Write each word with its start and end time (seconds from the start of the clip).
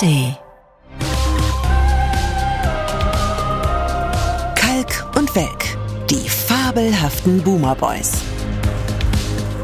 ARD. 0.00 0.36
Kalk 4.54 5.16
und 5.16 5.34
Welk, 5.34 5.78
die 6.08 6.28
fabelhaften 6.28 7.42
Boomer 7.42 7.74
Boys. 7.74 8.12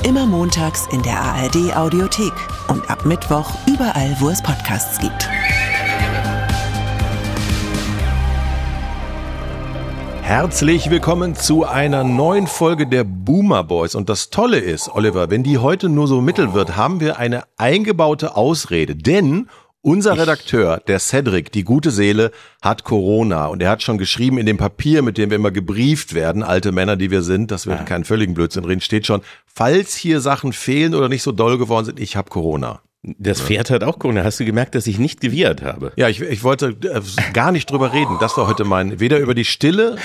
Immer 0.04 0.26
montags 0.26 0.86
in 0.92 1.02
der 1.02 1.18
ARD 1.18 1.74
Audiothek 1.74 2.32
und 2.68 2.88
ab 2.90 3.06
Mittwoch 3.06 3.50
überall, 3.66 4.14
wo 4.20 4.28
es 4.28 4.42
Podcasts 4.42 4.98
gibt. 4.98 5.28
Herzlich 10.22 10.90
willkommen 10.90 11.36
zu 11.36 11.64
einer 11.64 12.02
neuen 12.02 12.48
Folge 12.48 12.88
der 12.88 13.04
Boomer 13.04 13.62
Boys. 13.62 13.94
Und 13.94 14.08
das 14.08 14.28
Tolle 14.28 14.58
ist, 14.58 14.92
Oliver, 14.92 15.30
wenn 15.30 15.44
die 15.44 15.58
heute 15.58 15.88
nur 15.88 16.08
so 16.08 16.20
mittel 16.20 16.52
wird, 16.52 16.76
haben 16.76 17.00
wir 17.00 17.16
eine 17.18 17.44
eingebaute 17.56 18.36
Ausrede. 18.36 18.96
Denn 18.96 19.48
unser 19.86 20.18
Redakteur, 20.18 20.82
der 20.88 20.98
Cedric, 20.98 21.52
die 21.52 21.62
gute 21.62 21.92
Seele, 21.92 22.32
hat 22.60 22.82
Corona. 22.82 23.46
Und 23.46 23.62
er 23.62 23.70
hat 23.70 23.84
schon 23.84 23.98
geschrieben 23.98 24.36
in 24.36 24.44
dem 24.44 24.56
Papier, 24.56 25.00
mit 25.00 25.16
dem 25.16 25.30
wir 25.30 25.36
immer 25.36 25.52
gebrieft 25.52 26.12
werden, 26.12 26.42
alte 26.42 26.72
Männer, 26.72 26.96
die 26.96 27.12
wir 27.12 27.22
sind, 27.22 27.52
dass 27.52 27.66
wir 27.66 27.76
ja. 27.76 27.82
keinen 27.84 28.04
völligen 28.04 28.34
Blödsinn 28.34 28.64
reden, 28.64 28.80
steht 28.80 29.06
schon, 29.06 29.22
falls 29.46 29.94
hier 29.94 30.20
Sachen 30.20 30.52
fehlen 30.52 30.92
oder 30.96 31.08
nicht 31.08 31.22
so 31.22 31.30
doll 31.30 31.56
geworden 31.56 31.86
sind, 31.86 32.00
ich 32.00 32.16
habe 32.16 32.30
Corona. 32.30 32.80
Das 33.18 33.40
Pferd 33.40 33.70
hat 33.70 33.84
auch 33.84 34.00
Corona. 34.00 34.24
Hast 34.24 34.40
du 34.40 34.44
gemerkt, 34.44 34.74
dass 34.74 34.86
ich 34.88 34.98
nicht 34.98 35.20
gewirrt 35.20 35.62
habe? 35.62 35.92
Ja, 35.94 36.08
ich, 36.08 36.20
ich 36.20 36.42
wollte 36.42 36.76
äh, 36.82 37.00
gar 37.32 37.52
nicht 37.52 37.70
drüber 37.70 37.92
reden. 37.92 38.16
Das 38.18 38.36
war 38.36 38.48
heute 38.48 38.64
mein, 38.64 38.98
weder 38.98 39.18
über 39.20 39.34
die 39.34 39.44
Stille 39.44 39.96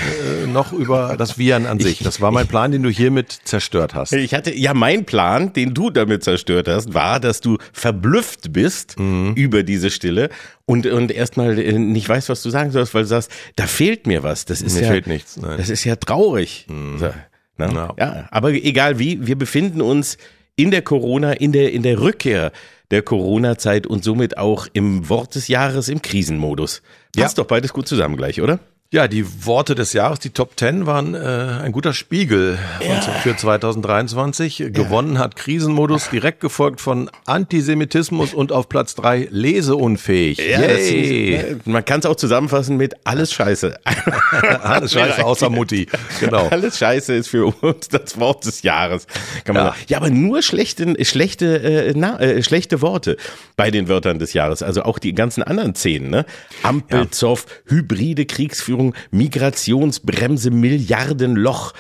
äh, 0.44 0.46
noch 0.48 0.72
über 0.72 1.16
das 1.18 1.40
Viren 1.40 1.66
an 1.66 1.80
sich. 1.80 2.00
Das 2.00 2.22
war 2.22 2.32
mein 2.32 2.46
Plan, 2.46 2.72
den 2.72 2.84
du 2.84 2.90
hiermit 2.90 3.40
zerstört 3.44 3.96
hast. 3.96 4.14
Ich 4.14 4.36
hatte, 4.36 4.56
ja, 4.56 4.76
mein 4.76 5.06
Plan, 5.06 5.52
den 5.52 5.74
du 5.74 5.90
damit 5.90 6.24
zerstört 6.24 6.68
hast, 6.68 6.94
war, 6.94 7.20
dass 7.20 7.42
du 7.42 7.58
verblüfft 7.74 8.54
bist 8.54 9.00
mhm. 9.00 9.34
über 9.36 9.64
diese 9.64 9.90
Stille 9.90 10.30
und, 10.66 10.86
und 10.86 11.12
erstmal 11.12 11.58
äh, 11.58 11.80
nicht 11.80 12.08
weißt, 12.08 12.30
was 12.30 12.44
du 12.44 12.52
sagen 12.52 12.70
sollst, 12.70 12.94
weil 12.94 13.02
du 13.02 13.08
sagst, 13.08 13.32
da 13.56 13.66
fehlt 13.66 14.06
mir 14.06 14.22
was. 14.22 14.46
Das 14.46 14.62
ist 14.62 14.76
mir 14.76 14.84
ja, 14.84 14.92
fehlt 14.92 15.08
nichts. 15.08 15.38
Nein. 15.38 15.58
Das 15.58 15.70
ist 15.70 15.84
ja 15.86 15.96
traurig. 15.96 16.68
Mhm. 16.70 17.00
So, 17.00 17.10
ne? 17.58 17.90
Ja, 17.98 18.28
aber 18.30 18.52
egal 18.52 19.00
wie, 19.00 19.26
wir 19.26 19.38
befinden 19.38 19.82
uns 19.82 20.18
in 20.62 20.72
der 20.72 20.82
Corona, 20.82 21.34
in 21.34 21.52
der, 21.52 21.72
in 21.72 21.84
der 21.84 22.00
Rückkehr 22.00 22.52
der 22.92 23.02
Corona-Zeit 23.02 23.88
und 23.88 24.04
somit 24.04 24.38
auch 24.38 24.68
im 24.74 25.10
Wort 25.10 25.36
des 25.36 25.48
Jahres 25.48 25.88
im 25.88 26.02
Krisenmodus. 26.02 26.82
Passt 27.16 27.38
ja. 27.38 27.44
doch 27.44 27.48
beides 27.48 27.74
gut 27.74 27.88
zusammen 27.88 28.18
gleich, 28.18 28.42
oder? 28.42 28.60
Ja, 28.94 29.08
die 29.08 29.46
Worte 29.46 29.74
des 29.74 29.94
Jahres, 29.94 30.20
die 30.20 30.32
Top 30.32 30.58
Ten 30.58 30.86
waren 30.86 31.16
äh, 31.16 31.18
ein 31.64 31.72
guter 31.72 31.94
Spiegel 31.94 32.60
ja. 32.86 33.00
für 33.00 33.38
2023. 33.38 34.60
Ja. 34.60 34.68
Gewonnen 34.68 35.18
hat 35.18 35.38
Krisenmodus, 35.38 36.10
direkt 36.10 36.42
gefolgt 36.42 36.82
von 36.82 37.10
Antisemitismus 37.24 38.34
und 38.34 38.52
auf 38.52 38.68
Platz 38.68 38.94
drei 38.94 39.30
leseunfähig. 39.32 40.40
Ja, 40.40 40.60
ist, 40.60 41.66
man 41.66 41.86
kann 41.86 42.02
es 42.02 42.06
auch 42.06 42.18
zusammenfassen 42.18 42.76
mit 42.76 42.96
alles 43.06 43.32
Scheiße. 43.32 43.80
alles 44.62 44.92
Scheiße 44.92 45.24
außer 45.24 45.50
Mutti. 45.50 45.88
Genau. 46.20 46.50
Alles 46.50 46.78
Scheiße 46.78 47.14
ist 47.14 47.30
für 47.30 47.46
uns 47.46 47.88
das 47.88 48.20
Wort 48.20 48.46
des 48.46 48.62
Jahres. 48.62 49.08
Kann 49.46 49.56
man 49.56 49.68
ja. 49.68 49.72
Sagen. 49.72 49.86
ja, 49.88 49.98
aber 50.00 50.10
nur 50.10 50.42
schlechte, 50.42 51.06
schlechte, 51.06 51.64
äh, 51.64 51.94
na, 51.96 52.20
äh, 52.20 52.44
schlechte 52.44 52.82
Worte 52.82 53.16
bei 53.56 53.72
den 53.72 53.88
Wörtern 53.88 54.20
des 54.20 54.34
Jahres. 54.34 54.62
Also 54.62 54.84
auch 54.84 55.00
die 55.00 55.16
ganzen 55.16 55.44
anderen 55.44 55.76
zehn. 55.76 56.10
Ne? 56.10 56.26
Ampelzoff, 56.62 57.46
hybride 57.68 58.26
Kriegsführung 58.26 58.81
Regierung, 58.82 58.96
Migrationsbremse, 59.12 60.52
Milliardenloch, 60.52 61.74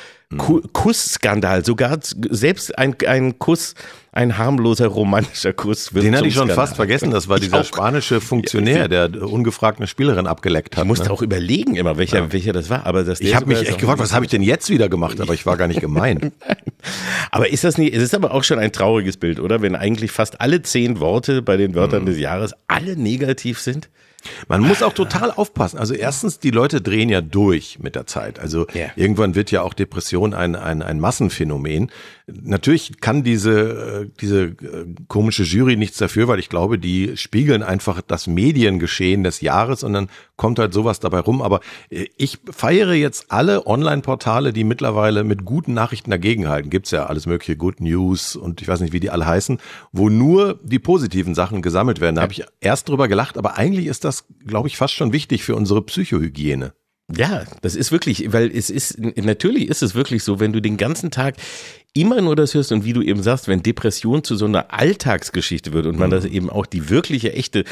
Kussskandal, 0.72 1.66
sogar 1.66 2.00
selbst 2.02 2.78
ein, 2.78 2.96
ein 3.06 3.38
Kuss, 3.38 3.76
ein 4.14 4.38
harmloser 4.38 4.88
romantischer 4.88 5.52
Kuss 5.52 5.94
wird 5.94 6.06
Den 6.06 6.16
hatte 6.16 6.26
ich 6.26 6.34
schon 6.34 6.48
Skandal. 6.48 6.56
fast 6.56 6.78
vergessen, 6.78 7.12
das 7.12 7.28
war 7.28 7.36
ich 7.36 7.44
dieser 7.44 7.60
auch. 7.60 7.66
spanische 7.66 8.22
Funktionär, 8.22 8.88
der 8.88 9.10
ungefragt 9.28 9.80
eine 9.80 9.88
Spielerin 9.88 10.28
abgeleckt 10.28 10.78
hat. 10.78 10.86
Ich 10.86 10.88
musste 10.88 11.08
ne? 11.08 11.12
auch 11.12 11.22
überlegen 11.22 11.76
immer, 11.76 11.98
welcher, 11.98 12.20
ja. 12.20 12.32
welcher 12.32 12.54
das 12.54 12.70
war. 12.70 12.86
Aber 12.86 13.04
das 13.04 13.20
ich 13.20 13.36
habe 13.36 13.48
mich 13.48 13.68
echt 13.68 13.78
gefragt, 13.78 14.00
was 14.00 14.14
habe 14.14 14.24
ich 14.24 14.32
denn 14.32 14.42
jetzt 14.42 14.70
wieder 14.70 14.88
gemacht? 14.88 15.20
Aber 15.20 15.34
ich 15.34 15.46
war 15.46 15.58
gar 15.58 15.68
nicht 15.68 15.82
gemeint. 15.82 16.32
aber 17.32 17.50
ist 17.50 17.66
das 17.66 17.78
nicht, 17.78 17.94
es 17.94 18.02
ist 18.02 18.16
aber 18.16 18.34
auch 18.34 18.46
schon 18.46 18.58
ein 18.58 18.72
trauriges 18.72 19.18
Bild, 19.18 19.38
oder? 19.38 19.62
Wenn 19.62 19.76
eigentlich 19.76 20.12
fast 20.12 20.40
alle 20.40 20.62
zehn 20.62 21.02
Worte 21.02 21.42
bei 21.42 21.58
den 21.58 21.76
Wörtern 21.76 22.02
hm. 22.02 22.06
des 22.06 22.20
Jahres 22.20 22.54
alle 22.70 22.96
negativ 22.96 23.60
sind? 23.60 23.90
Man 24.48 24.62
muss 24.62 24.84
auch 24.84 24.94
total 24.94 25.32
aufpassen. 25.32 25.78
Also 25.78 25.94
erstens, 25.94 26.40
die 26.40 26.52
Leute 26.52 26.82
drehen 26.82 27.10
ja 27.10 27.22
durch 27.22 27.80
mit 27.80 27.96
der 27.96 28.06
Zeit. 28.06 28.40
Also 28.40 28.68
yeah. 28.76 28.92
irgendwann 28.96 29.36
wird 29.36 29.52
ja 29.52 29.62
auch 29.62 29.74
Depression 29.74 30.34
ein, 30.34 30.56
ein, 30.56 30.82
ein 30.82 31.00
Massenphänomen. 31.00 31.92
Natürlich 32.42 33.00
kann 33.02 33.24
diese, 33.24 34.04
äh, 34.04 34.10
diese 34.20 34.44
äh, 34.44 34.56
komische 35.08 35.44
Jury 35.44 35.76
nichts 35.76 35.98
dafür, 35.98 36.28
weil 36.28 36.40
ich 36.40 36.50
glaube, 36.50 36.80
die 36.80 37.18
spiegeln 37.18 37.64
einfach 37.64 38.02
das 38.02 38.28
Mediengeschehen 38.28 39.24
des 39.24 39.42
Jahres 39.42 39.84
und 39.84 39.94
dann 39.94 40.10
kommt 40.36 40.60
halt 40.60 40.74
sowas 40.74 41.00
dabei 41.00 41.20
rum. 41.20 41.42
Aber 41.42 41.62
äh, 41.90 42.06
ich 42.18 42.40
feiere 42.50 42.94
jetzt 42.94 43.32
alle 43.32 43.68
Online-Portale, 43.68 44.54
die 44.54 44.64
mittlerweile 44.64 45.24
mit 45.24 45.46
guten 45.46 45.74
Nachrichten 45.74 46.12
dagegenhalten. 46.12 46.70
Gibt's 46.70 46.92
ja 46.92 47.06
alles 47.06 47.26
mögliche 47.26 47.58
Good 47.58 47.82
News 47.82 48.36
und 48.36 48.62
ich 48.62 48.68
weiß 48.68 48.82
nicht, 48.82 48.94
wie 48.94 49.00
die 49.00 49.10
alle 49.10 49.26
heißen, 49.26 49.60
wo 49.92 50.10
nur 50.10 50.60
die 50.64 50.80
positiven 50.80 51.36
Sachen 51.36 51.62
gesammelt 51.62 52.02
werden. 52.02 52.16
Da 52.16 52.22
habe 52.24 52.34
ich 52.34 52.44
erst 52.60 52.90
drüber 52.90 53.08
gelacht, 53.08 53.38
aber 53.38 53.58
eigentlich 53.58 53.88
ist 53.88 54.04
das, 54.04 54.26
glaube 54.46 54.68
ich, 54.68 54.78
fast 54.78 54.94
schon 54.94 55.14
wichtig 55.14 55.44
für 55.44 55.56
unsere 55.56 55.82
Psychohygiene. 55.82 56.74
Ja, 57.18 57.44
das 57.62 57.76
ist 57.76 57.92
wirklich, 57.92 58.32
weil 58.32 58.56
es 58.56 58.70
ist, 58.70 58.98
natürlich 59.00 59.68
ist 59.68 59.84
es 59.84 59.96
wirklich 59.96 60.24
so, 60.24 60.40
wenn 60.40 60.54
du 60.54 60.62
den 60.62 60.78
ganzen 60.78 61.12
Tag 61.12 61.36
immer 61.94 62.22
nur 62.22 62.38
das 62.38 62.54
hörst 62.54 62.72
und 62.72 62.86
wie 62.86 62.94
du 62.94 63.02
eben 63.02 63.22
sagst, 63.22 63.50
wenn 63.50 63.64
Depression 63.64 64.24
zu 64.24 64.38
so 64.38 64.46
einer 64.46 64.74
Alltagsgeschichte 64.74 65.74
wird 65.74 65.86
und 65.88 66.00
man 66.00 66.10
mhm. 66.10 66.14
das 66.14 66.26
eben 66.26 66.50
auch 66.50 66.66
die 66.66 66.90
wirkliche, 66.90 67.34
echte 67.34 67.66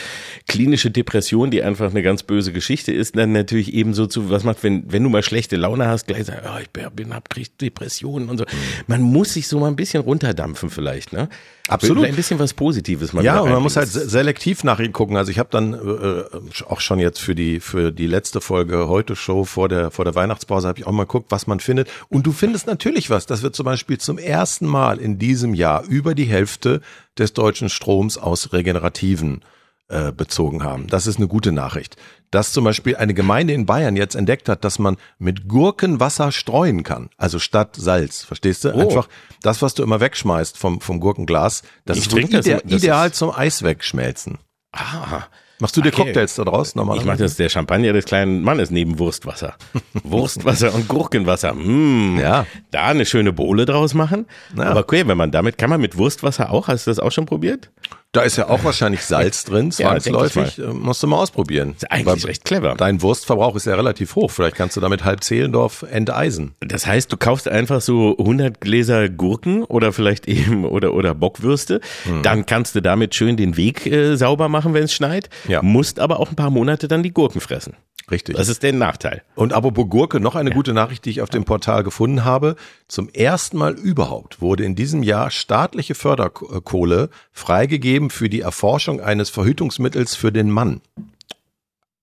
klinische 0.47 0.91
Depression, 0.91 1.51
die 1.51 1.63
einfach 1.63 1.89
eine 1.89 2.03
ganz 2.03 2.23
böse 2.23 2.51
Geschichte 2.51 2.91
ist, 2.91 3.15
dann 3.15 3.31
natürlich 3.31 3.73
eben 3.73 3.93
so 3.93 4.07
zu, 4.07 4.29
was 4.29 4.43
macht, 4.43 4.61
wenn, 4.63 4.91
wenn 4.91 5.03
du 5.03 5.09
mal 5.09 5.23
schlechte 5.23 5.55
Laune 5.55 5.87
hast, 5.87 6.07
gleich 6.07 6.25
sagen, 6.25 6.45
oh, 6.45 6.59
ich 6.61 6.69
bin, 6.69 7.13
hab 7.13 7.29
krieg 7.29 7.57
Depressionen 7.59 8.29
und 8.29 8.37
so. 8.39 8.43
Mhm. 8.43 8.83
Man 8.87 9.01
muss 9.01 9.33
sich 9.33 9.47
so 9.47 9.59
mal 9.59 9.67
ein 9.67 9.77
bisschen 9.77 10.01
runterdampfen 10.01 10.69
vielleicht, 10.69 11.13
ne? 11.13 11.29
Absolut. 11.69 12.05
Ein 12.05 12.15
bisschen 12.15 12.39
was 12.39 12.53
Positives. 12.53 13.13
Man 13.13 13.23
ja, 13.23 13.39
und 13.39 13.51
man 13.51 13.61
muss 13.61 13.77
halt 13.77 13.89
selektiv 13.89 14.63
nach 14.63 14.79
ihm 14.79 14.91
gucken. 14.91 15.17
Also 15.17 15.31
ich 15.31 15.37
habe 15.37 15.49
dann 15.51 15.73
äh, 15.73 16.63
auch 16.65 16.81
schon 16.81 16.97
jetzt 16.97 17.19
für 17.19 17.35
die 17.35 17.59
für 17.59 17.91
die 17.91 18.07
letzte 18.07 18.41
Folge 18.41 18.87
heute 18.87 19.15
Show 19.15 19.45
vor 19.45 19.69
der 19.69 19.91
vor 19.91 20.03
der 20.03 20.15
Weihnachtspause 20.15 20.67
habe 20.67 20.79
ich 20.79 20.87
auch 20.87 20.91
mal 20.91 21.03
geguckt, 21.03 21.27
was 21.29 21.45
man 21.45 21.59
findet. 21.59 21.87
Und 22.09 22.25
du 22.25 22.31
findest 22.31 22.65
natürlich 22.65 23.11
was. 23.11 23.27
Das 23.27 23.43
wird 23.43 23.55
zum 23.55 23.65
Beispiel 23.65 23.99
zum 24.09 24.17
ersten 24.17 24.65
Mal 24.65 24.97
in 24.97 25.19
diesem 25.19 25.53
Jahr 25.53 25.83
über 25.83 26.15
die 26.15 26.25
Hälfte 26.25 26.81
des 27.19 27.33
deutschen 27.33 27.69
Stroms 27.69 28.17
aus 28.17 28.53
regenerativen 28.53 29.45
äh, 29.87 30.11
bezogen 30.11 30.63
haben. 30.63 30.87
Das 30.87 31.05
ist 31.05 31.17
eine 31.17 31.27
gute 31.27 31.51
Nachricht. 31.51 31.95
Dass 32.31 32.51
zum 32.51 32.63
Beispiel 32.63 32.95
eine 32.95 33.13
Gemeinde 33.13 33.53
in 33.53 33.67
Bayern 33.67 33.95
jetzt 33.95 34.15
entdeckt 34.15 34.49
hat, 34.49 34.63
dass 34.63 34.79
man 34.79 34.97
mit 35.19 35.47
Gurkenwasser 35.47 36.31
streuen 36.31 36.81
kann. 36.81 37.11
Also 37.17 37.37
statt 37.37 37.75
Salz. 37.75 38.23
Verstehst 38.23 38.65
du? 38.65 38.73
Oh. 38.73 38.79
Einfach 38.79 39.09
das, 39.43 39.61
was 39.61 39.75
du 39.75 39.83
immer 39.83 39.99
wegschmeißt 39.99 40.57
vom, 40.57 40.81
vom 40.81 40.99
Gurkenglas, 40.99 41.61
das 41.85 41.99
ich 41.99 42.07
ist 42.07 42.17
ide 42.17 42.41
das, 42.41 42.63
ideal 42.63 43.11
zum 43.11 43.29
Eis 43.29 43.61
wegschmelzen. 43.61 44.39
Ah. 44.71 45.25
Machst 45.59 45.75
du 45.75 45.81
dir 45.81 45.89
okay. 45.89 46.03
Cocktails 46.03 46.35
da 46.35 46.45
draus 46.45 46.75
normalerweise? 46.75 47.03
Ich 47.03 47.07
mache 47.07 47.17
das 47.17 47.35
der 47.35 47.49
Champagner 47.49 47.91
des 47.91 48.05
kleinen 48.05 48.41
Mannes 48.43 48.71
neben 48.71 48.97
Wurstwasser. 48.97 49.55
Wurstwasser 50.03 50.73
und 50.73 50.87
Gurkenwasser. 50.87 51.53
Mmh, 51.53 52.21
ja. 52.21 52.45
Da 52.71 52.85
eine 52.85 53.05
schöne 53.05 53.33
Bohle 53.33 53.65
draus 53.65 53.93
machen. 53.93 54.25
Ja. 54.57 54.65
Aber 54.65 54.81
okay, 54.81 55.05
wenn 55.05 55.17
man 55.17 55.31
damit, 55.31 55.57
kann 55.57 55.69
man 55.69 55.81
mit 55.81 55.97
Wurstwasser 55.97 56.51
auch, 56.51 56.69
hast 56.69 56.87
du 56.87 56.91
das 56.91 56.99
auch 56.99 57.11
schon 57.11 57.25
probiert? 57.25 57.71
Da 58.11 58.21
ist 58.21 58.37
ja 58.37 58.49
auch 58.49 58.63
wahrscheinlich 58.63 59.01
Salz 59.05 59.43
drin, 59.43 59.71
zwangsläufig. 59.71 60.57
Ja, 60.57 60.73
Musst 60.73 61.03
du 61.03 61.07
mal 61.07 61.17
ausprobieren. 61.17 61.75
Ist 61.75 61.91
eigentlich 61.91 62.25
recht 62.25 62.43
clever. 62.43 62.73
Dein 62.75 63.03
Wurstverbrauch 63.03 63.55
ist 63.55 63.67
ja 63.67 63.75
relativ 63.75 64.15
hoch. 64.15 64.31
Vielleicht 64.31 64.55
kannst 64.55 64.75
du 64.75 64.81
damit 64.81 65.05
halb 65.05 65.23
Zehlendorf 65.23 65.83
enteisen. 65.83 66.55
Das 66.59 66.87
heißt, 66.87 67.11
du 67.11 67.17
kaufst 67.17 67.47
einfach 67.47 67.81
so 67.81 68.17
100 68.17 68.59
Gläser 68.59 69.09
Gurken 69.09 69.63
oder 69.63 69.93
vielleicht 69.93 70.27
eben 70.27 70.65
oder 70.69 70.93
oder 70.93 71.13
Bockwürste. 71.13 71.81
Mhm. 72.05 72.23
Dann 72.23 72.45
kannst 72.47 72.73
du 72.73 72.81
damit 72.81 73.13
schön 73.13 73.37
den 73.37 73.57
Weg 73.57 73.85
äh, 73.85 74.15
sauber 74.15 74.49
machen, 74.49 74.73
wenn 74.73 74.85
es 74.85 74.93
schneit. 74.93 75.29
Ja. 75.47 75.61
Musst 75.61 75.99
aber 75.99 76.19
auch 76.19 76.29
ein 76.29 76.35
paar 76.35 76.49
Monate 76.49 76.87
dann 76.87 77.03
die 77.03 77.13
Gurken 77.13 77.41
fressen. 77.41 77.75
Richtig. 78.11 78.35
Das 78.35 78.49
ist 78.49 78.63
der 78.63 78.73
Nachteil. 78.73 79.21
Und 79.35 79.53
apropos 79.53 79.87
Gurke, 79.89 80.19
noch 80.19 80.35
eine 80.35 80.49
ja. 80.49 80.55
gute 80.55 80.73
Nachricht, 80.73 81.05
die 81.05 81.11
ich 81.11 81.21
auf 81.21 81.29
dem 81.29 81.45
Portal 81.45 81.83
gefunden 81.83 82.25
habe. 82.25 82.55
Zum 82.87 83.09
ersten 83.09 83.57
Mal 83.57 83.73
überhaupt 83.73 84.41
wurde 84.41 84.63
in 84.63 84.75
diesem 84.75 85.03
Jahr 85.03 85.29
staatliche 85.29 85.95
Förderkohle 85.95 87.09
freigegeben 87.31 87.98
für 88.09 88.29
die 88.29 88.39
Erforschung 88.39 89.01
eines 89.01 89.29
Verhütungsmittels 89.29 90.15
für 90.15 90.31
den 90.31 90.49
Mann. 90.49 90.79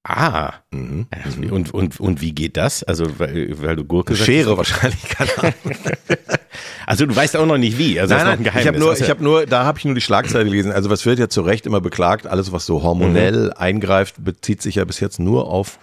Ah. 0.09 0.53
Mhm. 0.71 1.07
Und, 1.51 1.75
und, 1.75 1.99
und 1.99 2.21
wie 2.21 2.33
geht 2.33 2.57
das? 2.57 2.85
Also, 2.85 3.19
weil, 3.19 3.61
weil 3.61 3.75
du 3.75 3.85
Gurke 3.85 4.15
Schere 4.15 4.57
wahrscheinlich, 4.57 5.03
keine 5.09 5.39
Ahnung. 5.39 5.55
also, 6.87 7.07
du 7.07 7.17
weißt 7.17 7.37
auch 7.37 7.47
noch 7.47 7.59
nicht 7.59 7.77
wie. 7.77 7.99
Also, 7.99 8.15
nein, 8.15 8.41
nein, 8.43 8.53
ich 8.61 8.67
habe 8.69 8.79
nur, 8.79 8.91
also, 8.91 9.03
ich 9.03 9.11
habe 9.11 9.25
nur, 9.25 9.47
da 9.47 9.65
habe 9.65 9.79
ich 9.79 9.85
nur 9.85 9.97
die 9.97 10.01
Schlagzeile 10.01 10.45
gelesen. 10.45 10.71
Also, 10.71 10.91
was 10.91 11.05
wird 11.07 11.19
ja 11.19 11.29
zu 11.29 11.41
Recht 11.41 11.67
immer 11.67 11.81
beklagt? 11.81 12.29
Alles, 12.29 12.53
was 12.53 12.67
so 12.67 12.85
hormonell 12.85 13.47
mhm. 13.47 13.53
eingreift, 13.57 14.15
bezieht 14.23 14.63
sich 14.63 14.77
ja 14.77 14.85
bis 14.85 15.01
jetzt 15.01 15.19
nur 15.19 15.49
auf 15.49 15.79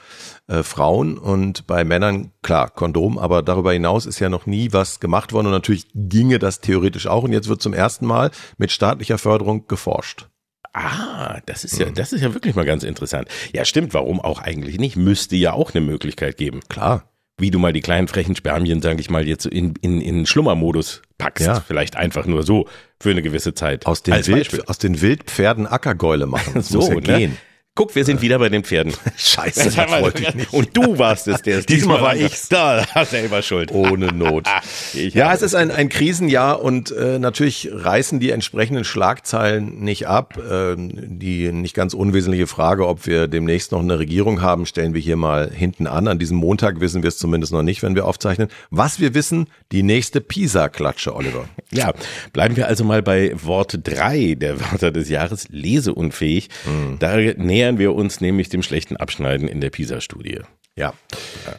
äh, 0.48 0.64
Frauen 0.64 1.18
und 1.18 1.68
bei 1.68 1.84
Männern, 1.84 2.32
klar, 2.42 2.70
Kondom, 2.70 3.18
aber 3.18 3.42
darüber 3.42 3.74
hinaus 3.74 4.06
ist 4.06 4.20
ja 4.20 4.30
noch 4.30 4.46
nie 4.46 4.74
was 4.74 5.00
gemacht 5.00 5.34
worden 5.34 5.48
und 5.48 5.54
natürlich 5.54 5.88
ginge 5.96 6.40
das 6.40 6.60
theoretisch 6.60 7.08
auch 7.08 7.24
und 7.24 7.32
jetzt 7.32 7.48
wird 7.48 7.62
zum 7.62 7.74
ersten 7.74 8.06
Mal 8.06 8.32
mit 8.58 8.72
staatlicher 8.72 9.18
Förderung 9.18 9.68
geforscht. 9.68 10.28
Ah, 10.74 11.40
das 11.46 11.64
ist 11.64 11.78
ja, 11.78 11.90
das 11.92 12.14
ist 12.14 12.22
ja 12.22 12.34
wirklich 12.34 12.56
mal 12.56 12.66
ganz 12.66 12.84
interessant. 12.84 13.28
Ja, 13.54 13.64
stimmt. 13.64 13.94
Warum 13.94 14.20
auch 14.20 14.42
eigentlich 14.42 14.80
nicht? 14.80 14.96
Müsste 14.96 15.36
ja 15.36 15.54
auch 15.54 15.74
eine 15.74 15.86
Möglichkeit 15.86 16.36
geben. 16.36 16.62
Klar. 16.68 17.10
Wie 17.38 17.52
du 17.52 17.60
mal 17.60 17.74
die 17.74 17.82
kleinen 17.82 18.08
frechen 18.08 18.36
Spermien, 18.36 18.82
sage 18.82 19.00
ich 19.00 19.10
mal, 19.10 19.28
jetzt 19.28 19.46
in, 19.46 19.76
in, 19.82 20.02
in 20.02 20.26
Schlummermodus 20.26 21.04
packst. 21.18 21.46
Ja. 21.46 21.60
Vielleicht 21.62 21.96
einfach 21.96 22.26
nur 22.26 22.44
so 22.44 22.68
für 23.00 23.12
eine 23.12 23.22
gewisse 23.22 23.54
Zeit. 23.54 23.86
Aus 23.86 24.02
den. 24.02 24.26
Wild, 24.26 24.68
aus 24.68 24.80
den 24.80 25.00
Wildpferden 25.02 25.68
Ackergäule 25.68 26.26
machen. 26.26 26.54
Das 26.56 26.70
so, 26.70 26.80
muss 26.80 26.90
ja 26.90 26.96
ne? 26.96 27.02
gehen. 27.02 27.38
Guck, 27.76 27.96
wir 27.96 28.06
sind 28.06 28.22
wieder 28.22 28.38
bei 28.38 28.50
den 28.50 28.64
Pferden. 28.64 28.94
Scheiße, 29.18 29.72
Das 29.76 29.78
wollte 30.00 30.22
ich 30.22 30.36
nicht. 30.36 30.54
Und 30.54 30.78
du 30.78 31.00
warst 31.00 31.28
es, 31.28 31.42
der 31.42 31.58
es 31.58 31.66
Diesmal 31.66 32.02
war 32.02 32.12
angab. 32.12 32.28
ich's. 32.28 32.48
Da, 32.48 32.86
selber 33.04 33.42
schuld. 33.42 33.72
Ohne 33.72 34.08
Not. 34.14 34.48
Ich 34.96 35.16
ja, 35.16 35.34
es 35.34 35.42
ist 35.42 35.56
ein, 35.56 35.72
ein 35.72 35.90
Krisenjahr 35.90 36.62
und 36.62 36.92
äh, 36.92 37.18
natürlich 37.18 37.70
reißen 37.72 38.20
die 38.20 38.30
entsprechenden 38.30 38.84
Schlagzeilen 38.84 39.80
nicht 39.80 40.08
ab. 40.08 40.38
Ähm, 40.52 41.18
die 41.18 41.52
nicht 41.52 41.74
ganz 41.74 41.96
unwesentliche 41.96 42.46
Frage, 42.46 42.88
ob 42.88 43.08
wir 43.08 43.28
demnächst 43.28 43.72
noch 43.72 43.80
eine 43.80 43.98
Regierung 43.98 44.44
haben, 44.44 44.68
stellen 44.68 44.94
wir 44.94 45.02
hier 45.02 45.16
mal 45.16 45.50
hinten 45.50 45.88
an. 45.88 46.08
An 46.08 46.20
diesem 46.20 46.38
Montag 46.38 46.80
wissen 46.80 47.02
wir 47.02 47.08
es 47.08 47.18
zumindest 47.18 47.54
noch 47.54 47.64
nicht, 47.64 47.82
wenn 47.82 47.96
wir 47.96 48.06
aufzeichnen. 48.06 48.50
Was 48.70 49.00
wir 49.00 49.16
wissen, 49.16 49.48
die 49.72 49.82
nächste 49.82 50.22
PISA-Klatsche, 50.22 51.16
Oliver. 51.16 51.46
Ja, 51.72 51.94
bleiben 52.34 52.56
wir 52.56 52.68
also 52.68 52.84
mal 52.84 53.02
bei 53.02 53.32
Wort 53.42 53.80
drei 53.84 54.36
der 54.38 54.60
Wörter 54.60 54.92
des 54.92 55.10
Jahres, 55.10 55.48
leseunfähig. 55.50 56.50
Mhm. 56.66 57.00
Da 57.00 57.18
nähern 57.64 57.80
wir 57.80 57.96
uns 57.96 58.20
nämlich 58.20 58.50
dem 58.50 58.62
schlechten 58.62 58.98
Abschneiden 58.98 59.48
in 59.48 59.62
der 59.62 59.70
PISA-Studie. 59.70 60.42
Ja, 60.76 60.94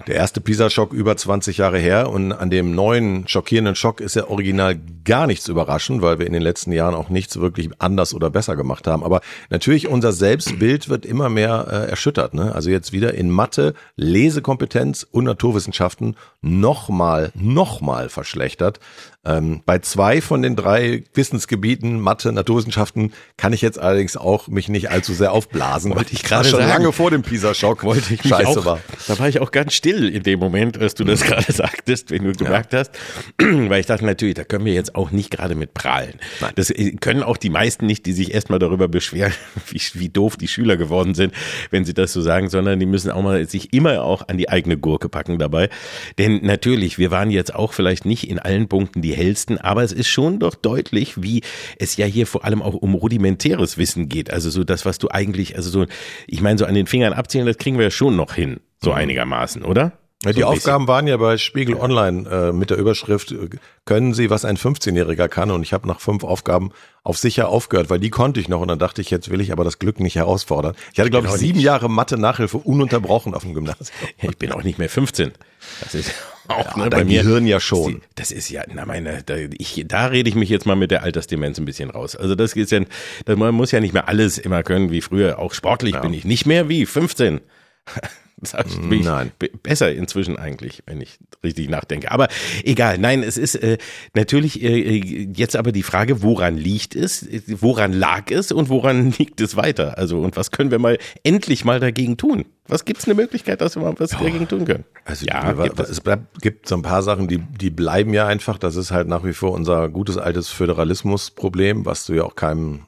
der 0.09 0.17
erste 0.17 0.41
PISA-Schock 0.41 0.93
über 0.93 1.17
20 1.17 1.59
Jahre 1.59 1.79
her 1.79 2.11
und 2.11 2.33
an 2.33 2.51
dem 2.51 2.75
neuen 2.75 3.29
schockierenden 3.29 3.77
Schock 3.77 4.01
ist 4.01 4.17
ja 4.17 4.29
original 4.29 4.79
gar 5.05 5.29
nichts 5.29 5.47
überraschend, 5.47 6.03
weil 6.03 6.19
wir 6.19 6.27
in 6.27 6.33
den 6.33 6.43
letzten 6.43 6.73
Jahren 6.73 6.97
auch 6.97 7.11
nichts 7.11 7.39
wirklich 7.39 7.71
anders 7.79 8.13
oder 8.13 8.29
besser 8.29 8.57
gemacht 8.57 8.89
haben. 8.89 9.05
Aber 9.05 9.21
natürlich 9.51 9.87
unser 9.89 10.13
Selbstbild 10.13 10.89
wird 10.89 11.07
immer 11.07 11.29
mehr 11.29 11.69
äh, 11.71 11.91
erschüttert. 11.91 12.35
Ne? 12.35 12.53
Also 12.55 12.71
jetzt 12.71 12.93
wieder 12.93 13.15
in 13.15 13.31
Mathe, 13.31 13.75
Lesekompetenz 13.95 15.07
und 15.09 15.25
Naturwissenschaften 15.25 16.17
nochmal, 16.43 17.31
nochmal 17.35 18.09
verschlechtert. 18.09 18.81
Ähm, 19.27 19.63
bei 19.65 19.79
zwei 19.79 20.21
von 20.21 20.43
den 20.43 20.57
drei 20.57 21.05
Wissensgebieten, 21.15 22.01
Mathe, 22.01 22.33
Naturwissenschaften, 22.33 23.13
kann 23.37 23.53
ich 23.53 23.63
jetzt 23.63 23.79
allerdings 23.79 24.17
auch 24.17 24.49
mich 24.49 24.69
nicht 24.69 24.91
allzu 24.91 25.15
sehr 25.15 25.33
aufblasen. 25.33 25.95
Wollte 25.95 26.13
ich 26.13 26.23
gerade 26.23 26.49
schon 26.49 26.61
sagen. 26.61 26.71
lange 26.71 26.93
vor 26.93 27.11
dem 27.11 27.23
PISA-Schock 27.23 27.85
Wollte 27.85 28.15
ich 28.15 28.25
mich 28.25 28.33
scheiße 28.33 28.61
auch, 28.61 28.65
war. 28.65 28.81
Da 29.07 29.19
war 29.19 29.29
ich 29.29 29.41
auch 29.41 29.51
ganz 29.51 29.73
still 29.73 30.09
in 30.09 30.23
dem 30.23 30.39
Moment, 30.39 30.79
als 30.79 30.95
du 30.95 31.05
das 31.05 31.23
gerade 31.23 31.51
sagtest, 31.53 32.11
wenn 32.11 32.25
du 32.25 32.33
gemerkt 32.33 32.75
hast. 32.75 32.91
Weil 33.39 33.81
ich 33.81 33.87
dachte 33.87 34.05
natürlich, 34.05 34.35
da 34.35 34.45
können 34.45 34.65
wir 34.65 34.75
jetzt 34.75 34.95
auch 34.95 35.11
nicht 35.11 35.31
gerade 35.31 35.55
mit 35.55 35.75
prahlen. 35.75 36.15
Das 36.57 36.71
äh, 36.71 36.93
können 36.93 37.23
auch 37.23 37.37
die 37.37 37.51
meisten 37.51 37.87
nicht, 37.87 38.07
die 38.07 38.13
sich 38.13 38.35
erstmal 38.35 38.59
darüber 38.59 38.89
beschweren, 38.89 39.33
wie, 39.69 39.81
wie 39.95 40.09
doof 40.09 40.37
die 40.37 40.49
Schüler 40.49 40.77
geworden 40.77 41.15
sind, 41.15 41.33
wenn 41.71 41.85
sie 41.85 41.95
das 41.95 42.13
so 42.13 42.21
sagen, 42.21 42.51
sondern 42.51 42.79
die 42.79 42.87
müssen 42.87 43.11
auch 43.11 43.23
mal 43.23 43.49
sich 43.49 43.73
immer 43.73 44.03
auch 44.03 44.29
an 44.29 44.37
die 44.37 44.49
eigene 44.49 44.77
Gurke 44.77 45.09
packen 45.09 45.39
dabei. 45.39 45.71
Denn 46.19 46.41
natürlich, 46.43 46.99
wir 46.99 47.11
waren 47.11 47.31
jetzt 47.31 47.55
auch 47.55 47.73
vielleicht 47.73 48.05
nicht 48.05 48.29
in 48.29 48.39
allen 48.39 48.69
Punkten 48.69 49.01
die 49.01 49.14
hellsten, 49.15 49.59
aber 49.59 49.83
es 49.83 49.93
ist 49.93 50.09
schon 50.09 50.39
doch 50.39 50.55
deutlich, 50.55 51.23
wie 51.23 51.43
es 51.79 51.97
ja 51.97 52.07
hier 52.07 52.27
vor 52.27 52.45
allem 52.45 52.63
auch 52.63 52.75
um 52.75 52.95
rudimentäres 52.95 53.79
Wissen 53.79 54.09
geht. 54.09 54.31
Also 54.31 54.51
so 54.51 54.65
das, 54.65 54.85
was 54.85 54.99
du 54.99 55.09
eigentlich, 55.11 55.57
also 55.57 55.71
so, 55.71 55.87
ich 56.27 56.41
meine, 56.41 56.59
so 56.59 56.67
an 56.67 56.75
den 56.75 56.87
Fingern 56.87 57.13
abzählen, 57.13 57.47
das 57.47 57.59
kriegen 57.59 57.79
wir 57.79 57.85
ja 57.85 57.91
schon 57.91 58.17
noch 58.17 58.35
hin, 58.35 58.61
so 58.83 58.93
einigermaßen, 58.93 59.63
oder? 59.63 59.93
Ja, 60.23 60.33
die 60.33 60.41
So 60.41 60.47
Aufgaben 60.47 60.89
waren 60.89 61.07
ja 61.07 61.17
bei 61.19 61.37
Spiegel 61.37 61.77
Online 61.77 62.29
äh, 62.31 62.53
mit 62.53 62.71
der 62.71 62.79
Überschrift, 62.79 63.33
äh, 63.33 63.51
können 63.85 64.15
Sie, 64.15 64.31
was 64.31 64.47
ein 64.47 64.57
15-Jähriger 64.57 65.29
kann? 65.29 65.51
Und 65.51 65.63
ich 65.63 65.75
habe 65.75 65.87
nach 65.87 66.01
fünf 66.01 66.25
Aufgaben 66.25 66.71
auf 67.03 67.19
sicher 67.19 67.49
aufgehört, 67.51 67.91
weil 67.91 68.01
die 68.01 68.09
konnte 68.09 68.41
ich 68.41 68.49
noch. 68.49 68.61
Und 68.61 68.69
dann 68.69 68.79
dachte 68.79 69.03
ich, 69.03 69.11
jetzt 69.11 69.31
will 69.31 69.43
ich 69.43 69.53
aber 69.53 69.65
das 69.65 69.79
Glück 69.79 70.01
nicht 70.01 70.17
herausfordern. 70.17 70.75
Ich 70.95 71.01
hatte, 71.01 71.11
glaube 71.11 71.27
ich, 71.27 71.33
Genau 71.33 71.41
sieben 71.41 71.59
nicht. 71.59 71.67
Jahre 71.67 71.91
Mathe-Nachhilfe 71.91 72.57
ununterbrochen 72.57 73.35
auf 73.35 73.43
dem 73.43 73.53
Gymnasium. 73.55 73.87
Ich 74.23 74.39
bin 74.39 74.53
auch 74.53 74.63
nicht 74.63 74.79
mehr 74.79 74.89
15. 74.89 75.33
Das 75.81 75.95
ist 75.95 76.15
auch 76.49 76.77
ne, 76.77 76.89
bei 76.89 77.05
mir. 77.05 77.23
Gehirn 77.23 77.47
ja 77.47 77.61
schon. 77.61 78.01
Das 78.15 78.31
ist 78.31 78.49
ja, 78.49 78.63
na 78.73 78.87
meine, 78.87 79.23
da, 79.25 79.37
ich, 79.37 79.85
da 79.87 80.07
rede 80.07 80.31
ich 80.31 80.37
mich 80.37 80.49
jetzt 80.49 80.65
mal 80.65 80.77
mit 80.77 80.91
der 80.91 81.03
Altersdemenz 81.03 81.59
ein 81.59 81.67
bisschen 81.67 81.91
raus. 81.91 82.17
Also 82.17 82.35
das 82.35 82.55
ist 82.55 82.73
ja, 82.73 82.81
das, 83.27 83.37
man 83.37 83.55
muss 83.55 83.73
ja 83.73 83.81
nicht 83.81 83.93
mehr 83.93 84.09
alles 84.09 84.39
immer 84.39 84.63
können 84.63 84.91
wie 84.91 85.03
früher. 85.03 85.39
Auch 85.39 85.53
sportlich 85.53 86.01
bin 86.01 86.15
ich 86.15 86.25
nicht 86.25 86.47
mehr 86.47 86.71
wie 86.71 86.87
15. 86.87 87.41
Sag 88.51 88.67
ich, 88.67 88.79
bin 88.89 89.03
Nein. 89.03 89.33
be- 89.39 89.51
besser 89.63 89.93
inzwischen 89.93 90.37
eigentlich, 90.37 90.83
wenn 90.87 91.01
ich 91.01 91.19
richtig 91.43 91.69
nachdenke. 91.69 92.11
Aber 92.11 92.29
egal, 92.65 92.99
nein, 92.99 93.23
es 93.23 93.37
ist 93.37 93.55
äh, 93.57 93.79
natürlich 94.15 94.63
äh, 94.63 94.99
jetzt 95.35 95.57
aber 95.57 95.73
die 95.73 95.83
Frage, 95.83 96.23
woran 96.23 96.57
liegt 96.57 96.95
es, 96.95 97.27
woran 97.47 97.93
lag 97.93 98.31
es 98.31 98.53
und 98.53 98.69
woran 98.69 99.11
liegt 99.19 99.41
es 99.41 99.57
weiter? 99.57 99.99
Also 99.99 100.21
und 100.21 100.37
was 100.37 100.51
können 100.51 100.71
wir 100.71 100.79
mal 100.79 100.99
endlich 101.23 101.65
mal 101.65 101.81
dagegen 101.81 102.17
tun? 102.17 102.45
Was 102.67 102.85
gibt's 102.87 103.05
eine 103.05 103.15
Möglichkeit, 103.15 103.61
dass 103.61 103.77
wir 103.77 103.83
mal 103.83 103.95
was 103.99 104.11
dagegen 104.11 104.49
tun 104.49 104.65
können? 104.65 104.85
Also 105.05 105.27
ja, 105.27 105.53
gibt 105.53 105.79
es. 105.81 105.91
es 105.91 106.01
bleibt, 106.01 106.41
gibt 106.41 106.67
so 106.67 106.75
ein 106.77 106.83
paar 106.83 107.03
Sachen, 107.03 107.29
die, 107.29 107.39
die 107.39 107.69
bleiben 107.69 108.15
ja 108.15 108.27
einfach. 108.27 108.57
Das 108.57 108.77
ist 108.77 108.91
halt 108.91 109.07
nach 109.07 109.23
wie 109.25 109.35
vor 109.35 109.53
unser 109.53 109.91
gutes 109.91 110.17
altes 110.17 110.49
Föderalismusproblem, 110.49 111.85
was 111.85 112.07
du 112.07 112.15
ja 112.15 112.23
auch 112.25 112.37
keinem 112.37 112.87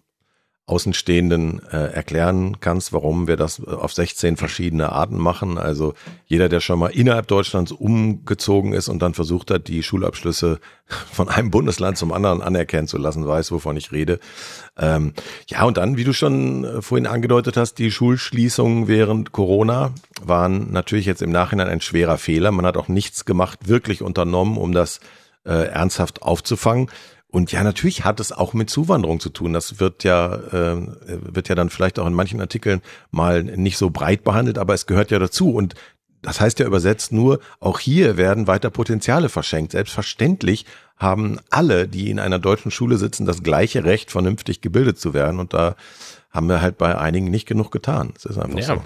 Außenstehenden 0.68 1.62
äh, 1.70 1.92
erklären 1.92 2.58
kannst, 2.58 2.92
warum 2.92 3.28
wir 3.28 3.36
das 3.36 3.62
auf 3.62 3.92
16 3.92 4.36
verschiedene 4.36 4.90
Arten 4.90 5.16
machen. 5.16 5.58
Also 5.58 5.94
jeder, 6.26 6.48
der 6.48 6.58
schon 6.58 6.80
mal 6.80 6.88
innerhalb 6.88 7.28
Deutschlands 7.28 7.70
umgezogen 7.70 8.72
ist 8.72 8.88
und 8.88 9.00
dann 9.00 9.14
versucht 9.14 9.52
hat, 9.52 9.68
die 9.68 9.84
Schulabschlüsse 9.84 10.58
von 11.12 11.28
einem 11.28 11.52
Bundesland 11.52 11.98
zum 11.98 12.12
anderen 12.12 12.42
anerkennen 12.42 12.88
zu 12.88 12.98
lassen, 12.98 13.24
weiß, 13.24 13.52
wovon 13.52 13.76
ich 13.76 13.92
rede. 13.92 14.18
Ähm, 14.76 15.12
ja, 15.46 15.62
und 15.62 15.76
dann, 15.76 15.96
wie 15.96 16.04
du 16.04 16.12
schon 16.12 16.64
äh, 16.64 16.82
vorhin 16.82 17.06
angedeutet 17.06 17.56
hast, 17.56 17.74
die 17.74 17.92
Schulschließungen 17.92 18.88
während 18.88 19.30
Corona 19.30 19.92
waren 20.20 20.72
natürlich 20.72 21.06
jetzt 21.06 21.22
im 21.22 21.30
Nachhinein 21.30 21.68
ein 21.68 21.80
schwerer 21.80 22.18
Fehler. 22.18 22.50
Man 22.50 22.66
hat 22.66 22.76
auch 22.76 22.88
nichts 22.88 23.24
gemacht, 23.24 23.68
wirklich 23.68 24.02
unternommen, 24.02 24.56
um 24.56 24.72
das 24.72 24.98
äh, 25.44 25.68
ernsthaft 25.68 26.22
aufzufangen. 26.22 26.90
Und 27.28 27.52
ja, 27.52 27.62
natürlich 27.64 28.05
hat 28.05 28.20
es 28.20 28.32
auch 28.32 28.55
mit 28.55 28.70
Zuwanderung 28.70 29.20
zu 29.20 29.31
tun. 29.31 29.52
Das 29.52 29.81
wird 29.81 30.05
ja, 30.05 30.34
äh, 30.34 30.88
wird 31.06 31.49
ja 31.49 31.55
dann 31.55 31.70
vielleicht 31.70 31.99
auch 31.99 32.06
in 32.06 32.14
manchen 32.14 32.40
Artikeln 32.40 32.81
mal 33.11 33.43
nicht 33.43 33.78
so 33.78 33.90
breit 33.90 34.25
behandelt, 34.25 34.58
aber 34.58 34.75
es 34.75 34.87
gehört 34.87 35.11
ja 35.11 35.19
dazu. 35.19 35.52
Und 35.52 35.75
das 36.23 36.40
heißt 36.40 36.58
ja 36.61 36.67
übersetzt 36.67 37.12
nur, 37.12 37.40
auch 37.61 37.78
hier 37.78 38.17
werden 38.17 38.46
weiter 38.46 38.70
Potenziale 38.70 39.28
verschenkt. 39.28 39.73
Selbstverständlich 39.73 40.67
haben 40.96 41.38
alle, 41.50 41.88
die 41.88 42.11
in 42.11 42.19
einer 42.19 42.38
deutschen 42.38 42.70
Schule 42.70 42.96
sitzen, 42.96 43.26
das 43.26 43.43
gleiche 43.43 43.84
Recht, 43.84 44.11
vernünftig 44.11 44.61
gebildet 44.61 44.99
zu 44.99 45.12
werden. 45.12 45.40
Und 45.40 45.52
da 45.52 45.76
haben 46.37 46.49
wir 46.49 46.61
halt 46.61 46.78
bei 46.78 46.97
einigen 46.97 47.31
nicht 47.31 47.47
genug 47.47 47.73
getan. 47.73 48.11
Das 48.14 48.26
ist 48.26 48.38
einfach 48.38 48.59
Ja, 48.59 48.66
so. 48.66 48.83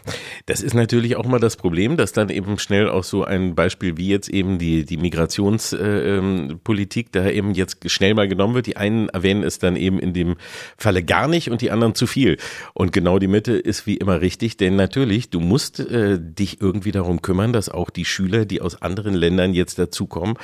das 0.47 0.62
ist 0.62 0.75
natürlich 0.75 1.16
auch 1.16 1.26
mal 1.26 1.40
das 1.40 1.57
Problem, 1.57 1.97
dass 1.97 2.12
dann 2.12 2.30
eben 2.30 2.59
schnell 2.59 2.88
auch 2.88 3.04
so 3.04 3.25
ein 3.25 3.54
Beispiel 3.54 3.97
wie 3.97 4.09
jetzt 4.09 4.28
eben 4.28 4.59
die, 4.59 4.85
die 4.85 4.97
Migrationspolitik 4.97 7.07
äh, 7.07 7.19
ähm, 7.19 7.25
da 7.25 7.28
eben 7.28 7.54
jetzt 7.54 7.90
schnell 7.90 8.14
mal 8.14 8.28
genommen 8.28 8.54
wird. 8.54 8.66
Die 8.66 8.76
einen 8.76 9.09
erwähnen 9.09 9.42
es 9.42 9.59
dann 9.59 9.76
eben 9.76 9.99
in 9.99 10.14
dem 10.14 10.37
Falle 10.78 11.02
gar 11.02 11.28
nicht 11.28 11.50
und 11.50 11.61
die 11.61 11.71
anderen 11.71 11.95
zu 11.95 12.07
viel. 12.07 12.38
Und 12.73 12.92
genau 12.92 13.19
die 13.19 13.26
Mitte 13.26 13.52
ist 13.52 13.87
wie 13.87 13.97
immer 13.97 14.21
richtig, 14.21 14.57
denn 14.57 14.76
natürlich, 14.76 15.30
du 15.30 15.40
musst 15.40 15.80
äh, 15.80 16.19
dich 16.21 16.61
irgendwie 16.61 16.92
darum 16.92 17.21
kümmern, 17.21 17.52
dass 17.52 17.69
auch 17.69 17.90
die 17.90 18.04
Schüler, 18.04 18.45
die 18.45 18.61
aus 18.61 18.80
anderen 18.80 19.14
Ländern 19.14 19.54
jetzt 19.54 19.78
dazukommen, 19.78 20.37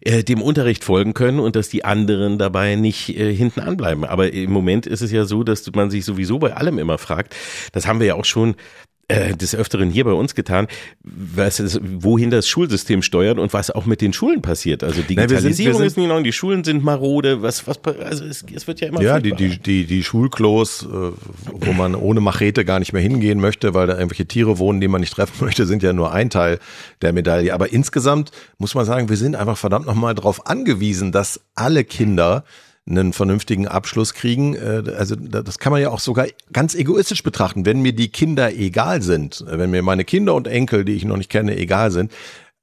äh, 0.00 0.22
dem 0.22 0.40
Unterricht 0.40 0.84
folgen 0.84 1.14
können 1.14 1.40
und 1.40 1.56
dass 1.56 1.68
die 1.68 1.84
anderen 1.84 2.38
dabei 2.38 2.76
nicht 2.76 3.18
äh, 3.18 3.34
hinten 3.34 3.60
anbleiben. 3.60 4.04
Aber 4.04 4.32
im 4.32 4.52
Moment 4.52 4.86
ist 4.86 5.00
es 5.00 5.10
ja 5.10 5.24
so, 5.24 5.42
dass 5.42 5.70
man 5.74 5.90
sich 5.90 6.04
sowieso 6.04 6.38
bei 6.44 6.54
allem 6.56 6.78
immer 6.78 6.98
fragt, 6.98 7.34
das 7.72 7.86
haben 7.86 8.00
wir 8.00 8.06
ja 8.06 8.14
auch 8.14 8.24
schon 8.24 8.54
äh, 9.08 9.36
des 9.36 9.54
Öfteren 9.54 9.90
hier 9.90 10.04
bei 10.04 10.12
uns 10.12 10.34
getan, 10.34 10.66
was 11.02 11.60
ist, 11.60 11.78
wohin 11.82 12.30
das 12.30 12.48
Schulsystem 12.48 13.02
steuert 13.02 13.38
und 13.38 13.52
was 13.52 13.70
auch 13.70 13.84
mit 13.84 14.00
den 14.00 14.14
Schulen 14.14 14.40
passiert. 14.40 14.82
Also 14.82 14.96
wir 14.96 15.02
sind- 15.02 15.10
Digitalisierung 15.10 15.72
wir 15.74 15.78
sind- 15.78 15.86
ist 15.88 15.96
nicht 15.98 16.08
noch, 16.08 16.22
die 16.22 16.32
Schulen 16.32 16.64
sind 16.64 16.82
marode, 16.82 17.42
was, 17.42 17.66
was, 17.66 17.78
also 17.84 18.24
es, 18.24 18.46
es 18.54 18.66
wird 18.66 18.80
ja 18.80 18.88
immer 18.88 19.02
Ja, 19.02 19.20
die, 19.20 19.32
die, 19.32 19.58
die, 19.58 19.84
die 19.84 20.02
Schulklos, 20.02 20.84
äh, 20.90 21.10
wo 21.52 21.72
man 21.74 21.94
ohne 21.94 22.20
Machete 22.20 22.64
gar 22.64 22.78
nicht 22.78 22.94
mehr 22.94 23.02
hingehen 23.02 23.40
möchte, 23.40 23.74
weil 23.74 23.86
da 23.88 23.92
irgendwelche 23.94 24.24
Tiere 24.24 24.56
wohnen, 24.58 24.80
die 24.80 24.88
man 24.88 25.02
nicht 25.02 25.12
treffen 25.14 25.44
möchte, 25.44 25.66
sind 25.66 25.82
ja 25.82 25.92
nur 25.92 26.12
ein 26.14 26.30
Teil 26.30 26.58
der 27.02 27.12
Medaille. 27.12 27.52
Aber 27.52 27.70
insgesamt 27.74 28.30
muss 28.56 28.74
man 28.74 28.86
sagen, 28.86 29.10
wir 29.10 29.18
sind 29.18 29.36
einfach 29.36 29.58
verdammt 29.58 29.84
nochmal 29.84 30.14
darauf 30.14 30.46
angewiesen, 30.46 31.12
dass 31.12 31.42
alle 31.54 31.84
Kinder 31.84 32.44
einen 32.88 33.12
vernünftigen 33.14 33.66
Abschluss 33.66 34.12
kriegen. 34.14 34.54
Äh, 34.54 34.82
Also 34.96 35.16
da- 35.16 35.42
das 35.42 35.58
kann 35.58 35.72
man 35.72 35.80
ja 35.80 35.88
auch 35.90 36.00
sogar 36.00 36.26
ganz 36.52 36.74
egoistisch 36.74 37.22
betrachten. 37.22 37.64
Wenn 37.64 37.80
mir 37.80 37.94
die 37.94 38.08
Kinder 38.08 38.52
egal 38.52 39.00
sind, 39.02 39.42
äh, 39.48 39.58
wenn 39.58 39.70
mir 39.70 39.82
meine 39.82 40.04
Kinder 40.04 40.34
und 40.34 40.46
Enkel, 40.46 40.84
die 40.84 40.92
ich 40.92 41.04
noch 41.04 41.16
nicht 41.16 41.30
kenne, 41.30 41.56
egal 41.56 41.90
sind, 41.90 42.12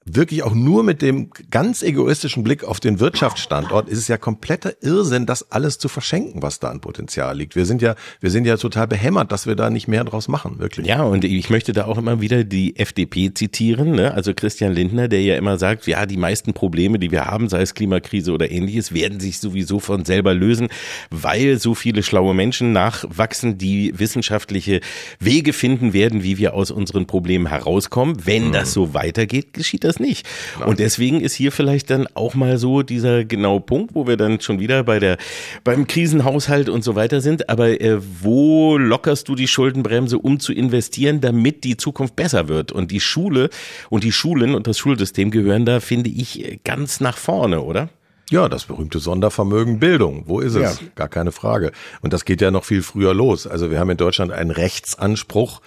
wirklich 0.05 0.41
auch 0.41 0.55
nur 0.55 0.84
mit 0.84 1.01
dem 1.03 1.29
ganz 1.51 1.84
egoistischen 1.84 2.43
Blick 2.43 2.63
auf 2.63 2.79
den 2.79 3.00
Wirtschaftsstandort 3.00 3.88
ist 3.88 4.00
es 4.00 4.08
ja 4.08 4.17
kompletter 4.17 4.74
Irrsinn, 4.81 5.27
das 5.27 5.51
alles 5.51 5.77
zu 5.77 5.89
verschenken, 5.89 6.41
was 6.41 6.60
da 6.60 6.70
an 6.70 6.81
Potenzial 6.81 7.38
liegt. 7.38 7.55
Wir 7.55 7.65
sind 7.65 7.84
ja, 7.84 7.96
wir 8.20 8.31
sind 8.31 8.46
ja 8.46 8.58
total 8.58 8.88
behämmert, 8.88 9.31
dass 9.31 9.46
wir 9.46 9.55
da 9.55 9.70
nicht 9.70 9.88
mehr 9.88 10.03
draus 10.03 10.27
machen, 10.27 10.58
wirklich. 10.58 10.88
Ja, 10.88 11.03
und 11.03 11.24
ich 11.24 11.50
möchte 11.51 11.72
da 11.72 11.86
auch 11.86 12.00
immer 12.00 12.20
wieder 12.20 12.43
die 12.43 12.77
FDP 12.77 13.31
zitieren, 13.34 13.91
ne? 13.91 14.13
also 14.13 14.34
Christian 14.34 14.74
Lindner, 14.74 15.08
der 15.08 15.22
ja 15.22 15.36
immer 15.36 15.60
sagt, 15.60 15.86
ja, 15.86 16.08
die 16.08 16.17
meisten 16.17 16.53
Probleme, 16.53 16.98
die 16.98 17.12
wir 17.12 17.25
haben, 17.25 17.48
sei 17.48 17.62
es 17.62 17.75
Klimakrise 17.75 18.31
oder 18.31 18.50
ähnliches, 18.50 18.93
werden 18.93 19.20
sich 19.20 19.39
sowieso 19.39 19.79
von 19.79 20.03
selber 20.03 20.34
lösen, 20.34 20.70
weil 21.12 21.60
so 21.60 21.75
viele 21.75 22.01
schlaue 22.01 22.34
Menschen 22.34 22.72
nachwachsen, 22.72 23.60
die 23.60 23.98
wissenschaftliche 24.00 24.81
Wege 25.20 25.53
finden 25.53 25.93
werden, 25.93 26.24
wie 26.24 26.39
wir 26.39 26.55
aus 26.55 26.72
unseren 26.72 27.05
Problemen 27.05 27.46
herauskommen. 27.46 28.17
Wenn 28.25 28.48
mhm. 28.48 28.53
das 28.53 28.74
so 28.74 28.96
weitergeht, 28.96 29.53
geschieht 29.53 29.84
das 29.84 29.90
das 29.91 30.00
nicht. 30.00 30.25
Nein. 30.60 30.69
Und 30.69 30.79
deswegen 30.79 31.21
ist 31.21 31.33
hier 31.33 31.51
vielleicht 31.51 31.89
dann 31.89 32.07
auch 32.13 32.33
mal 32.33 32.57
so 32.57 32.81
dieser 32.81 33.25
genaue 33.25 33.62
Punkt, 33.62 33.95
wo 33.95 34.07
wir 34.07 34.17
dann 34.17 34.39
schon 34.41 34.60
wieder 34.60 34.83
bei 34.83 35.00
der, 35.00 35.17
beim 35.63 35.88
Krisenhaushalt 35.88 36.69
und 36.69 36.83
so 36.83 36.95
weiter 36.95 37.21
sind. 37.21 37.50
Aber 37.50 37.81
äh, 37.81 38.00
wo 38.21 38.77
lockerst 38.77 39.27
du 39.27 39.36
die 39.36 39.48
Schuldenbremse, 39.48 40.17
um 40.17 40.39
zu 40.39 40.53
investieren, 40.53 41.21
damit 41.21 41.63
die 41.63 41.77
Zukunft 41.77 42.15
besser 42.15 42.48
wird? 42.48 42.71
Und 42.71 42.91
die 42.91 43.00
Schule 43.00 43.50
und 43.89 44.03
die 44.03 44.12
Schulen 44.12 44.55
und 44.55 44.67
das 44.67 44.77
Schulsystem 44.77 45.31
gehören 45.31 45.65
da, 45.65 45.79
finde 45.79 46.10
ich, 46.10 46.62
ganz 46.63 47.00
nach 47.00 47.17
vorne, 47.17 47.62
oder? 47.62 47.89
Ja, 48.31 48.48
das 48.48 48.63
berühmte 48.63 49.00
Sondervermögen 49.00 49.79
Bildung. 49.79 50.24
Wo 50.25 50.39
ist 50.39 50.55
es? 50.55 50.79
Ja. 50.79 50.88
Gar 50.95 51.10
keine 51.10 51.33
Frage. 51.33 51.74
Und 52.00 52.13
das 52.13 52.24
geht 52.24 52.39
ja 52.39 52.50
noch 52.50 52.63
viel 52.63 52.81
früher 52.81 53.13
los. 53.13 53.45
Also 53.45 53.71
wir 53.71 53.79
haben 53.79 53.89
in 53.89 53.98
Deutschland 53.98 54.31
einen 54.31 54.51
Rechtsanspruch 54.51 55.60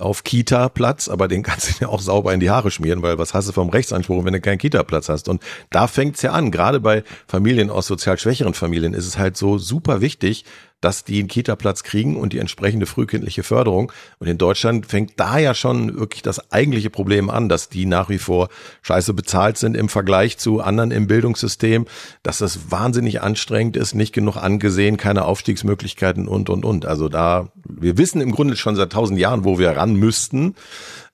auf 0.00 0.24
Kita-Platz, 0.24 1.08
aber 1.08 1.28
den 1.28 1.42
kannst 1.42 1.68
du 1.68 1.74
ja 1.84 1.88
auch 1.88 2.00
sauber 2.00 2.32
in 2.34 2.40
die 2.40 2.50
Haare 2.50 2.70
schmieren, 2.70 3.02
weil 3.02 3.18
was 3.18 3.34
hast 3.34 3.48
du 3.48 3.52
vom 3.52 3.68
Rechtsanspruch, 3.68 4.24
wenn 4.24 4.32
du 4.32 4.40
keinen 4.40 4.58
Kita-Platz 4.58 5.08
hast? 5.08 5.28
Und 5.28 5.42
da 5.70 5.86
fängt's 5.86 6.22
ja 6.22 6.32
an. 6.32 6.50
Gerade 6.50 6.80
bei 6.80 7.04
Familien 7.26 7.70
aus 7.70 7.86
sozial 7.86 8.18
schwächeren 8.18 8.54
Familien 8.54 8.94
ist 8.94 9.06
es 9.06 9.18
halt 9.18 9.36
so 9.36 9.58
super 9.58 10.00
wichtig, 10.00 10.44
dass 10.80 11.04
die 11.04 11.18
einen 11.18 11.28
Kita-Platz 11.28 11.82
kriegen 11.82 12.16
und 12.16 12.32
die 12.32 12.38
entsprechende 12.38 12.86
frühkindliche 12.86 13.42
Förderung. 13.42 13.92
Und 14.18 14.28
in 14.28 14.38
Deutschland 14.38 14.86
fängt 14.86 15.18
da 15.18 15.38
ja 15.38 15.54
schon 15.54 15.98
wirklich 15.98 16.22
das 16.22 16.50
eigentliche 16.50 16.90
Problem 16.90 17.30
an, 17.30 17.48
dass 17.48 17.68
die 17.68 17.86
nach 17.86 18.08
wie 18.08 18.18
vor 18.18 18.48
scheiße 18.82 19.14
bezahlt 19.14 19.58
sind 19.58 19.76
im 19.76 19.88
Vergleich 19.88 20.38
zu 20.38 20.60
anderen 20.60 20.90
im 20.90 21.06
Bildungssystem, 21.06 21.86
dass 22.22 22.38
das 22.38 22.70
wahnsinnig 22.70 23.20
anstrengend 23.22 23.76
ist, 23.76 23.94
nicht 23.94 24.12
genug 24.12 24.36
angesehen, 24.36 24.96
keine 24.96 25.24
Aufstiegsmöglichkeiten 25.24 26.28
und, 26.28 26.48
und, 26.48 26.64
und. 26.64 26.86
Also 26.86 27.08
da, 27.08 27.48
wir 27.64 27.98
wissen 27.98 28.20
im 28.20 28.32
Grunde 28.32 28.56
schon 28.56 28.76
seit 28.76 28.92
tausend 28.92 29.18
Jahren, 29.18 29.44
wo 29.44 29.58
wir 29.58 29.70
ran 29.70 29.94
müssten. 29.94 30.54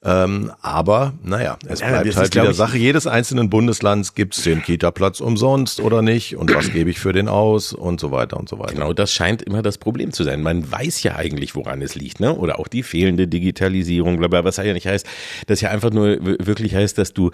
Ähm, 0.07 0.53
aber 0.63 1.15
naja, 1.25 1.59
es 1.67 1.81
ja, 1.81 1.89
bleibt 1.89 2.17
halt 2.17 2.35
wieder 2.37 2.55
Sache 2.55 2.79
jedes 2.79 3.09
einzelnen 3.09 3.51
Bundeslands, 3.51 4.15
gibt 4.15 4.37
es 4.37 4.45
den 4.45 4.63
Kita-Platz 4.63 5.21
umsonst 5.21 5.81
oder 5.81 6.01
nicht 6.01 6.37
und 6.37 6.55
was 6.55 6.73
gebe 6.73 6.91
ich 6.91 7.01
für 7.01 7.13
den 7.13 7.27
aus 7.27 7.73
und 7.73 7.99
so 7.99 8.13
weiter 8.13 8.37
und 8.37 8.49
so 8.49 8.61
weiter. 8.61 8.75
Genau, 8.75 8.93
das 8.93 9.13
scheint 9.13 9.43
immer 9.43 9.63
das 9.63 9.79
Problem 9.79 10.13
zu 10.13 10.23
sein. 10.23 10.43
Man 10.43 10.71
weiß 10.71 11.03
ja 11.03 11.17
eigentlich, 11.17 11.57
woran 11.57 11.83
es 11.83 11.97
liegt, 11.97 12.21
ne? 12.21 12.37
Oder 12.37 12.61
auch 12.61 12.69
die 12.69 12.85
fehlende 12.85 13.27
Digitalisierung, 13.27 14.19
bla 14.19 14.29
bla, 14.29 14.45
was 14.45 14.59
ja 14.59 14.73
nicht 14.73 14.87
heißt, 14.87 15.07
das 15.49 15.61
ja 15.61 15.71
einfach 15.71 15.91
nur 15.91 16.19
wirklich 16.21 16.77
heißt, 16.77 16.97
dass 16.99 17.13
du 17.13 17.33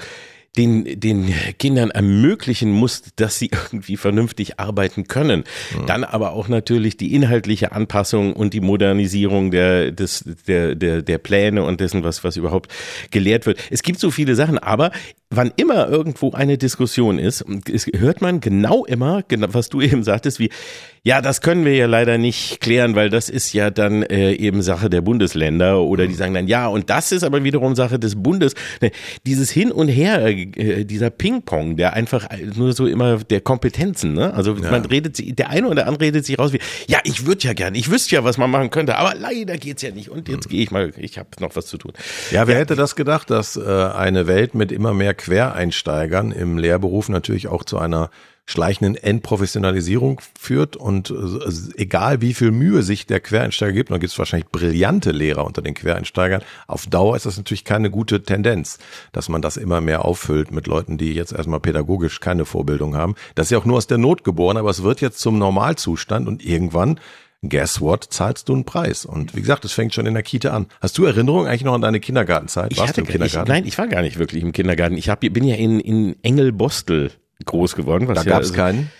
den, 0.56 1.00
den 1.00 1.32
Kindern 1.58 1.90
ermöglichen 1.90 2.72
muss, 2.72 3.02
dass 3.16 3.38
sie 3.38 3.50
irgendwie 3.52 3.96
vernünftig 3.96 4.60
arbeiten 4.60 5.08
können. 5.08 5.44
Mhm. 5.76 5.86
Dann 5.86 6.04
aber 6.04 6.32
auch 6.32 6.48
natürlich 6.48 6.96
die 6.96 7.14
inhaltliche 7.14 7.72
Anpassung 7.72 8.34
und 8.34 8.52
die 8.52 8.60
Modernisierung 8.60 9.50
der, 9.50 9.92
des, 9.92 10.24
der, 10.46 10.74
der, 10.74 11.02
der 11.02 11.18
Pläne 11.18 11.64
und 11.64 11.80
dessen, 11.80 12.04
was, 12.04 12.22
was 12.24 12.36
überhaupt 12.36 12.70
gelehrt 13.10 13.46
wird. 13.46 13.58
Es 13.70 13.82
gibt 13.82 13.98
so 13.98 14.10
viele 14.10 14.34
Sachen, 14.34 14.58
aber 14.58 14.92
wann 15.30 15.52
immer 15.56 15.88
irgendwo 15.88 16.32
eine 16.32 16.58
Diskussion 16.58 17.18
ist, 17.18 17.44
hört 17.94 18.20
man 18.20 18.40
genau 18.40 18.84
immer, 18.84 19.24
was 19.28 19.70
du 19.70 19.80
eben 19.80 20.02
sagtest, 20.02 20.38
wie, 20.38 20.50
ja, 21.04 21.20
das 21.20 21.40
können 21.40 21.64
wir 21.64 21.74
ja 21.74 21.86
leider 21.86 22.16
nicht 22.16 22.60
klären, 22.60 22.94
weil 22.94 23.10
das 23.10 23.28
ist 23.28 23.52
ja 23.52 23.70
dann 23.70 24.04
äh, 24.04 24.34
eben 24.34 24.62
Sache 24.62 24.88
der 24.88 25.00
Bundesländer 25.00 25.80
oder 25.80 26.06
die 26.06 26.12
mhm. 26.12 26.16
sagen 26.16 26.34
dann, 26.34 26.46
ja, 26.46 26.68
und 26.68 26.90
das 26.90 27.10
ist 27.10 27.24
aber 27.24 27.42
wiederum 27.42 27.74
Sache 27.74 27.98
des 27.98 28.22
Bundes. 28.22 28.54
Ne, 28.80 28.92
dieses 29.26 29.50
Hin 29.50 29.72
und 29.72 29.88
Her, 29.88 30.24
äh, 30.26 30.84
dieser 30.84 31.10
Ping-Pong, 31.10 31.76
der 31.76 31.94
einfach 31.94 32.28
nur 32.54 32.72
so 32.72 32.86
immer 32.86 33.16
der 33.18 33.40
Kompetenzen, 33.40 34.12
ne? 34.12 34.32
Also 34.32 34.54
ja. 34.54 34.70
man 34.70 34.84
redet, 34.84 35.38
der 35.38 35.50
eine 35.50 35.66
oder 35.66 35.88
andere 35.88 36.04
redet 36.04 36.24
sich 36.24 36.38
raus 36.38 36.52
wie, 36.52 36.60
ja, 36.86 37.00
ich 37.02 37.26
würde 37.26 37.48
ja 37.48 37.52
gern, 37.52 37.74
ich 37.74 37.90
wüsste 37.90 38.14
ja, 38.14 38.22
was 38.22 38.38
man 38.38 38.50
machen 38.50 38.70
könnte, 38.70 38.96
aber 38.96 39.14
leider 39.18 39.56
geht's 39.56 39.82
ja 39.82 39.90
nicht. 39.90 40.08
Und 40.08 40.28
jetzt 40.28 40.46
mhm. 40.46 40.50
gehe 40.50 40.62
ich 40.62 40.70
mal, 40.70 40.92
ich 40.96 41.18
habe 41.18 41.28
noch 41.40 41.56
was 41.56 41.66
zu 41.66 41.78
tun. 41.78 41.92
Ja, 42.30 42.46
wer 42.46 42.54
ja. 42.54 42.60
hätte 42.60 42.76
das 42.76 42.94
gedacht, 42.94 43.28
dass 43.28 43.56
äh, 43.56 43.60
eine 43.60 44.28
Welt 44.28 44.54
mit 44.54 44.70
immer 44.70 44.94
mehr 44.94 45.14
Quereinsteigern 45.14 46.30
im 46.30 46.58
Lehrberuf 46.58 47.08
natürlich 47.08 47.48
auch 47.48 47.64
zu 47.64 47.78
einer 47.78 48.08
schleichenden 48.44 48.96
Endprofessionalisierung 48.96 50.20
führt 50.38 50.76
und 50.76 51.10
äh, 51.10 51.80
egal 51.80 52.20
wie 52.20 52.34
viel 52.34 52.50
Mühe 52.50 52.82
sich 52.82 53.06
der 53.06 53.20
Quereinsteiger 53.20 53.72
gibt, 53.72 53.90
und 53.90 53.94
da 53.94 53.98
gibt 53.98 54.12
es 54.12 54.18
wahrscheinlich 54.18 54.50
brillante 54.50 55.12
Lehrer 55.12 55.44
unter 55.46 55.62
den 55.62 55.74
Quereinsteigern, 55.74 56.42
auf 56.66 56.86
Dauer 56.86 57.16
ist 57.16 57.26
das 57.26 57.36
natürlich 57.36 57.64
keine 57.64 57.90
gute 57.90 58.22
Tendenz, 58.22 58.78
dass 59.12 59.28
man 59.28 59.42
das 59.42 59.56
immer 59.56 59.80
mehr 59.80 60.04
auffüllt 60.04 60.50
mit 60.50 60.66
Leuten, 60.66 60.98
die 60.98 61.14
jetzt 61.14 61.32
erstmal 61.32 61.60
pädagogisch 61.60 62.20
keine 62.20 62.44
Vorbildung 62.44 62.96
haben. 62.96 63.14
Das 63.34 63.46
ist 63.46 63.50
ja 63.50 63.58
auch 63.58 63.64
nur 63.64 63.76
aus 63.76 63.86
der 63.86 63.98
Not 63.98 64.24
geboren, 64.24 64.56
aber 64.56 64.70
es 64.70 64.82
wird 64.82 65.00
jetzt 65.00 65.20
zum 65.20 65.38
Normalzustand 65.38 66.26
und 66.26 66.44
irgendwann 66.44 66.98
guess 67.48 67.80
what, 67.80 68.04
zahlst 68.04 68.48
du 68.48 68.54
einen 68.54 68.64
Preis. 68.64 69.04
Und 69.04 69.34
wie 69.34 69.40
gesagt, 69.40 69.64
es 69.64 69.72
fängt 69.72 69.94
schon 69.94 70.06
in 70.06 70.14
der 70.14 70.22
Kita 70.22 70.50
an. 70.50 70.66
Hast 70.80 70.96
du 70.98 71.04
Erinnerungen 71.04 71.48
eigentlich 71.48 71.64
noch 71.64 71.74
an 71.74 71.80
deine 71.80 71.98
Kindergartenzeit? 71.98 72.70
Ich 72.72 72.78
Warst 72.78 72.96
du 72.96 73.00
im 73.00 73.06
Kindergarten? 73.08 73.50
Ich, 73.50 73.54
nein, 73.56 73.66
ich 73.66 73.76
war 73.78 73.88
gar 73.88 74.02
nicht 74.02 74.18
wirklich 74.18 74.42
im 74.42 74.52
Kindergarten. 74.52 74.96
Ich 74.96 75.08
hab, 75.08 75.20
bin 75.20 75.44
ja 75.44 75.56
in, 75.56 75.80
in 75.80 76.16
Engelbostel 76.22 77.10
groß 77.46 77.74
geworden. 77.74 78.08
Was 78.08 78.24
da 78.24 78.30
gab 78.30 78.42
es 78.42 78.50
ja, 78.50 78.56
keinen? 78.56 78.90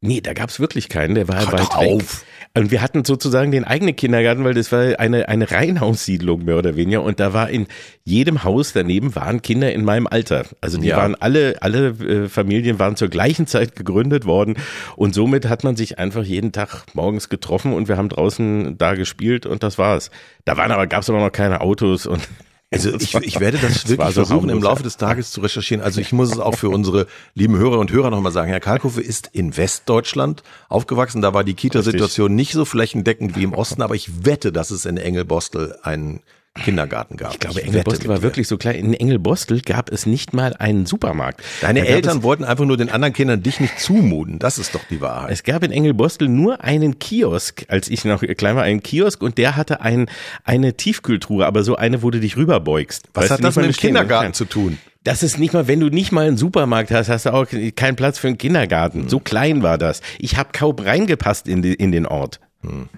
Nee, 0.00 0.20
da 0.20 0.32
gab 0.32 0.48
es 0.48 0.60
wirklich 0.60 0.88
keinen, 0.88 1.14
der 1.14 1.28
war 1.28 1.36
Ach, 1.40 1.52
weit 1.52 1.60
weg. 1.60 1.76
Auf. 1.76 2.24
Und 2.52 2.72
wir 2.72 2.82
hatten 2.82 3.04
sozusagen 3.04 3.52
den 3.52 3.64
eigenen 3.64 3.94
Kindergarten, 3.94 4.42
weil 4.42 4.54
das 4.54 4.72
war 4.72 4.98
eine, 4.98 5.28
eine 5.28 5.50
Reihenhaussiedlung 5.50 6.44
mehr 6.44 6.56
oder 6.56 6.74
weniger. 6.74 7.02
Und 7.02 7.20
da 7.20 7.32
war 7.32 7.48
in 7.48 7.68
jedem 8.02 8.42
Haus 8.42 8.72
daneben 8.72 9.14
waren 9.14 9.40
Kinder 9.40 9.72
in 9.72 9.84
meinem 9.84 10.08
Alter. 10.08 10.46
Also 10.60 10.78
die 10.78 10.88
ja. 10.88 10.96
waren 10.96 11.14
alle, 11.14 11.58
alle 11.60 11.90
äh, 11.90 12.28
Familien 12.28 12.80
waren 12.80 12.96
zur 12.96 13.08
gleichen 13.08 13.46
Zeit 13.46 13.76
gegründet 13.76 14.24
worden. 14.24 14.56
Und 14.96 15.14
somit 15.14 15.48
hat 15.48 15.62
man 15.62 15.76
sich 15.76 16.00
einfach 16.00 16.24
jeden 16.24 16.50
Tag 16.50 16.86
morgens 16.94 17.28
getroffen 17.28 17.72
und 17.72 17.86
wir 17.86 17.96
haben 17.96 18.08
draußen 18.08 18.76
da 18.78 18.94
gespielt 18.94 19.46
und 19.46 19.62
das 19.62 19.78
war's. 19.78 20.10
Da 20.44 20.56
waren 20.56 20.72
aber, 20.72 20.88
gab 20.88 21.02
es 21.02 21.10
aber 21.10 21.20
noch 21.20 21.30
keine 21.30 21.60
Autos 21.60 22.06
und 22.06 22.26
also 22.72 22.94
ich, 22.94 23.14
ich 23.14 23.40
werde 23.40 23.58
das, 23.58 23.72
das 23.82 23.88
wirklich 23.88 24.14
so 24.14 24.24
versuchen, 24.24 24.48
im 24.48 24.62
Laufe 24.62 24.82
des 24.82 24.96
Tages 24.96 25.32
zu 25.32 25.40
recherchieren. 25.40 25.82
Also 25.82 26.00
ich 26.00 26.12
muss 26.12 26.30
es 26.30 26.38
auch 26.38 26.54
für 26.54 26.70
unsere 26.70 27.06
lieben 27.34 27.56
Hörer 27.56 27.78
und 27.78 27.90
Hörer 27.90 28.10
nochmal 28.10 28.32
sagen. 28.32 28.50
Herr 28.50 28.60
Kalkofe 28.60 29.00
ist 29.00 29.30
in 29.32 29.56
Westdeutschland 29.56 30.42
aufgewachsen. 30.68 31.20
Da 31.20 31.34
war 31.34 31.42
die 31.42 31.54
Kita-Situation 31.54 32.34
nicht 32.34 32.52
so 32.52 32.64
flächendeckend 32.64 33.36
wie 33.36 33.42
im 33.42 33.54
Osten, 33.54 33.82
aber 33.82 33.96
ich 33.96 34.24
wette, 34.24 34.52
dass 34.52 34.70
es 34.70 34.84
in 34.84 34.96
Engelbostel 34.96 35.76
einen 35.82 36.20
Kindergarten 36.54 37.16
gab. 37.16 37.32
Ich 37.32 37.38
glaube, 37.38 37.62
Engelbostel 37.62 38.08
war 38.08 38.22
wirklich 38.22 38.48
so 38.48 38.58
klein. 38.58 38.74
In 38.74 38.94
Engelbostel 38.94 39.60
gab 39.60 39.90
es 39.90 40.04
nicht 40.04 40.32
mal 40.32 40.54
einen 40.54 40.84
Supermarkt. 40.84 41.42
Deine 41.60 41.86
Eltern 41.86 42.22
wollten 42.22 42.44
einfach 42.44 42.64
nur 42.64 42.76
den 42.76 42.90
anderen 42.90 43.12
Kindern 43.12 43.42
dich 43.42 43.60
nicht 43.60 43.78
zumuten. 43.78 44.38
Das 44.40 44.58
ist 44.58 44.74
doch 44.74 44.82
die 44.90 45.00
Wahrheit. 45.00 45.30
Es 45.30 45.44
gab 45.44 45.62
in 45.62 45.70
Engelbostel 45.70 46.28
nur 46.28 46.62
einen 46.64 46.98
Kiosk, 46.98 47.64
als 47.68 47.88
ich 47.88 48.04
noch 48.04 48.20
klein 48.36 48.56
war, 48.56 48.64
einen 48.64 48.82
Kiosk 48.82 49.22
und 49.22 49.38
der 49.38 49.56
hatte 49.56 49.80
ein, 49.80 50.10
eine 50.44 50.76
Tiefkühltruhe, 50.76 51.46
aber 51.46 51.62
so 51.62 51.76
eine, 51.76 52.02
wo 52.02 52.10
du 52.10 52.18
dich 52.18 52.36
rüberbeugst. 52.36 53.08
Was 53.14 53.22
weißt 53.22 53.32
hat 53.32 53.44
das 53.44 53.56
mit 53.56 53.66
dem 53.66 53.72
Kindergarten 53.72 54.34
zu 54.34 54.44
tun? 54.44 54.78
Das 55.04 55.22
ist 55.22 55.38
nicht 55.38 55.54
mal, 55.54 55.66
wenn 55.66 55.80
du 55.80 55.88
nicht 55.88 56.12
mal 56.12 56.26
einen 56.26 56.36
Supermarkt 56.36 56.90
hast, 56.90 57.08
hast 57.08 57.26
du 57.26 57.32
auch 57.32 57.46
keinen 57.74 57.96
Platz 57.96 58.18
für 58.18 58.26
einen 58.26 58.38
Kindergarten. 58.38 59.02
Hm. 59.02 59.08
So 59.08 59.18
klein 59.18 59.62
war 59.62 59.78
das. 59.78 60.02
Ich 60.18 60.36
habe 60.36 60.50
kaum 60.52 60.76
reingepasst 60.78 61.48
in, 61.48 61.62
die, 61.62 61.74
in 61.74 61.92
den 61.92 62.06
Ort. 62.06 62.40
Hm. 62.62 62.88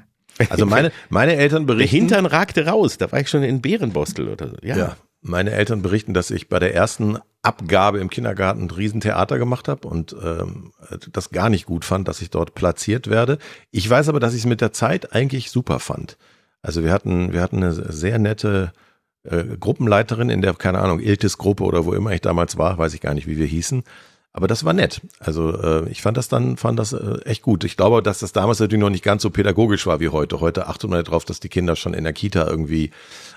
Also 0.50 0.66
meine, 0.66 0.92
meine 1.08 1.36
Eltern 1.36 1.66
berichten. 1.66 1.90
Der 1.90 2.00
Hintern 2.00 2.26
ragte 2.26 2.66
raus, 2.66 2.98
da 2.98 3.10
war 3.12 3.20
ich 3.20 3.28
schon 3.28 3.42
in 3.42 3.60
Bärenbostel 3.60 4.28
oder 4.28 4.48
so. 4.48 4.56
Ja. 4.62 4.76
ja. 4.76 4.96
Meine 5.20 5.52
Eltern 5.52 5.82
berichten, 5.82 6.14
dass 6.14 6.30
ich 6.30 6.48
bei 6.48 6.58
der 6.58 6.74
ersten 6.74 7.18
Abgabe 7.42 8.00
im 8.00 8.10
Kindergarten 8.10 8.62
ein 8.62 8.70
Riesentheater 8.70 9.38
gemacht 9.38 9.68
habe 9.68 9.86
und 9.86 10.16
ähm, 10.22 10.72
das 11.12 11.30
gar 11.30 11.48
nicht 11.48 11.66
gut 11.66 11.84
fand, 11.84 12.08
dass 12.08 12.20
ich 12.22 12.30
dort 12.30 12.54
platziert 12.54 13.08
werde. 13.08 13.38
Ich 13.70 13.88
weiß 13.88 14.08
aber, 14.08 14.18
dass 14.18 14.34
ich 14.34 14.40
es 14.40 14.46
mit 14.46 14.60
der 14.60 14.72
Zeit 14.72 15.12
eigentlich 15.12 15.50
super 15.50 15.78
fand. 15.78 16.16
Also 16.60 16.82
wir 16.82 16.92
hatten, 16.92 17.32
wir 17.32 17.40
hatten 17.40 17.56
eine 17.58 17.72
sehr 17.72 18.18
nette 18.18 18.72
äh, 19.24 19.44
Gruppenleiterin 19.58 20.28
in 20.28 20.42
der, 20.42 20.54
keine 20.54 20.80
Ahnung, 20.80 21.00
Iltis-Gruppe 21.00 21.64
oder 21.64 21.84
wo 21.84 21.92
immer 21.92 22.12
ich 22.12 22.20
damals 22.20 22.58
war, 22.58 22.78
weiß 22.78 22.94
ich 22.94 23.00
gar 23.00 23.14
nicht, 23.14 23.26
wie 23.26 23.36
wir 23.36 23.46
hießen. 23.46 23.84
Aber 24.34 24.46
das 24.46 24.64
war 24.64 24.72
nett. 24.72 25.02
Also 25.20 25.52
äh, 25.62 25.88
ich 25.90 26.00
fand 26.00 26.16
das 26.16 26.28
dann, 26.28 26.56
fand 26.56 26.78
das 26.78 26.94
äh, 26.94 27.18
echt 27.26 27.42
gut. 27.42 27.64
Ich 27.64 27.76
glaube, 27.76 28.02
dass 28.02 28.20
das 28.20 28.32
damals 28.32 28.60
natürlich 28.60 28.80
noch 28.80 28.88
nicht 28.88 29.04
ganz 29.04 29.22
so 29.22 29.28
pädagogisch 29.28 29.86
war 29.86 30.00
wie 30.00 30.08
heute. 30.08 30.40
Heute 30.40 30.68
achtet 30.68 30.88
man 30.88 31.04
darauf, 31.04 31.26
dass 31.26 31.38
die 31.38 31.50
Kinder 31.50 31.76
schon 31.76 31.92
in 31.92 32.04
der 32.04 32.14
Kita 32.14 32.46
irgendwie 32.46 32.92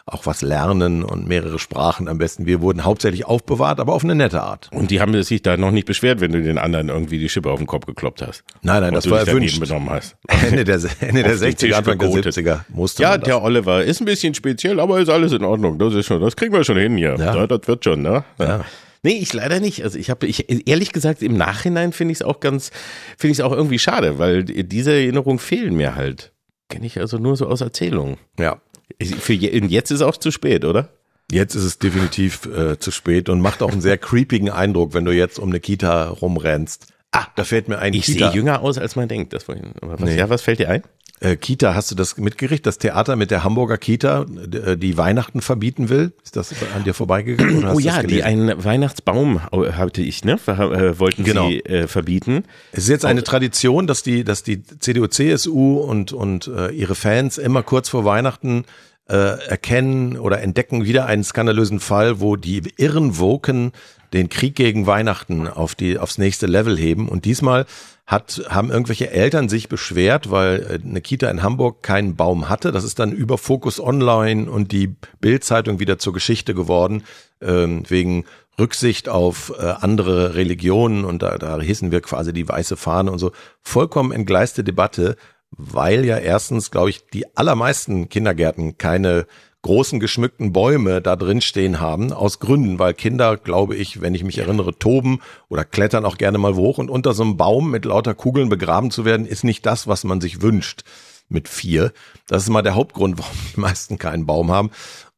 auch 0.06 0.26
was 0.26 0.42
lernen 0.42 1.04
und 1.04 1.28
mehrere 1.28 1.60
Sprachen 1.60 2.08
am 2.08 2.18
besten. 2.18 2.46
Wir 2.46 2.62
wurden 2.62 2.86
hauptsächlich 2.86 3.26
aufbewahrt, 3.26 3.82
aber 3.82 3.94
auf 3.94 4.06
eine 4.06 4.16
nette 4.16 4.42
Art. 4.42 4.70
Und 4.72 4.90
die 4.90 5.02
haben 5.02 5.22
sich 5.24 5.42
da 5.42 5.58
noch 5.58 5.72
nicht 5.72 5.86
beschwert, 5.86 6.22
wenn 6.22 6.32
du 6.32 6.42
den 6.42 6.58
anderen 6.58 6.88
irgendwie 6.88 7.20
die 7.20 7.28
Schippe 7.28 7.52
auf 7.52 7.60
den 7.60 7.68
Kopf 7.68 7.86
gekloppt 7.88 8.22
hast. 8.22 8.46
Nein, 8.62 8.82
nein, 8.82 8.94
das 8.94 9.10
war 9.10 9.20
erwünscht. 9.20 9.60
Benommen 9.60 9.90
hast. 9.90 10.16
Ende 10.28 10.64
der, 10.64 10.80
Ende 11.02 11.24
der 11.24 11.36
60er, 11.36 11.74
Anfang 11.74 12.00
der 12.00 12.10
70er 12.10 12.60
musste 12.70 13.04
Ja, 13.04 13.18
der 13.18 13.42
Oliver 13.42 13.84
ist 13.84 14.02
ein 14.02 14.06
bisschen 14.06 14.34
speziell, 14.34 14.80
aber 14.80 15.00
ist 15.00 15.10
alles 15.10 15.34
in 15.34 15.44
Ordnung. 15.44 15.78
Das 15.78 15.94
ist 15.94 16.06
schon, 16.06 16.22
das 16.22 16.36
kriegen 16.36 16.54
wir 16.54 16.64
schon 16.64 16.78
hin 16.78 16.98
hier. 16.98 17.16
Ja. 17.18 17.34
Das, 17.34 17.60
das 17.60 17.68
wird 17.68 17.84
schon, 17.84 18.02
ne? 18.02 18.24
Ja. 18.40 18.64
Nee, 19.06 19.20
ich 19.20 19.34
leider 19.34 19.60
nicht. 19.60 19.84
Also 19.84 20.00
ich 20.00 20.10
habe, 20.10 20.26
ich 20.26 20.50
ehrlich 20.68 20.92
gesagt, 20.92 21.22
im 21.22 21.38
Nachhinein 21.38 21.92
finde 21.92 22.12
ich 22.14 22.18
es 22.18 22.22
auch 22.24 22.40
ganz, 22.40 22.72
finde 23.20 23.34
ich 23.34 23.38
es 23.38 23.46
auch 23.46 23.52
irgendwie 23.52 23.78
schade, 23.78 24.18
weil 24.18 24.44
diese 24.44 24.94
Erinnerungen 24.94 25.38
fehlen 25.38 25.76
mir 25.76 25.94
halt. 25.94 26.32
Kenne 26.70 26.88
ich 26.88 27.00
also 27.00 27.20
nur 27.20 27.38
so 27.38 27.46
aus 27.46 27.62
Erzählungen. 27.62 28.18
Ja. 28.40 28.60
Für 29.00 29.34
jetzt 29.34 29.92
ist 29.92 29.98
es 29.98 30.02
auch 30.02 30.18
zu 30.18 30.32
spät, 30.32 30.66
oder? 30.66 30.90
Jetzt 31.32 31.54
ist 31.54 31.66
es 31.66 31.78
definitiv 31.78 32.48
äh, 32.48 32.80
zu 32.80 32.90
spät 32.90 33.30
und 33.30 33.42
macht 33.42 33.62
auch 33.62 33.72
einen 33.72 33.82
sehr 33.82 34.00
creepigen 34.00 34.50
Eindruck, 34.50 34.96
wenn 34.96 35.06
du 35.06 35.12
jetzt 35.12 35.38
um 35.38 35.50
eine 35.50 35.60
Kita 35.60 36.10
rumrennst. 36.10 36.88
Ah, 37.12 37.28
da 37.36 37.44
fällt 37.44 37.68
mir 37.68 37.78
ein. 37.78 37.94
Ich 37.94 38.08
sehe 38.08 38.32
jünger 38.32 38.64
aus, 38.64 38.80
als 38.80 38.96
man 38.96 39.08
denkt. 39.08 39.34
Das 39.34 39.44
vorhin. 39.44 39.74
Was, 39.82 40.00
nee. 40.00 40.18
Ja, 40.18 40.32
was 40.32 40.42
fällt 40.42 40.58
dir 40.58 40.70
ein? 40.70 40.82
Äh, 41.22 41.38
Kita, 41.38 41.76
hast 41.76 41.92
du 41.92 41.96
das 41.96 42.18
mitgekriegt? 42.18 42.66
Das 42.66 42.78
Theater 42.78 43.16
mit 43.16 43.32
der 43.32 43.44
Hamburger 43.44 43.78
Kita, 43.78 44.26
äh, 44.52 44.76
die 44.76 44.98
Weihnachten 44.98 45.42
verbieten 45.42 45.88
will? 45.88 46.12
Ist 46.24 46.36
das 46.36 46.54
an 46.76 46.84
dir 46.84 46.94
vorbeigegangen? 46.94 47.66
oh 47.74 47.80
ja, 47.80 48.04
die 48.04 48.24
einen 48.24 48.64
Weihnachtsbaum 48.64 49.42
hatte 49.44 50.02
ich, 50.02 50.26
ne? 50.26 50.38
Äh, 50.48 51.00
wollten 51.00 51.24
genau. 51.24 51.48
sie 51.48 51.60
äh, 51.62 51.88
verbieten. 51.88 52.44
Es 52.74 52.84
ist 52.84 52.90
jetzt 52.90 53.06
eine 53.06 53.24
Tradition, 53.24 53.88
dass 53.88 54.04
die, 54.04 54.26
dass 54.26 54.44
die 54.44 54.62
CDU, 54.64 55.08
CSU 55.08 55.78
und 55.78 56.12
und 56.12 56.48
äh, 56.48 56.72
ihre 56.72 56.96
Fans 56.96 57.38
immer 57.38 57.64
kurz 57.64 57.88
vor 57.88 58.04
Weihnachten 58.04 58.66
äh, 59.08 59.16
erkennen 59.16 60.18
oder 60.18 60.42
entdecken 60.42 60.84
wieder 60.84 61.06
einen 61.06 61.24
skandalösen 61.24 61.80
Fall, 61.80 62.20
wo 62.20 62.36
die 62.36 62.62
irren 62.78 63.18
Woken 63.20 63.72
den 64.14 64.30
Krieg 64.30 64.56
gegen 64.56 64.88
Weihnachten 64.88 65.48
auf 65.48 65.76
die 65.76 65.98
aufs 65.98 66.18
nächste 66.18 66.48
Level 66.48 66.78
heben 66.78 67.08
und 67.08 67.26
diesmal 67.26 67.66
hat, 68.08 68.44
haben 68.50 68.70
irgendwelche 68.70 69.10
Eltern 69.10 69.50
sich 69.50 69.68
beschwert, 69.68 70.30
weil 70.30 70.62
äh, 70.62 70.88
eine 70.88 71.02
Kita 71.02 71.30
in 71.30 71.42
Hamburg 71.42 71.82
keinen 71.82 72.16
Baum 72.16 72.50
hatte. 72.50 72.72
Das 72.72 72.84
ist 72.84 73.00
dann 73.00 73.12
über 73.12 73.38
Focus 73.38 73.80
Online 73.80 74.50
und 74.50 74.72
die 74.72 74.96
Bildzeitung 75.20 75.80
wieder 75.80 75.98
zur 75.98 76.14
Geschichte 76.14 76.54
geworden, 76.54 77.04
ähm, 77.42 77.84
wegen 77.88 78.26
Rücksicht 78.60 79.10
auf 79.10 79.54
äh, 79.58 79.64
andere 79.64 80.36
Religionen 80.36 81.04
und 81.04 81.22
da, 81.22 81.38
da 81.38 81.60
hissen 81.60 81.92
wir 81.92 82.02
quasi 82.02 82.32
die 82.32 82.48
weiße 82.48 82.78
Fahne 82.78 83.12
und 83.12 83.20
so. 83.20 83.32
Vollkommen 83.62 84.12
entgleiste 84.12 84.64
Debatte, 84.64 85.18
weil 85.52 86.06
ja 86.06 86.18
erstens, 86.18 86.72
glaube 86.72 86.92
ich, 86.92 87.08
die 87.08 87.36
allermeisten 87.36 88.08
Kindergärten 88.08 88.78
keine 88.78 89.26
großen 89.66 90.00
geschmückten 90.00 90.54
Bäume 90.54 91.02
da 91.02 91.16
drin 91.16 91.42
stehen 91.42 91.80
haben, 91.80 92.14
aus 92.14 92.40
Gründen, 92.40 92.78
weil 92.78 92.94
Kinder, 92.94 93.36
glaube 93.36 93.76
ich, 93.76 94.00
wenn 94.00 94.14
ich 94.14 94.24
mich 94.24 94.38
erinnere, 94.38 94.78
toben 94.78 95.22
oder 95.50 95.66
klettern 95.66 96.06
auch 96.06 96.20
gerne 96.20 96.38
mal 96.38 96.54
hoch 96.54 96.78
und 96.78 96.92
unter 96.92 97.16
so 97.16 97.24
einem 97.24 97.36
Baum 97.36 97.72
mit 97.72 97.84
lauter 97.84 98.14
Kugeln 98.14 98.48
begraben 98.48 98.92
zu 98.92 99.06
werden, 99.06 99.26
ist 99.26 99.44
nicht 99.44 99.66
das, 99.66 99.88
was 99.88 100.04
man 100.04 100.22
sich 100.22 100.44
wünscht 100.44 100.84
mit 101.30 101.48
vier. 101.48 101.94
Das 102.28 102.44
ist 102.44 102.50
mal 102.50 102.62
der 102.62 102.76
Hauptgrund, 102.76 103.18
warum 103.18 103.36
die 103.56 103.60
meisten 103.60 103.98
keinen 103.98 104.28
Baum 104.28 104.52
haben. 104.52 104.70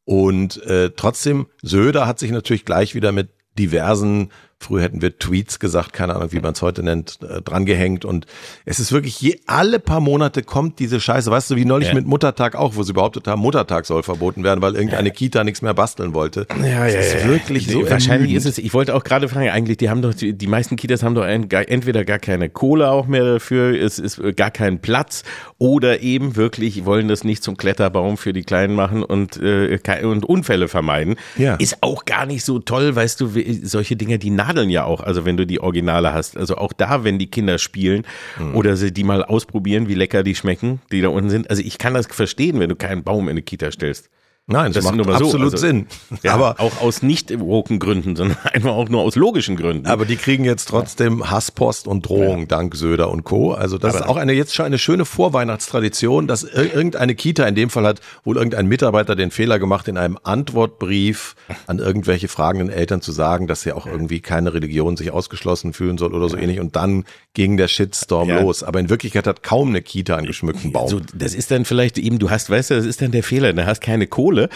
Und 0.05 0.63
äh, 0.63 0.91
trotzdem, 0.95 1.47
Söder 1.61 2.07
hat 2.07 2.17
sich 2.17 2.31
natürlich 2.31 2.63
gleich 2.63 2.95
wieder 2.95 3.11
mit 3.11 3.27
diversen 3.59 4.31
Früher 4.59 4.81
hätten 4.81 5.03
wir 5.03 5.17
Tweets 5.17 5.59
gesagt, 5.59 5.93
keine 5.93 6.15
Ahnung, 6.15 6.31
wie 6.31 6.39
man 6.39 6.53
es 6.53 6.61
heute 6.63 6.81
nennt, 6.81 7.19
äh, 7.21 7.41
drangehängt. 7.43 8.05
Und 8.05 8.25
es 8.65 8.79
ist 8.79 8.91
wirklich 8.91 9.21
je 9.21 9.39
alle 9.45 9.79
paar 9.79 9.99
Monate 9.99 10.41
kommt 10.41 10.79
diese 10.79 10.99
Scheiße. 10.99 11.29
Weißt 11.29 11.51
du, 11.51 11.55
wie 11.55 11.65
neulich 11.65 11.89
ja. 11.89 11.93
mit 11.93 12.07
Muttertag 12.07 12.55
auch, 12.55 12.75
wo 12.75 12.81
sie 12.81 12.93
behauptet 12.93 13.27
haben, 13.27 13.39
Muttertag 13.39 13.85
soll 13.85 14.01
verboten 14.01 14.43
werden, 14.43 14.61
weil 14.61 14.73
irgendeine 14.73 15.09
ja. 15.09 15.13
Kita 15.13 15.43
nichts 15.43 15.61
mehr 15.61 15.75
basteln 15.75 16.15
wollte. 16.15 16.47
Ja, 16.59 16.85
ja, 16.85 16.85
das 16.85 17.07
ist 17.07 17.23
ja, 17.23 17.29
wirklich 17.29 17.67
so. 17.67 17.81
Wahrscheinlich 17.81 18.31
ermüdend. 18.31 18.37
ist 18.37 18.45
es. 18.45 18.57
Ich 18.57 18.73
wollte 18.73 18.95
auch 18.95 19.03
gerade 19.03 19.29
fragen, 19.29 19.49
eigentlich, 19.49 19.77
die 19.77 19.91
haben 19.91 20.01
doch, 20.01 20.13
die, 20.13 20.33
die 20.33 20.47
meisten 20.47 20.75
Kitas 20.75 21.03
haben 21.03 21.13
doch 21.13 21.23
ein, 21.23 21.49
entweder 21.51 22.03
gar 22.03 22.19
keine 22.19 22.49
Kohle 22.49 22.89
auch 22.89 23.05
mehr 23.05 23.33
dafür, 23.33 23.79
es 23.79 23.99
ist 23.99 24.19
gar 24.35 24.51
kein 24.51 24.79
Platz 24.79 25.23
oder 25.59 26.01
eben 26.01 26.35
wirklich 26.35 26.85
wollen 26.85 27.07
das 27.07 27.23
nicht 27.23 27.43
zum 27.43 27.57
Kletterbaum 27.57 28.17
für 28.17 28.33
die 28.33 28.43
Kleinen 28.43 28.75
machen 28.75 29.03
und, 29.03 29.37
äh, 29.37 29.79
und 30.03 30.25
Unfälle 30.25 30.67
vermeiden. 30.67 31.15
Ja. 31.37 31.55
Ist 31.55 31.77
auch 31.81 32.05
gar 32.05 32.25
nicht 32.25 32.43
so 32.43 32.59
toll, 32.59 32.95
weißt 32.95 33.21
du, 33.21 33.31
solche 33.63 33.95
Dinge, 33.95 34.17
die 34.17 34.31
nadeln 34.47 34.69
ja 34.69 34.85
auch, 34.85 35.01
also 35.01 35.25
wenn 35.25 35.37
du 35.37 35.45
die 35.45 35.59
Originale 35.59 36.13
hast. 36.13 36.37
Also 36.37 36.57
auch 36.57 36.73
da, 36.73 37.03
wenn 37.03 37.19
die 37.19 37.27
Kinder 37.27 37.57
spielen 37.57 38.05
mhm. 38.39 38.55
oder 38.55 38.75
sie 38.75 38.91
die 38.91 39.03
mal 39.03 39.23
ausprobieren, 39.23 39.87
wie 39.87 39.95
lecker 39.95 40.23
die 40.23 40.35
schmecken, 40.35 40.81
die 40.91 41.01
da 41.01 41.09
unten 41.09 41.29
sind. 41.29 41.49
Also 41.49 41.61
ich 41.61 41.77
kann 41.77 41.93
das 41.93 42.07
verstehen, 42.07 42.59
wenn 42.59 42.69
du 42.69 42.75
keinen 42.75 43.03
Baum 43.03 43.25
in 43.25 43.31
eine 43.31 43.41
Kita 43.41 43.71
stellst. 43.71 44.09
Nein, 44.49 44.71
das, 44.71 44.85
das 44.85 44.95
macht 44.95 45.09
absolut 45.09 45.33
so. 45.33 45.39
also, 45.39 45.57
Sinn. 45.57 45.87
Ja, 46.23 46.33
aber 46.33 46.61
auch 46.61 46.79
aus 46.79 47.03
nicht 47.03 47.37
woken 47.37 47.79
Gründen, 47.79 48.15
sondern 48.15 48.37
einfach 48.53 48.71
auch 48.71 48.87
nur 48.87 49.01
aus 49.01 49.17
logischen 49.17 49.57
Gründen. 49.57 49.87
Aber 49.87 50.05
die 50.05 50.15
kriegen 50.15 50.45
jetzt 50.45 50.69
trotzdem 50.69 51.29
Hasspost 51.29 51.85
und 51.85 52.07
Drohung 52.07 52.39
ja. 52.39 52.45
dank 52.45 52.73
Söder 52.73 53.11
und 53.11 53.25
Co. 53.25 53.51
Also 53.51 53.77
das 53.77 53.95
aber 53.95 54.05
ist 54.05 54.09
auch 54.09 54.15
eine 54.15 54.31
jetzt 54.31 54.55
schon 54.55 54.65
eine 54.65 54.77
schöne 54.77 55.03
Vorweihnachtstradition, 55.03 56.27
dass 56.27 56.43
irgendeine 56.43 57.13
Kita 57.15 57.45
in 57.45 57.55
dem 57.55 57.69
Fall 57.69 57.85
hat 57.85 57.99
wohl 58.23 58.37
irgendein 58.37 58.67
Mitarbeiter 58.67 59.17
den 59.17 59.31
Fehler 59.31 59.59
gemacht, 59.59 59.89
in 59.89 59.97
einem 59.97 60.17
Antwortbrief 60.23 61.35
an 61.67 61.79
irgendwelche 61.79 62.29
fragenden 62.29 62.69
Eltern 62.69 63.01
zu 63.01 63.11
sagen, 63.11 63.47
dass 63.47 63.63
sie 63.63 63.73
auch 63.73 63.85
irgendwie 63.85 64.21
keine 64.21 64.53
Religion 64.53 64.95
sich 64.95 65.11
ausgeschlossen 65.11 65.73
fühlen 65.73 65.97
soll 65.97 66.13
oder 66.13 66.29
so 66.29 66.37
ähnlich. 66.37 66.61
Und 66.61 66.77
dann 66.77 67.03
ging 67.33 67.57
der 67.57 67.67
Shitstorm 67.67 68.29
ja. 68.29 68.39
los. 68.39 68.63
Aber 68.63 68.79
in 68.79 68.89
Wirklichkeit 68.89 69.27
hat 69.27 69.43
kaum 69.43 69.69
eine 69.69 69.81
Kita 69.81 70.15
einen 70.15 70.27
geschmückten 70.27 70.71
Baum. 70.71 70.87
So, 70.87 71.01
das 71.13 71.33
ist 71.33 71.51
dann 71.51 71.65
vielleicht 71.65 71.97
eben, 71.97 72.17
du 72.17 72.29
hast, 72.29 72.49
weißt 72.49 72.69
du, 72.69 72.75
das 72.75 72.85
ist 72.85 73.01
dann 73.01 73.11
der 73.11 73.23
Fehler, 73.23 73.51
du 73.51 73.65
hast 73.65 73.81
keine 73.81 74.07
Kohle 74.07 74.36
Schule 74.37 74.49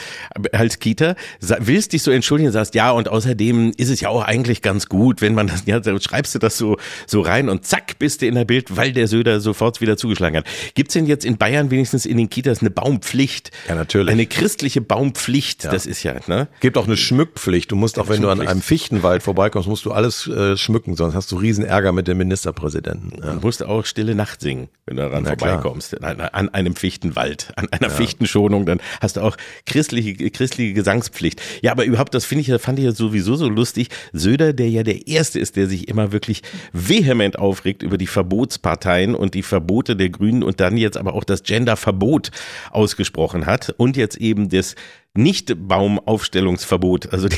als 0.51 0.79
Kita, 0.79 1.15
willst 1.59 1.93
dich 1.93 2.03
so 2.03 2.11
entschuldigen, 2.11 2.51
sagst 2.51 2.75
ja 2.75 2.91
und 2.91 3.09
außerdem 3.09 3.73
ist 3.77 3.89
es 3.89 4.01
ja 4.01 4.09
auch 4.09 4.23
eigentlich 4.23 4.61
ganz 4.61 4.87
gut, 4.87 5.21
wenn 5.21 5.33
man 5.33 5.47
das, 5.47 5.63
ja, 5.65 5.81
schreibst 5.99 6.35
du 6.35 6.39
das 6.39 6.57
so, 6.57 6.77
so 7.07 7.21
rein 7.21 7.49
und 7.49 7.65
zack, 7.65 7.99
bist 7.99 8.21
du 8.21 8.27
in 8.27 8.35
der 8.35 8.45
Bild, 8.45 8.75
weil 8.75 8.93
der 8.93 9.07
Söder 9.07 9.39
sofort 9.39 9.81
wieder 9.81 9.97
zugeschlagen 9.97 10.37
hat. 10.37 10.45
Gibt's 10.75 10.93
denn 10.93 11.05
jetzt 11.05 11.25
in 11.25 11.37
Bayern 11.37 11.71
wenigstens 11.71 12.05
in 12.05 12.17
den 12.17 12.29
Kitas 12.29 12.59
eine 12.61 12.69
Baumpflicht? 12.69 13.51
Ja, 13.67 13.75
natürlich. 13.75 14.11
Eine 14.11 14.25
christliche 14.25 14.81
Baumpflicht, 14.81 15.63
ja. 15.63 15.71
das 15.71 15.85
ist 15.85 16.03
ja, 16.03 16.15
ne? 16.27 16.47
Gibt 16.59 16.77
auch 16.77 16.85
eine 16.85 16.97
Schmückpflicht. 16.97 17.71
Du 17.71 17.75
musst 17.75 17.99
auch, 17.99 18.09
wenn 18.09 18.21
du 18.21 18.29
an 18.29 18.41
einem 18.41 18.61
Fichtenwald 18.61 19.23
vorbeikommst, 19.23 19.67
musst 19.67 19.85
du 19.85 19.91
alles 19.91 20.27
äh, 20.27 20.57
schmücken, 20.57 20.95
sonst 20.95 21.15
hast 21.15 21.31
du 21.31 21.37
riesen 21.37 21.65
Ärger 21.65 21.91
mit 21.91 22.07
dem 22.07 22.17
Ministerpräsidenten. 22.17 23.11
Ja. 23.21 23.33
Du 23.33 23.41
musst 23.41 23.63
auch 23.63 23.85
Stille 23.85 24.15
Nacht 24.15 24.41
singen, 24.41 24.69
wenn 24.85 24.97
du 24.97 25.03
daran 25.03 25.23
Na, 25.23 25.29
vorbeikommst, 25.29 26.03
an, 26.03 26.21
an, 26.21 26.49
einem 26.49 26.75
Fichtenwald, 26.75 27.51
an 27.55 27.67
einer 27.71 27.89
ja. 27.89 27.93
Fichtenschonung, 27.93 28.65
dann 28.65 28.79
hast 28.99 29.17
du 29.17 29.21
auch 29.21 29.37
christliche, 29.71 30.29
christliche 30.29 30.73
Gesangspflicht. 30.73 31.41
Ja, 31.61 31.71
aber 31.71 31.85
überhaupt, 31.85 32.13
das 32.13 32.25
finde 32.25 32.41
ich, 32.41 32.61
fand 32.61 32.77
ich 32.79 32.85
ja 32.85 32.91
sowieso 32.91 33.35
so 33.35 33.47
lustig. 33.47 33.87
Söder, 34.11 34.53
der 34.53 34.69
ja 34.69 34.83
der 34.83 35.07
Erste 35.07 35.39
ist, 35.39 35.55
der 35.55 35.67
sich 35.67 35.87
immer 35.87 36.11
wirklich 36.11 36.41
vehement 36.73 37.39
aufregt 37.39 37.83
über 37.83 37.97
die 37.97 38.07
Verbotsparteien 38.07 39.15
und 39.15 39.33
die 39.33 39.43
Verbote 39.43 39.95
der 39.95 40.09
Grünen 40.09 40.43
und 40.43 40.59
dann 40.59 40.77
jetzt 40.77 40.97
aber 40.97 41.13
auch 41.13 41.23
das 41.23 41.43
Genderverbot 41.43 42.31
ausgesprochen 42.71 43.45
hat 43.45 43.73
und 43.77 43.95
jetzt 43.95 44.17
eben 44.17 44.49
das 44.49 44.75
nicht-Baumaufstellungsverbot, 45.13 47.11
also 47.11 47.27
die, 47.27 47.37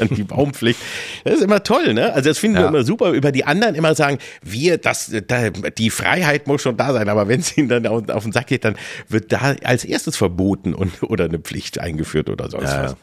die 0.14 0.24
Baumpflicht. 0.24 0.80
Das 1.24 1.34
ist 1.34 1.42
immer 1.42 1.62
toll, 1.62 1.92
ne? 1.92 2.14
Also 2.14 2.30
das 2.30 2.38
finden 2.38 2.56
ja. 2.56 2.62
wir 2.62 2.68
immer 2.68 2.82
super. 2.84 3.10
Über 3.12 3.30
die 3.30 3.44
anderen 3.44 3.74
immer 3.74 3.94
sagen, 3.94 4.18
wir, 4.42 4.78
das, 4.78 5.12
da, 5.26 5.50
die 5.50 5.90
Freiheit 5.90 6.46
muss 6.46 6.62
schon 6.62 6.78
da 6.78 6.92
sein, 6.94 7.08
aber 7.10 7.28
wenn 7.28 7.40
es 7.40 7.56
ihnen 7.56 7.68
dann 7.68 7.86
auf, 7.86 8.08
auf, 8.08 8.22
den 8.22 8.32
Sack 8.32 8.46
geht, 8.46 8.64
dann 8.64 8.76
wird 9.08 9.32
da 9.32 9.56
als 9.64 9.84
erstes 9.84 10.16
verboten 10.16 10.74
und 10.74 11.02
oder 11.02 11.26
eine 11.26 11.38
Pflicht 11.38 11.78
eingeführt 11.78 12.30
oder 12.30 12.48
sonst 12.50 12.70
ja. 12.70 12.84
was. 12.84 12.96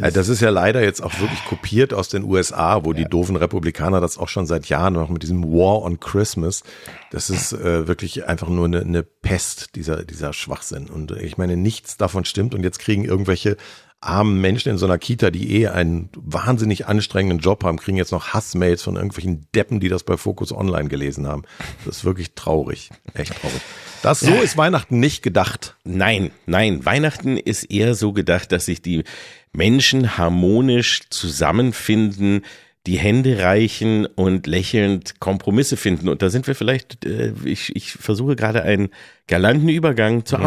Das, 0.00 0.14
das 0.14 0.28
ist 0.28 0.40
ja 0.40 0.50
leider 0.50 0.82
jetzt 0.82 1.02
auch 1.02 1.18
wirklich 1.20 1.44
kopiert 1.44 1.92
aus 1.92 2.08
den 2.08 2.24
USA, 2.24 2.84
wo 2.84 2.92
ja. 2.92 2.98
die 2.98 3.04
doofen 3.04 3.36
Republikaner 3.36 4.00
das 4.00 4.18
auch 4.18 4.28
schon 4.28 4.46
seit 4.46 4.66
Jahren 4.66 4.94
noch 4.94 5.08
mit 5.08 5.22
diesem 5.22 5.44
War 5.44 5.82
on 5.82 6.00
Christmas. 6.00 6.62
Das 7.10 7.30
ist 7.30 7.52
äh, 7.52 7.86
wirklich 7.86 8.26
einfach 8.26 8.48
nur 8.48 8.66
eine, 8.66 8.80
eine 8.80 9.02
Pest, 9.02 9.74
dieser, 9.74 10.04
dieser 10.04 10.32
Schwachsinn. 10.32 10.88
Und 10.88 11.12
ich 11.12 11.38
meine, 11.38 11.56
nichts 11.56 11.96
davon 11.96 12.24
stimmt. 12.24 12.54
Und 12.54 12.62
jetzt 12.62 12.78
kriegen 12.78 13.04
irgendwelche 13.04 13.56
armen 14.00 14.40
Menschen 14.40 14.70
in 14.70 14.78
so 14.78 14.86
einer 14.86 14.98
Kita, 14.98 15.30
die 15.30 15.60
eh 15.60 15.68
einen 15.68 16.08
wahnsinnig 16.16 16.86
anstrengenden 16.86 17.38
Job 17.38 17.64
haben, 17.64 17.78
kriegen 17.78 17.98
jetzt 17.98 18.12
noch 18.12 18.28
Hassmails 18.28 18.82
von 18.82 18.96
irgendwelchen 18.96 19.46
Deppen, 19.54 19.78
die 19.78 19.90
das 19.90 20.04
bei 20.04 20.16
Focus 20.16 20.52
Online 20.52 20.88
gelesen 20.88 21.26
haben. 21.26 21.42
Das 21.84 21.98
ist 21.98 22.04
wirklich 22.04 22.34
traurig. 22.34 22.90
Echt 23.12 23.38
traurig. 23.38 23.60
Das 24.02 24.20
so 24.20 24.32
ist 24.32 24.56
Weihnachten 24.56 24.98
nicht 24.98 25.22
gedacht. 25.22 25.76
Nein, 25.84 26.30
nein. 26.46 26.86
Weihnachten 26.86 27.36
ist 27.36 27.64
eher 27.64 27.94
so 27.94 28.14
gedacht, 28.14 28.50
dass 28.52 28.64
sich 28.64 28.80
die 28.80 29.04
Menschen 29.52 30.16
harmonisch 30.16 31.02
zusammenfinden, 31.10 32.42
die 32.86 32.98
Hände 32.98 33.40
reichen 33.40 34.06
und 34.06 34.46
lächelnd 34.46 35.20
Kompromisse 35.20 35.76
finden. 35.76 36.08
Und 36.08 36.22
da 36.22 36.30
sind 36.30 36.46
wir 36.46 36.54
vielleicht, 36.54 37.04
äh, 37.04 37.32
ich, 37.44 37.74
ich 37.76 37.92
versuche 37.92 38.36
gerade 38.36 38.62
einen 38.62 38.88
galanten 39.26 39.68
Übergang 39.68 40.24
zur 40.24 40.38
mhm. 40.38 40.44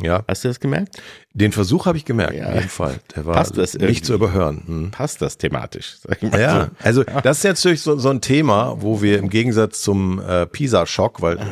Ja. 0.00 0.24
Hast 0.26 0.44
du 0.44 0.48
das 0.48 0.58
gemerkt? 0.58 0.96
Den 1.34 1.52
Versuch 1.52 1.86
habe 1.86 1.98
ich 1.98 2.04
gemerkt, 2.04 2.34
ja. 2.34 2.48
auf 2.48 2.54
jeden 2.54 2.68
Fall. 2.68 2.98
Der 3.14 3.26
war 3.26 3.34
Passt 3.34 3.58
das 3.58 3.74
nicht 3.74 4.06
zu 4.06 4.14
überhören. 4.14 4.62
Hm. 4.66 4.90
Passt 4.90 5.20
das 5.20 5.36
thematisch? 5.36 5.98
ja, 6.32 6.64
so. 6.64 6.70
also 6.82 7.04
das 7.22 7.38
ist 7.38 7.44
jetzt 7.44 7.58
natürlich 7.64 7.82
so, 7.82 7.98
so, 7.98 8.08
ein 8.08 8.20
Thema, 8.20 8.76
wo 8.80 9.02
wir 9.02 9.18
im 9.18 9.28
Gegensatz 9.28 9.82
zum 9.82 10.20
äh, 10.20 10.46
Pisa-Schock, 10.46 11.20
weil 11.20 11.38
äh, 11.38 11.42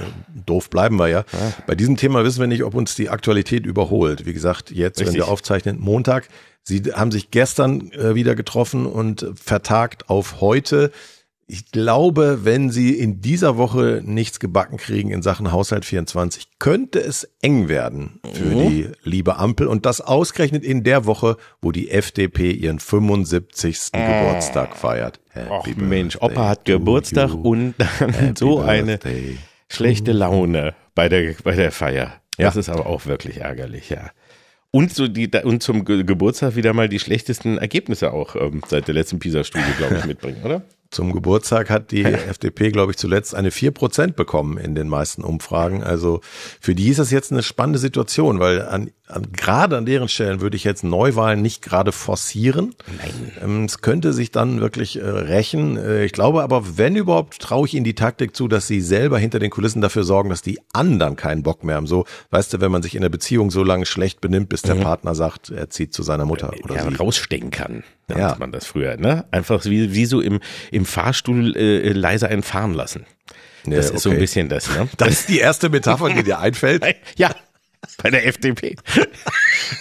doof 0.47 0.71
bleiben 0.71 0.97
wir 0.97 1.09
ja, 1.09 1.25
bei 1.67 1.75
diesem 1.75 1.97
Thema 1.97 2.25
wissen 2.25 2.41
wir 2.41 2.47
nicht, 2.47 2.65
ob 2.65 2.75
uns 2.75 2.95
die 2.95 3.11
Aktualität 3.11 3.67
überholt. 3.67 4.25
Wie 4.27 4.33
gesagt, 4.33 4.71
jetzt, 4.71 5.01
Richtig. 5.01 5.07
wenn 5.07 5.15
wir 5.15 5.29
aufzeichnen, 5.29 5.79
Montag. 5.79 6.29
Sie 6.63 6.83
haben 6.93 7.11
sich 7.11 7.31
gestern 7.31 7.91
äh, 7.93 8.15
wieder 8.15 8.35
getroffen 8.35 8.87
und 8.87 9.27
vertagt 9.35 10.11
auf 10.11 10.41
heute 10.41 10.93
ich 11.51 11.73
glaube, 11.73 12.45
wenn 12.45 12.71
sie 12.71 12.95
in 12.95 13.21
dieser 13.21 13.57
Woche 13.57 14.03
nichts 14.05 14.39
gebacken 14.39 14.77
kriegen 14.77 15.11
in 15.11 15.21
Sachen 15.21 15.51
Haushalt 15.51 15.85
24, 15.85 16.47
könnte 16.61 17.01
es 17.01 17.29
eng 17.43 17.69
werden 17.69 18.21
für 18.33 18.45
mhm. 18.45 18.69
die 18.69 18.89
liebe 19.03 19.37
Ampel 19.37 19.67
und 19.67 19.85
das 19.85 20.01
ausgerechnet 20.01 20.63
in 20.63 20.85
der 20.85 21.07
Woche, 21.07 21.37
wo 21.61 21.73
die 21.73 21.91
FDP 21.91 22.53
ihren 22.53 22.79
75. 22.79 23.91
Äh. 23.93 24.23
Geburtstag 24.23 24.77
feiert. 24.77 25.21
Happy 25.31 25.73
Och 25.73 25.77
Mensch, 25.77 26.17
Opa 26.21 26.51
hat 26.51 26.65
Geburtstag 26.65 27.31
you. 27.31 27.41
und 27.41 27.75
dann 27.79 28.35
so 28.37 28.57
birthday. 28.57 28.71
eine 28.71 28.99
schlechte 29.69 30.13
Laune 30.13 30.75
bei 30.95 31.09
der, 31.09 31.35
bei 31.43 31.57
der 31.57 31.73
Feier. 31.73 32.21
Das 32.39 32.55
ja. 32.55 32.61
ist 32.61 32.69
aber 32.69 32.87
auch 32.87 33.07
wirklich 33.07 33.39
ärgerlich, 33.39 33.91
ja. 33.91 34.11
Und 34.71 34.95
so 34.95 35.09
die 35.09 35.29
und 35.43 35.65
zum 35.65 35.85
Geburtstag 35.85 36.55
wieder 36.55 36.73
mal 36.75 36.89
die 36.89 37.01
schlechtesten 37.01 37.59
Ergebnisse 37.59 38.13
auch 38.13 38.37
ähm, 38.37 38.63
seit 38.69 38.87
der 38.87 38.95
letzten 38.95 39.19
PISA-Studie, 39.19 39.73
glaube 39.79 39.97
ich, 39.97 40.05
mitbringen, 40.07 40.45
oder? 40.45 40.63
Zum 40.91 41.13
Geburtstag 41.13 41.71
hat 41.71 41.93
die 41.93 42.05
FDP, 42.05 42.73
glaube 42.73 42.91
ich, 42.91 42.99
zuletzt 42.99 43.37
eine 43.37 43.53
vier 43.53 43.71
Prozent 43.71 44.17
bekommen 44.17 44.59
in 44.59 44.75
den 44.75 44.89
meisten 44.89 45.23
Umfragen. 45.23 45.85
Also 45.85 46.21
für 46.61 46.75
die 46.75 46.89
ist 46.89 46.99
das 46.99 47.13
jetzt 47.13 47.31
eine 47.31 47.45
spannende 47.45 47.79
Situation, 47.79 48.41
weil 48.41 48.63
an, 48.63 48.91
an, 49.07 49.29
gerade 49.33 49.77
an 49.77 49.87
deren 49.87 50.09
Stellen 50.09 50.41
würde 50.41 50.57
ich 50.57 50.65
jetzt 50.65 50.83
Neuwahlen 50.83 51.43
nicht 51.43 51.63
gerade 51.63 51.93
forcieren. 51.93 52.75
Nein. 52.99 53.33
Ähm, 53.41 53.65
es 53.67 53.83
könnte 53.83 54.13
sich 54.13 54.33
dann 54.33 54.61
wirklich 54.61 54.97
äh, 54.97 55.05
rächen. 55.05 55.77
Äh, 55.77 56.05
ich 56.05 56.13
glaube 56.13 56.43
aber, 56.43 56.77
wenn 56.77 56.97
überhaupt, 56.97 57.39
traue 57.39 57.69
ich 57.69 57.75
ihnen 57.75 57.85
die 57.85 57.95
Taktik 57.95 58.35
zu, 58.35 58.49
dass 58.49 58.67
sie 58.67 58.81
selber 58.81 59.19
hinter 59.19 59.39
den 59.39 59.51
Kulissen 59.51 59.83
dafür 59.83 60.03
sorgen, 60.03 60.31
dass 60.31 60.43
die 60.43 60.59
anderen 60.73 61.15
keinen 61.15 61.45
Bock 61.45 61.63
mehr 61.63 61.77
haben. 61.77 61.87
So, 61.87 62.05
weißt 62.31 62.53
du, 62.53 62.61
wenn 62.61 62.73
man 62.73 62.83
sich 62.83 62.97
in 62.97 63.03
der 63.03 63.11
Beziehung 63.11 63.53
so 63.53 63.63
lange 63.63 63.87
schlecht 63.87 64.21
benimmt, 64.21 64.49
bis 64.49 64.63
der 64.63 64.75
mhm. 64.75 64.81
Partner 64.81 65.15
sagt, 65.15 65.51
er 65.51 65.71
zieht 65.71 65.95
zu 65.95 66.03
seiner 66.03 66.25
Mutter 66.25 66.53
oder 66.65 66.75
ja, 66.75 66.91
sie. 66.91 66.97
rausstecken 66.97 67.53
kann 67.53 67.85
nannte 68.11 68.35
ja. 68.35 68.37
man 68.39 68.53
das 68.53 68.67
früher, 68.67 68.97
ne? 68.97 69.25
Einfach 69.31 69.65
wie, 69.65 69.95
wie 69.95 70.07
so 70.07 70.21
im, 70.21 70.41
im 70.71 70.85
Fahrstuhl 70.85 71.57
äh, 71.57 71.93
leiser 71.93 72.29
einen 72.29 72.43
fahren 72.43 72.75
lassen. 72.75 73.07
Das 73.65 73.73
ja, 73.73 73.81
ist 73.81 73.91
okay. 73.91 73.99
so 73.99 74.11
ein 74.11 74.19
bisschen 74.19 74.49
das, 74.49 74.69
ne? 74.71 74.89
Das 74.97 75.11
ist 75.11 75.29
die 75.29 75.39
erste 75.39 75.69
Metapher, 75.69 76.11
die 76.11 76.23
dir 76.25 76.39
einfällt. 76.39 76.85
Ja, 77.17 77.35
bei 78.03 78.11
der 78.11 78.27
FDP. 78.27 78.77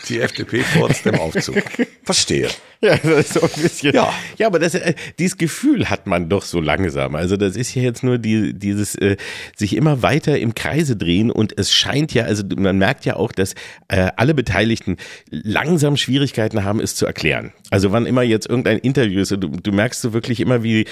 Die 0.07 0.19
FDP 0.19 0.62
vor 0.62 0.89
dem 1.05 1.15
Aufzug. 1.15 1.62
Verstehe. 2.03 2.49
Ja, 2.81 2.95
das 2.95 3.25
ist 3.25 3.33
so 3.33 3.41
ein 3.41 3.62
bisschen. 3.62 3.93
Ja, 3.93 4.13
ja 4.38 4.47
aber 4.47 4.59
das, 4.59 4.73
äh, 4.73 4.93
dieses 5.19 5.38
Gefühl 5.38 5.89
hat 5.89 6.07
man 6.07 6.29
doch 6.29 6.43
so 6.43 6.62
langsam. 6.62 7.15
Also 7.15 7.35
das 7.35 7.57
ist 7.57 7.75
ja 7.75 7.81
jetzt 7.81 8.03
nur 8.03 8.17
die, 8.17 8.53
dieses 8.53 8.95
äh, 8.95 9.17
sich 9.55 9.75
immer 9.75 10.01
weiter 10.01 10.39
im 10.39 10.55
Kreise 10.55 10.95
drehen 10.95 11.29
und 11.29 11.57
es 11.57 11.73
scheint 11.73 12.13
ja, 12.13 12.23
also 12.23 12.43
man 12.55 12.77
merkt 12.77 13.05
ja 13.05 13.17
auch, 13.17 13.33
dass 13.33 13.53
äh, 13.89 14.12
alle 14.15 14.33
Beteiligten 14.33 14.95
langsam 15.29 15.97
Schwierigkeiten 15.97 16.63
haben, 16.63 16.79
es 16.79 16.95
zu 16.95 17.05
erklären. 17.05 17.51
Also 17.69 17.91
wann 17.91 18.05
immer 18.05 18.23
jetzt 18.23 18.49
irgendein 18.49 18.79
Interview 18.79 19.21
ist, 19.21 19.31
du, 19.31 19.38
du 19.38 19.71
merkst 19.73 20.01
so 20.01 20.13
wirklich 20.13 20.39
immer, 20.39 20.63
wie 20.63 20.85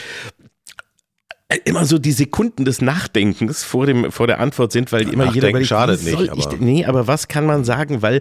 immer 1.63 1.85
so 1.85 1.97
die 1.97 2.11
Sekunden 2.11 2.65
des 2.65 2.81
Nachdenkens 2.81 3.63
vor 3.63 3.85
dem 3.85 4.11
vor 4.11 4.27
der 4.27 4.41
Antwort 4.41 4.73
sind, 4.73 4.91
weil 4.91 5.07
immer 5.07 5.31
jeder 5.31 5.53
weil 5.53 5.63
schadet 5.63 6.03
nicht. 6.03 6.29
Aber 6.29 6.37
ich, 6.37 6.59
nee, 6.59 6.83
aber 6.83 7.07
was 7.07 7.29
kann 7.29 7.45
man 7.45 7.63
sagen? 7.63 8.01
Weil 8.01 8.19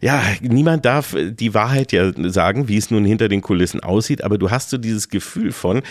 ja 0.00 0.22
niemand 0.40 0.84
darf 0.84 1.16
die 1.18 1.52
Wahrheit 1.52 1.90
ja 1.90 2.12
sagen, 2.30 2.68
wie 2.68 2.76
es 2.76 2.92
nun 2.92 3.04
hinter 3.04 3.28
den 3.28 3.40
Kulissen 3.40 3.80
aussieht. 3.80 4.22
Aber 4.22 4.38
du 4.38 4.52
hast 4.52 4.70
so 4.70 4.78
dieses 4.78 5.08
Gefühl 5.08 5.50
von 5.50 5.82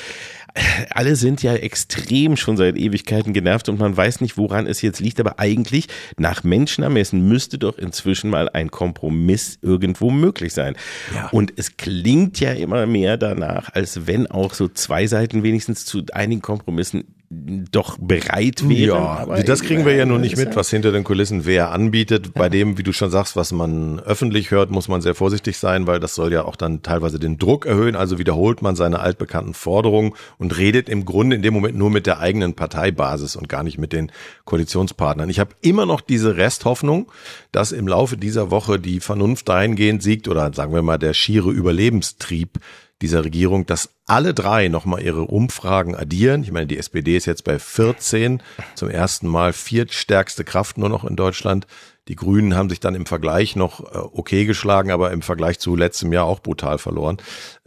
alle 0.92 1.16
sind 1.16 1.44
ja 1.44 1.54
extrem 1.54 2.38
schon 2.38 2.58
seit 2.58 2.78
Ewigkeiten 2.78 3.34
genervt 3.34 3.70
und 3.70 3.80
man 3.80 3.96
weiß 3.96 4.22
nicht, 4.22 4.38
woran 4.38 4.68
es 4.68 4.82
jetzt 4.82 5.00
liegt, 5.00 5.20
aber 5.20 5.40
eigentlich 5.40 5.88
nach 6.18 6.44
Menschenermessen 6.44 7.28
müsste 7.28 7.58
doch 7.58 7.78
inzwischen 7.78 8.30
mal 8.30 8.50
ein 8.50 8.72
Kompromiss 8.72 9.60
irgendwo 9.62 10.12
möglich 10.12 10.54
sein. 10.54 10.76
Ja. 11.14 11.30
Und 11.30 11.54
es 11.56 11.78
klingt 11.78 12.40
ja 12.40 12.52
immer 12.52 12.86
mehr 12.86 13.18
danach, 13.18 13.70
als 13.74 14.08
wenn 14.08 14.28
auch 14.28 14.54
so 14.54 14.68
zwei 14.68 15.08
Seiten 15.08 15.44
wenigstens 15.44 15.86
zu 15.86 16.04
einigen 16.14 16.42
Kompromissen 16.42 17.16
doch 17.32 17.98
bereit 18.00 18.68
wäre. 18.68 18.98
Ja, 18.98 19.44
das 19.44 19.62
kriegen 19.62 19.86
wir 19.86 19.94
ja 19.94 20.08
nur 20.08 20.18
nicht 20.18 20.36
mit, 20.36 20.56
was 20.56 20.72
hinter 20.72 20.92
den 20.92 21.04
Kulissen 21.04 21.46
wer 21.46 21.72
anbietet. 21.72 22.34
Bei 22.34 22.50
dem, 22.50 22.80
wie 22.80 22.84
du 22.84 22.92
schon 22.92 23.12
sagst, 23.12 23.36
was 23.36 23.52
man 23.52 24.00
öffentlich 24.00 24.50
hört, 24.50 24.72
muss 24.72 24.88
man 24.88 25.02
sehr 25.02 25.14
vorsichtig 25.14 25.60
sein, 25.60 25.86
weil 25.86 26.00
das 26.00 26.16
soll 26.16 26.34
ja 26.34 26.46
auch 26.46 26.56
dann 26.56 26.82
teilweise 26.82 27.20
den 27.20 27.38
Druck 27.38 27.68
erhöhen. 27.68 27.96
Also 27.96 28.18
wiederholt 28.18 28.64
man 28.64 28.76
seine 28.76 29.00
altbekannten 29.00 29.54
Forderungen 29.54 30.14
und 30.40 30.58
redet 30.58 30.90
im 30.90 31.06
Grunde 31.06 31.36
in 31.36 31.44
dem 31.44 31.54
Moment 31.54 31.78
nur 31.78 31.92
mit 31.92 32.08
der 32.08 32.20
eigenen 32.20 32.56
Parteibasis 32.56 33.36
und 33.36 33.48
gar 33.48 33.62
nicht 33.62 33.78
mit 33.78 33.94
den 33.94 34.12
Koalitionspartnern. 34.46 35.30
Ich 35.30 35.40
habe 35.40 35.52
immer 35.62 35.86
noch 35.86 36.02
diese 36.02 36.36
Resthoffnung, 36.36 37.12
dass 37.52 37.72
im 37.72 37.88
Laufe 37.88 38.18
dieser 38.18 38.50
Woche 38.50 38.80
die 38.80 39.00
Vernunft 39.00 39.48
dahingehend 39.50 40.02
siegt 40.02 40.28
oder 40.28 40.52
sagen 40.52 40.74
wir 40.74 40.82
mal 40.82 40.98
der 40.98 41.14
schiere 41.14 41.52
Überlebenstrieb 41.52 42.60
dieser 43.02 43.24
Regierung, 43.24 43.66
dass 43.66 43.90
alle 44.06 44.34
drei 44.34 44.68
nochmal 44.68 45.02
ihre 45.02 45.22
Umfragen 45.22 45.96
addieren. 45.96 46.44
Ich 46.44 46.52
meine, 46.52 46.68
die 46.68 46.78
SPD 46.78 47.16
ist 47.16 47.26
jetzt 47.26 47.44
bei 47.44 47.58
14, 47.58 48.42
zum 48.76 48.90
ersten 48.90 49.28
Mal 49.28 49.54
viertstärkste 49.54 50.44
Kraft 50.44 50.78
nur 50.78 50.90
noch 50.90 51.06
in 51.06 51.16
Deutschland. 51.16 51.66
Die 52.10 52.16
Grünen 52.16 52.56
haben 52.56 52.70
sich 52.70 52.80
dann 52.80 52.96
im 52.96 53.06
Vergleich 53.06 53.56
noch 53.56 53.82
äh, 53.82 53.98
okay 53.98 54.46
geschlagen, 54.46 54.92
aber 54.92 55.12
im 55.12 55.22
Vergleich 55.22 55.60
zu 55.60 55.76
letztem 55.76 56.12
Jahr 56.12 56.26
auch 56.26 56.40
brutal 56.40 56.80
verloren. 56.80 57.18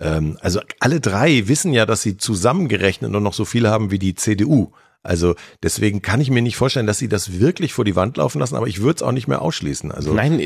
Ähm, 0.00 0.36
also 0.40 0.60
alle 0.80 1.00
drei 1.00 1.46
wissen 1.46 1.72
ja, 1.72 1.86
dass 1.86 2.02
sie 2.02 2.16
zusammengerechnet 2.16 3.10
nur 3.10 3.20
noch 3.20 3.34
so 3.34 3.44
viel 3.44 3.68
haben 3.68 3.90
wie 3.90 4.00
die 4.00 4.16
CDU. 4.16 4.72
Also 5.02 5.34
deswegen 5.62 6.00
kann 6.00 6.20
ich 6.20 6.30
mir 6.30 6.42
nicht 6.42 6.56
vorstellen, 6.56 6.86
dass 6.86 6.98
sie 6.98 7.08
das 7.08 7.40
wirklich 7.40 7.72
vor 7.72 7.84
die 7.84 7.96
Wand 7.96 8.16
laufen 8.18 8.38
lassen, 8.38 8.54
aber 8.54 8.68
ich 8.68 8.80
würde 8.80 8.96
es 8.96 9.02
auch 9.02 9.12
nicht 9.12 9.26
mehr 9.26 9.42
ausschließen. 9.42 9.90
Also 9.90 10.14
Nein, 10.14 10.38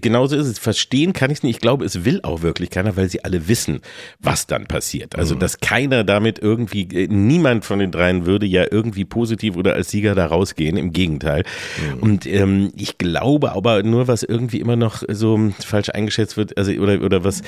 genauso 0.00 0.36
ist 0.36 0.46
es. 0.46 0.58
Verstehen 0.58 1.12
kann 1.12 1.30
ich 1.30 1.38
es 1.38 1.42
nicht. 1.44 1.56
Ich 1.56 1.60
glaube, 1.60 1.84
es 1.84 2.04
will 2.04 2.20
auch 2.22 2.42
wirklich 2.42 2.70
keiner, 2.70 2.96
weil 2.96 3.08
sie 3.08 3.24
alle 3.24 3.46
wissen, 3.48 3.80
was 4.18 4.46
dann 4.46 4.66
passiert. 4.66 5.16
Also, 5.16 5.34
mhm. 5.34 5.40
dass 5.40 5.60
keiner 5.60 6.04
damit 6.04 6.38
irgendwie, 6.38 6.82
äh, 6.92 7.06
niemand 7.08 7.64
von 7.64 7.78
den 7.78 7.92
dreien 7.92 8.26
würde 8.26 8.46
ja 8.46 8.64
irgendwie 8.70 9.04
positiv 9.04 9.56
oder 9.56 9.74
als 9.74 9.90
Sieger 9.90 10.14
da 10.14 10.26
rausgehen. 10.26 10.76
Im 10.76 10.92
Gegenteil. 10.92 11.44
Mhm. 11.94 12.02
Und 12.02 12.26
ähm, 12.26 12.72
ich 12.76 12.98
glaube 12.98 13.52
aber 13.52 13.82
nur, 13.82 14.08
was 14.08 14.22
irgendwie 14.22 14.60
immer 14.60 14.76
noch 14.76 15.02
so 15.08 15.52
falsch 15.64 15.90
eingeschätzt 15.90 16.36
wird, 16.36 16.56
also 16.58 16.72
oder, 16.72 17.00
oder 17.02 17.22
was, 17.24 17.42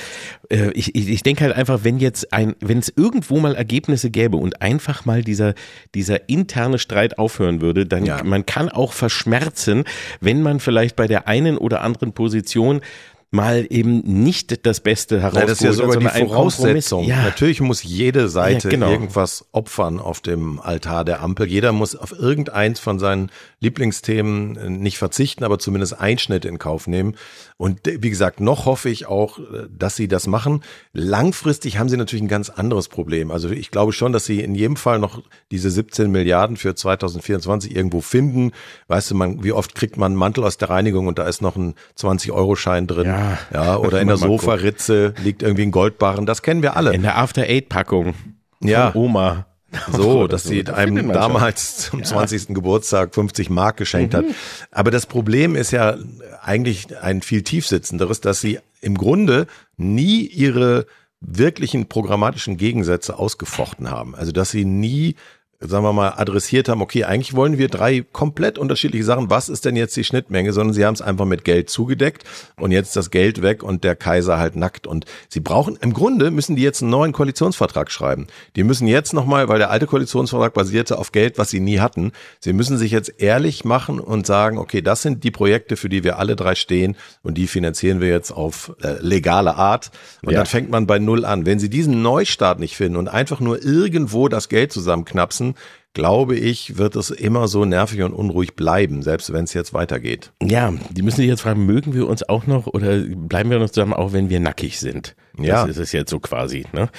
äh, 0.48 0.70
ich, 0.72 0.94
ich, 0.94 1.08
ich 1.08 1.22
denke 1.22 1.44
halt 1.44 1.56
einfach, 1.56 1.80
wenn 1.82 1.98
jetzt 1.98 2.32
ein, 2.32 2.54
wenn 2.60 2.78
es 2.78 2.92
irgendwo 2.94 3.40
mal 3.40 3.54
Ergebnisse 3.54 4.10
gäbe 4.10 4.36
und 4.36 4.62
einfach 4.62 5.04
mal 5.04 5.22
dieser, 5.22 5.54
dieser 5.94 6.28
interne 6.52 6.78
Streit 6.78 7.18
aufhören 7.18 7.62
würde, 7.62 7.86
dann 7.86 8.04
ja. 8.04 8.22
man 8.22 8.44
kann 8.44 8.68
auch 8.68 8.92
verschmerzen, 8.92 9.84
wenn 10.20 10.42
man 10.42 10.60
vielleicht 10.60 10.96
bei 10.96 11.06
der 11.06 11.26
einen 11.26 11.56
oder 11.56 11.80
anderen 11.80 12.12
Position 12.12 12.82
mal 13.30 13.66
eben 13.70 14.00
nicht 14.00 14.66
das 14.66 14.80
Beste 14.80 15.22
herausholen. 15.22 15.48
das 15.48 15.58
ist 15.58 15.64
ja 15.64 15.72
sogar 15.72 15.96
die 15.96 16.26
Voraussetzung. 16.26 17.04
Ja. 17.04 17.22
Natürlich 17.22 17.62
muss 17.62 17.82
jede 17.82 18.28
Seite 18.28 18.68
ja, 18.68 18.70
genau. 18.70 18.90
irgendwas 18.90 19.46
opfern 19.52 20.00
auf 20.00 20.20
dem 20.20 20.60
Altar 20.60 21.06
der 21.06 21.22
Ampel. 21.22 21.46
Jeder 21.46 21.72
muss 21.72 21.96
auf 21.96 22.12
irgendeins 22.12 22.78
von 22.78 22.98
seinen 22.98 23.30
Lieblingsthemen 23.60 24.56
äh, 24.58 24.68
nicht 24.68 24.98
verzichten, 24.98 25.44
aber 25.44 25.58
zumindest 25.58 25.98
Einschnitt 25.98 26.44
in 26.44 26.58
Kauf 26.58 26.86
nehmen. 26.86 27.16
Und 27.56 27.80
wie 27.84 28.10
gesagt, 28.10 28.40
noch 28.40 28.66
hoffe 28.66 28.88
ich 28.88 29.06
auch, 29.06 29.38
äh, 29.38 29.68
dass 29.70 29.96
sie 29.96 30.08
das 30.08 30.26
machen. 30.26 30.62
Langfristig 30.92 31.78
haben 31.78 31.88
sie 31.88 31.96
natürlich 31.96 32.24
ein 32.24 32.28
ganz 32.28 32.50
anderes 32.50 32.88
Problem. 32.88 33.30
Also 33.30 33.50
ich 33.50 33.70
glaube 33.70 33.92
schon, 33.92 34.12
dass 34.12 34.24
sie 34.24 34.40
in 34.40 34.54
jedem 34.54 34.76
Fall 34.76 34.98
noch 34.98 35.22
diese 35.50 35.70
17 35.70 36.10
Milliarden 36.10 36.56
für 36.56 36.74
2024 36.74 37.74
irgendwo 37.74 38.00
finden. 38.00 38.52
Weißt 38.88 39.10
du, 39.10 39.14
man, 39.14 39.44
wie 39.44 39.52
oft 39.52 39.74
kriegt 39.74 39.96
man 39.96 40.12
einen 40.12 40.16
Mantel 40.16 40.44
aus 40.44 40.56
der 40.58 40.70
Reinigung 40.70 41.06
und 41.06 41.18
da 41.18 41.26
ist 41.26 41.42
noch 41.42 41.56
ein 41.56 41.74
20-Euro-Schein 41.98 42.86
drin. 42.86 43.06
Ja, 43.06 43.38
ja 43.52 43.76
oder 43.78 44.00
in 44.00 44.08
der 44.08 44.16
Sofaritze 44.16 45.14
liegt 45.22 45.42
irgendwie 45.42 45.62
ein 45.62 45.70
Goldbarren. 45.70 46.26
Das 46.26 46.42
kennen 46.42 46.62
wir 46.62 46.76
alle. 46.76 46.92
In 46.92 47.02
der 47.02 47.18
After-Eight-Packung. 47.18 48.14
Ja. 48.60 48.94
Oma. 48.94 49.46
So, 49.92 50.26
dass 50.26 50.44
sie 50.44 50.66
einem 50.66 51.12
damals 51.12 51.78
zum 51.78 52.00
ja. 52.00 52.04
20. 52.04 52.48
Geburtstag 52.48 53.14
50 53.14 53.50
Mark 53.50 53.76
geschenkt 53.76 54.12
mhm. 54.12 54.18
hat. 54.18 54.24
Aber 54.70 54.90
das 54.90 55.06
Problem 55.06 55.56
ist 55.56 55.70
ja 55.70 55.96
eigentlich 56.42 56.98
ein 57.00 57.22
viel 57.22 57.42
tiefsitzenderes, 57.42 58.20
dass 58.20 58.40
sie 58.40 58.58
im 58.80 58.96
Grunde 58.96 59.46
nie 59.76 60.26
ihre 60.26 60.86
wirklichen 61.20 61.86
programmatischen 61.86 62.56
Gegensätze 62.56 63.18
ausgefochten 63.18 63.90
haben. 63.90 64.14
Also 64.14 64.32
dass 64.32 64.50
sie 64.50 64.64
nie 64.64 65.16
sagen 65.66 65.84
wir 65.84 65.92
mal, 65.92 66.14
adressiert 66.16 66.68
haben, 66.68 66.82
okay, 66.82 67.04
eigentlich 67.04 67.34
wollen 67.34 67.58
wir 67.58 67.68
drei 67.68 68.04
komplett 68.12 68.58
unterschiedliche 68.58 69.04
Sachen. 69.04 69.30
Was 69.30 69.48
ist 69.48 69.64
denn 69.64 69.76
jetzt 69.76 69.96
die 69.96 70.04
Schnittmenge? 70.04 70.52
Sondern 70.52 70.74
sie 70.74 70.84
haben 70.84 70.94
es 70.94 71.02
einfach 71.02 71.24
mit 71.24 71.44
Geld 71.44 71.70
zugedeckt 71.70 72.24
und 72.56 72.72
jetzt 72.72 72.96
das 72.96 73.10
Geld 73.10 73.42
weg 73.42 73.62
und 73.62 73.84
der 73.84 73.96
Kaiser 73.96 74.38
halt 74.38 74.56
nackt. 74.56 74.86
Und 74.86 75.04
sie 75.28 75.40
brauchen, 75.40 75.76
im 75.80 75.92
Grunde 75.92 76.30
müssen 76.30 76.56
die 76.56 76.62
jetzt 76.62 76.82
einen 76.82 76.90
neuen 76.90 77.12
Koalitionsvertrag 77.12 77.90
schreiben. 77.90 78.26
Die 78.56 78.64
müssen 78.64 78.86
jetzt 78.86 79.12
nochmal, 79.12 79.48
weil 79.48 79.58
der 79.58 79.70
alte 79.70 79.86
Koalitionsvertrag 79.86 80.54
basierte 80.54 80.98
auf 80.98 81.12
Geld, 81.12 81.38
was 81.38 81.50
sie 81.50 81.60
nie 81.60 81.80
hatten. 81.80 82.12
Sie 82.40 82.52
müssen 82.52 82.78
sich 82.78 82.90
jetzt 82.90 83.20
ehrlich 83.20 83.64
machen 83.64 84.00
und 84.00 84.26
sagen, 84.26 84.58
okay, 84.58 84.82
das 84.82 85.02
sind 85.02 85.24
die 85.24 85.30
Projekte, 85.30 85.76
für 85.76 85.88
die 85.88 86.04
wir 86.04 86.18
alle 86.18 86.36
drei 86.36 86.54
stehen 86.54 86.96
und 87.22 87.38
die 87.38 87.46
finanzieren 87.46 88.00
wir 88.00 88.08
jetzt 88.08 88.30
auf 88.30 88.72
äh, 88.82 88.96
legale 89.00 89.56
Art. 89.56 89.90
Und 90.22 90.32
ja. 90.32 90.38
dann 90.38 90.46
fängt 90.46 90.70
man 90.70 90.86
bei 90.86 90.98
Null 90.98 91.24
an. 91.24 91.46
Wenn 91.46 91.58
sie 91.58 91.70
diesen 91.70 92.02
Neustart 92.02 92.58
nicht 92.58 92.76
finden 92.76 92.96
und 92.96 93.08
einfach 93.08 93.40
nur 93.40 93.62
irgendwo 93.62 94.28
das 94.28 94.48
Geld 94.48 94.72
zusammenknapsen, 94.72 95.51
glaube 95.94 96.36
ich, 96.36 96.78
wird 96.78 96.96
es 96.96 97.10
immer 97.10 97.48
so 97.48 97.64
nervig 97.64 98.02
und 98.02 98.12
unruhig 98.12 98.54
bleiben, 98.54 99.02
selbst 99.02 99.32
wenn 99.32 99.44
es 99.44 99.54
jetzt 99.54 99.74
weitergeht. 99.74 100.32
Ja, 100.42 100.72
die 100.90 101.02
müssen 101.02 101.16
sich 101.16 101.26
jetzt 101.26 101.42
fragen, 101.42 101.66
mögen 101.66 101.94
wir 101.94 102.08
uns 102.08 102.28
auch 102.28 102.46
noch 102.46 102.66
oder 102.66 102.98
bleiben 103.00 103.50
wir 103.50 103.58
noch 103.58 103.70
zusammen, 103.70 103.92
auch 103.92 104.12
wenn 104.12 104.30
wir 104.30 104.40
nackig 104.40 104.80
sind? 104.80 105.14
Ja. 105.38 105.62
Das 105.62 105.70
ist 105.70 105.78
es 105.78 105.92
jetzt 105.92 106.10
so 106.10 106.20
quasi. 106.20 106.66
Ne? 106.72 106.90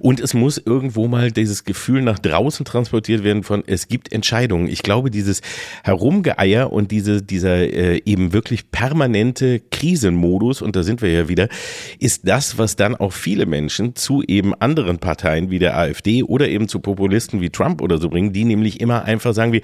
Und 0.00 0.20
es 0.20 0.32
muss 0.32 0.56
irgendwo 0.58 1.08
mal 1.08 1.30
dieses 1.30 1.64
Gefühl 1.64 2.00
nach 2.02 2.18
draußen 2.18 2.64
transportiert 2.64 3.22
werden 3.22 3.42
von, 3.42 3.62
es 3.66 3.86
gibt 3.88 4.12
Entscheidungen. 4.12 4.68
Ich 4.68 4.82
glaube, 4.82 5.10
dieses 5.10 5.42
Herumgeeier 5.84 6.72
und 6.72 6.90
diese, 6.90 7.22
dieser 7.22 7.56
äh, 7.56 8.00
eben 8.04 8.32
wirklich 8.32 8.70
permanente 8.70 9.60
Krisenmodus, 9.70 10.62
und 10.62 10.74
da 10.74 10.82
sind 10.82 11.02
wir 11.02 11.10
ja 11.10 11.28
wieder, 11.28 11.48
ist 11.98 12.26
das, 12.26 12.56
was 12.56 12.76
dann 12.76 12.96
auch 12.96 13.12
viele 13.12 13.44
Menschen 13.44 13.94
zu 13.94 14.22
eben 14.22 14.54
anderen 14.54 14.98
Parteien 14.98 15.50
wie 15.50 15.58
der 15.58 15.76
AfD 15.76 16.22
oder 16.22 16.48
eben 16.48 16.68
zu 16.68 16.80
Populisten 16.80 17.40
wie 17.42 17.50
Trump 17.50 17.82
oder 17.82 17.98
so 17.98 18.08
bringen, 18.08 18.32
die 18.32 18.44
nämlich 18.44 18.80
immer 18.80 19.04
einfach 19.04 19.34
sagen 19.34 19.52
wie, 19.52 19.62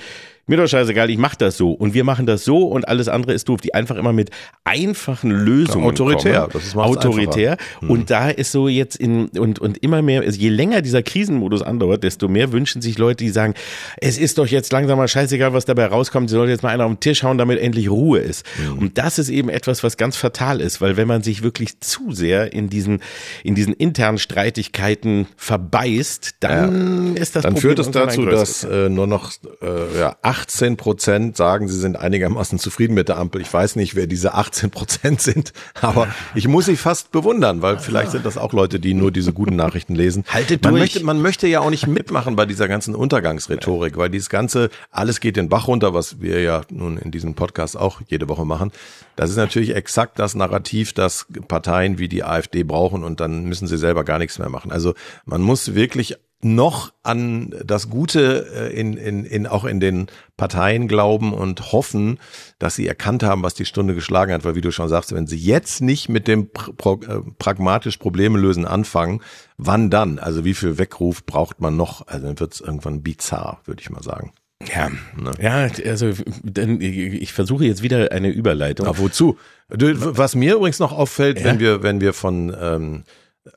mir 0.48 0.56
doch 0.56 0.66
scheißegal, 0.66 1.10
ich 1.10 1.18
mach 1.18 1.34
das 1.34 1.56
so 1.56 1.72
und 1.72 1.94
wir 1.94 2.04
machen 2.04 2.26
das 2.26 2.44
so 2.44 2.66
und 2.66 2.88
alles 2.88 3.08
andere 3.08 3.32
ist 3.32 3.48
doof, 3.48 3.60
die 3.60 3.74
einfach 3.74 3.96
immer 3.96 4.12
mit 4.12 4.30
einfachen 4.64 5.30
Lösungen 5.30 5.84
ja, 5.84 5.90
autoritär, 5.90 6.40
kommen. 6.40 6.50
das 6.52 6.64
ist 6.64 6.76
autoritär 6.76 7.56
hm. 7.80 7.90
und 7.90 8.10
da 8.10 8.30
ist 8.30 8.52
so 8.52 8.68
jetzt 8.68 8.96
in 8.96 9.28
und 9.28 9.58
und 9.58 9.78
immer 9.78 10.02
mehr, 10.02 10.22
also 10.22 10.38
je 10.38 10.48
länger 10.48 10.82
dieser 10.82 11.02
Krisenmodus 11.02 11.62
andauert, 11.62 12.02
desto 12.02 12.28
mehr 12.28 12.52
wünschen 12.52 12.82
sich 12.82 12.98
Leute, 12.98 13.24
die 13.24 13.30
sagen, 13.30 13.54
es 13.98 14.18
ist 14.18 14.38
doch 14.38 14.46
jetzt 14.46 14.72
langsam 14.72 14.98
mal 14.98 15.08
scheißegal, 15.08 15.52
was 15.52 15.64
dabei 15.64 15.86
rauskommt, 15.86 16.30
sie 16.30 16.36
soll 16.36 16.48
jetzt 16.48 16.62
mal 16.62 16.70
einer 16.70 16.84
auf 16.84 16.92
den 16.92 17.00
Tisch 17.00 17.22
hauen, 17.22 17.38
damit 17.38 17.58
endlich 17.58 17.90
Ruhe 17.90 18.20
ist. 18.20 18.46
Hm. 18.56 18.78
Und 18.78 18.98
das 18.98 19.18
ist 19.18 19.28
eben 19.28 19.48
etwas, 19.48 19.82
was 19.82 19.96
ganz 19.96 20.16
fatal 20.16 20.60
ist, 20.60 20.80
weil 20.80 20.96
wenn 20.96 21.08
man 21.08 21.22
sich 21.22 21.42
wirklich 21.42 21.80
zu 21.80 22.12
sehr 22.12 22.52
in 22.52 22.68
diesen 22.68 23.00
in 23.44 23.54
diesen 23.54 23.74
internen 23.74 24.18
Streitigkeiten 24.18 25.26
verbeißt, 25.36 26.36
dann 26.40 27.14
ja. 27.14 27.22
ist 27.22 27.36
das 27.36 27.42
dann 27.42 27.54
Problem 27.54 27.76
führt 27.76 27.78
es 27.78 27.90
dazu, 27.90 28.24
dass 28.26 28.64
äh, 28.64 28.88
nur 28.88 29.06
noch 29.06 29.32
äh, 29.62 29.98
ja, 29.98 30.16
18 30.40 30.76
Prozent 30.76 31.36
sagen, 31.36 31.68
sie 31.68 31.78
sind 31.78 31.96
einigermaßen 31.96 32.58
zufrieden 32.58 32.94
mit 32.94 33.08
der 33.08 33.18
Ampel. 33.18 33.40
Ich 33.40 33.52
weiß 33.52 33.76
nicht, 33.76 33.96
wer 33.96 34.06
diese 34.06 34.34
18 34.34 34.70
Prozent 34.70 35.20
sind, 35.20 35.52
aber 35.80 36.08
ich 36.34 36.46
muss 36.48 36.66
sie 36.66 36.76
fast 36.76 37.10
bewundern, 37.10 37.62
weil 37.62 37.78
vielleicht 37.78 38.12
sind 38.12 38.24
das 38.24 38.38
auch 38.38 38.52
Leute, 38.52 38.78
die 38.78 38.94
nur 38.94 39.10
diese 39.10 39.32
guten 39.32 39.56
Nachrichten 39.56 39.94
lesen. 39.94 40.24
Haltet 40.28 40.62
man 40.62 40.74
durch. 40.74 40.82
Möchte, 40.82 41.04
man 41.04 41.20
möchte 41.20 41.46
ja 41.48 41.60
auch 41.60 41.70
nicht 41.70 41.86
mitmachen 41.86 42.36
bei 42.36 42.46
dieser 42.46 42.68
ganzen 42.68 42.94
Untergangsrhetorik, 42.94 43.96
weil 43.96 44.10
dieses 44.10 44.28
ganze, 44.28 44.70
alles 44.90 45.20
geht 45.20 45.36
den 45.36 45.48
Bach 45.48 45.66
runter, 45.66 45.94
was 45.94 46.20
wir 46.20 46.40
ja 46.40 46.62
nun 46.70 46.98
in 46.98 47.10
diesem 47.10 47.34
Podcast 47.34 47.76
auch 47.76 48.00
jede 48.06 48.28
Woche 48.28 48.44
machen. 48.44 48.70
Das 49.16 49.30
ist 49.30 49.36
natürlich 49.36 49.74
exakt 49.74 50.18
das 50.18 50.34
Narrativ, 50.34 50.92
das 50.92 51.26
Parteien 51.48 51.98
wie 51.98 52.08
die 52.08 52.22
AfD 52.22 52.62
brauchen 52.62 53.02
und 53.02 53.20
dann 53.20 53.44
müssen 53.44 53.66
sie 53.66 53.78
selber 53.78 54.04
gar 54.04 54.18
nichts 54.18 54.38
mehr 54.38 54.48
machen. 54.48 54.70
Also 54.70 54.94
man 55.24 55.42
muss 55.42 55.74
wirklich 55.74 56.16
noch 56.40 56.92
an 57.02 57.52
das 57.64 57.90
Gute 57.90 58.46
äh, 58.54 58.80
in, 58.80 58.96
in, 58.96 59.24
in 59.24 59.46
auch 59.46 59.64
in 59.64 59.80
den 59.80 60.06
Parteien 60.36 60.86
glauben 60.86 61.32
und 61.32 61.72
hoffen, 61.72 62.20
dass 62.60 62.76
sie 62.76 62.86
erkannt 62.86 63.24
haben, 63.24 63.42
was 63.42 63.54
die 63.54 63.64
Stunde 63.64 63.94
geschlagen 63.94 64.32
hat, 64.32 64.44
weil 64.44 64.54
wie 64.54 64.60
du 64.60 64.70
schon 64.70 64.88
sagst, 64.88 65.12
wenn 65.12 65.26
sie 65.26 65.36
jetzt 65.36 65.80
nicht 65.80 66.08
mit 66.08 66.28
dem 66.28 66.48
pra 66.50 66.92
äh, 66.92 67.22
pragmatisch 67.38 67.96
Probleme 67.96 68.38
lösen 68.38 68.66
anfangen, 68.66 69.20
wann 69.56 69.90
dann? 69.90 70.20
Also 70.20 70.44
wie 70.44 70.54
viel 70.54 70.78
Weckruf 70.78 71.26
braucht 71.26 71.60
man 71.60 71.76
noch? 71.76 72.06
Also 72.06 72.26
dann 72.26 72.38
wird 72.38 72.54
es 72.54 72.60
irgendwann 72.60 73.02
bizarr, 73.02 73.60
würde 73.64 73.82
ich 73.82 73.90
mal 73.90 74.02
sagen. 74.02 74.32
Ja, 74.74 74.90
ne? 75.16 75.32
ja, 75.40 75.68
also 75.86 76.12
dann, 76.42 76.80
ich 76.80 77.32
versuche 77.32 77.64
jetzt 77.64 77.82
wieder 77.82 78.10
eine 78.10 78.28
Überleitung. 78.28 78.86
Aber 78.86 78.98
wozu? 78.98 79.38
Was 79.68 80.34
mir 80.34 80.56
übrigens 80.56 80.80
noch 80.80 80.92
auffällt, 80.92 81.38
ja? 81.38 81.46
wenn 81.46 81.60
wir, 81.60 81.82
wenn 81.82 82.00
wir 82.00 82.12
von 82.12 82.54
ähm, 82.60 83.04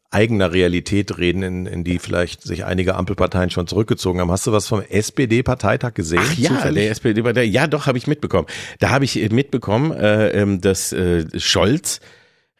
eigener 0.10 0.51
Realität 0.51 1.17
reden, 1.17 1.43
in, 1.43 1.65
in 1.65 1.84
die 1.84 1.99
vielleicht 1.99 2.43
sich 2.43 2.65
einige 2.65 2.95
Ampelparteien 2.95 3.49
schon 3.49 3.67
zurückgezogen 3.67 4.19
haben. 4.19 4.32
Hast 4.32 4.47
du 4.47 4.51
was 4.51 4.67
vom 4.67 4.82
SPD-Parteitag 4.82 5.93
gesehen? 5.93 6.21
Ach 6.23 6.38
ja, 6.38 6.49
zufällig? 6.49 6.84
der 6.84 6.91
SPD-Partei, 6.91 7.43
ja 7.43 7.67
doch, 7.67 7.88
habe 7.88 7.97
ich 7.97 8.08
mitbekommen. 8.08 8.47
Da 8.80 8.89
habe 8.89 9.06
ich 9.06 9.15
mitbekommen, 9.32 9.91
äh, 9.91 10.30
ähm, 10.30 10.62
dass 10.62 10.91
äh, 10.91 11.25
Scholz 11.39 12.01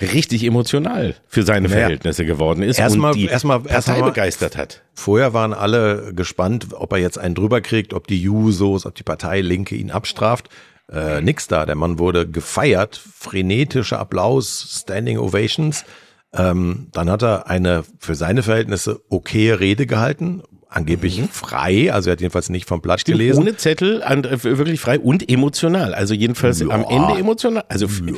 richtig 0.02 0.44
emotional 0.44 1.16
für 1.28 1.44
seine 1.44 1.68
naja, 1.68 1.82
Verhältnisse 1.82 2.26
geworden 2.26 2.64
ist 2.64 2.80
erstmal, 2.80 3.12
und 3.12 3.18
die 3.18 3.26
erstmal, 3.26 3.60
Partei 3.60 3.76
erstmal, 3.76 4.04
begeistert 4.04 4.58
hat. 4.58 4.82
Vorher 4.94 5.34
waren 5.34 5.54
alle 5.54 6.14
gespannt, 6.14 6.68
ob 6.72 6.94
er 6.94 7.00
jetzt 7.00 7.18
einen 7.18 7.36
drüber 7.36 7.62
kriegt, 7.62 7.94
ob 7.94 8.08
die 8.08 8.22
Jusos, 8.22 8.86
ob 8.86 8.96
die 8.96 9.04
Partei 9.04 9.42
Linke 9.42 9.76
ihn 9.76 9.92
abstraft. 9.92 10.50
Äh, 10.92 11.22
nix 11.22 11.48
da. 11.48 11.66
Der 11.66 11.76
Mann 11.76 12.00
wurde 12.00 12.28
gefeiert, 12.28 12.98
frenetischer 12.98 14.00
Applaus, 14.00 14.82
Standing 14.82 15.20
Ovations. 15.20 15.86
Ähm, 16.34 16.88
dann 16.94 17.10
hat 17.10 17.24
er 17.24 17.48
eine 17.48 17.84
für 18.00 18.16
seine 18.16 18.42
Verhältnisse 18.44 19.02
okaye 19.10 19.60
Rede 19.60 19.86
gehalten, 19.86 20.44
angeblich 20.70 21.20
mhm. 21.20 21.28
frei, 21.28 21.92
also 21.92 22.10
er 22.10 22.14
hat 22.14 22.22
jedenfalls 22.22 22.50
nicht 22.50 22.68
vom 22.68 22.82
Blatt 22.82 23.02
Stimmt, 23.02 23.20
gelesen. 23.20 23.42
Ohne 23.42 23.58
Zettel, 23.58 24.02
wirklich 24.02 24.80
frei 24.80 25.00
und 25.00 25.30
emotional, 25.30 25.94
also 25.94 26.14
jedenfalls 26.14 26.62
ja. 26.62 26.70
am 26.70 26.86
Ende 26.88 27.20
emotional. 27.20 27.66
Also 27.68 27.88
ja. 27.88 28.14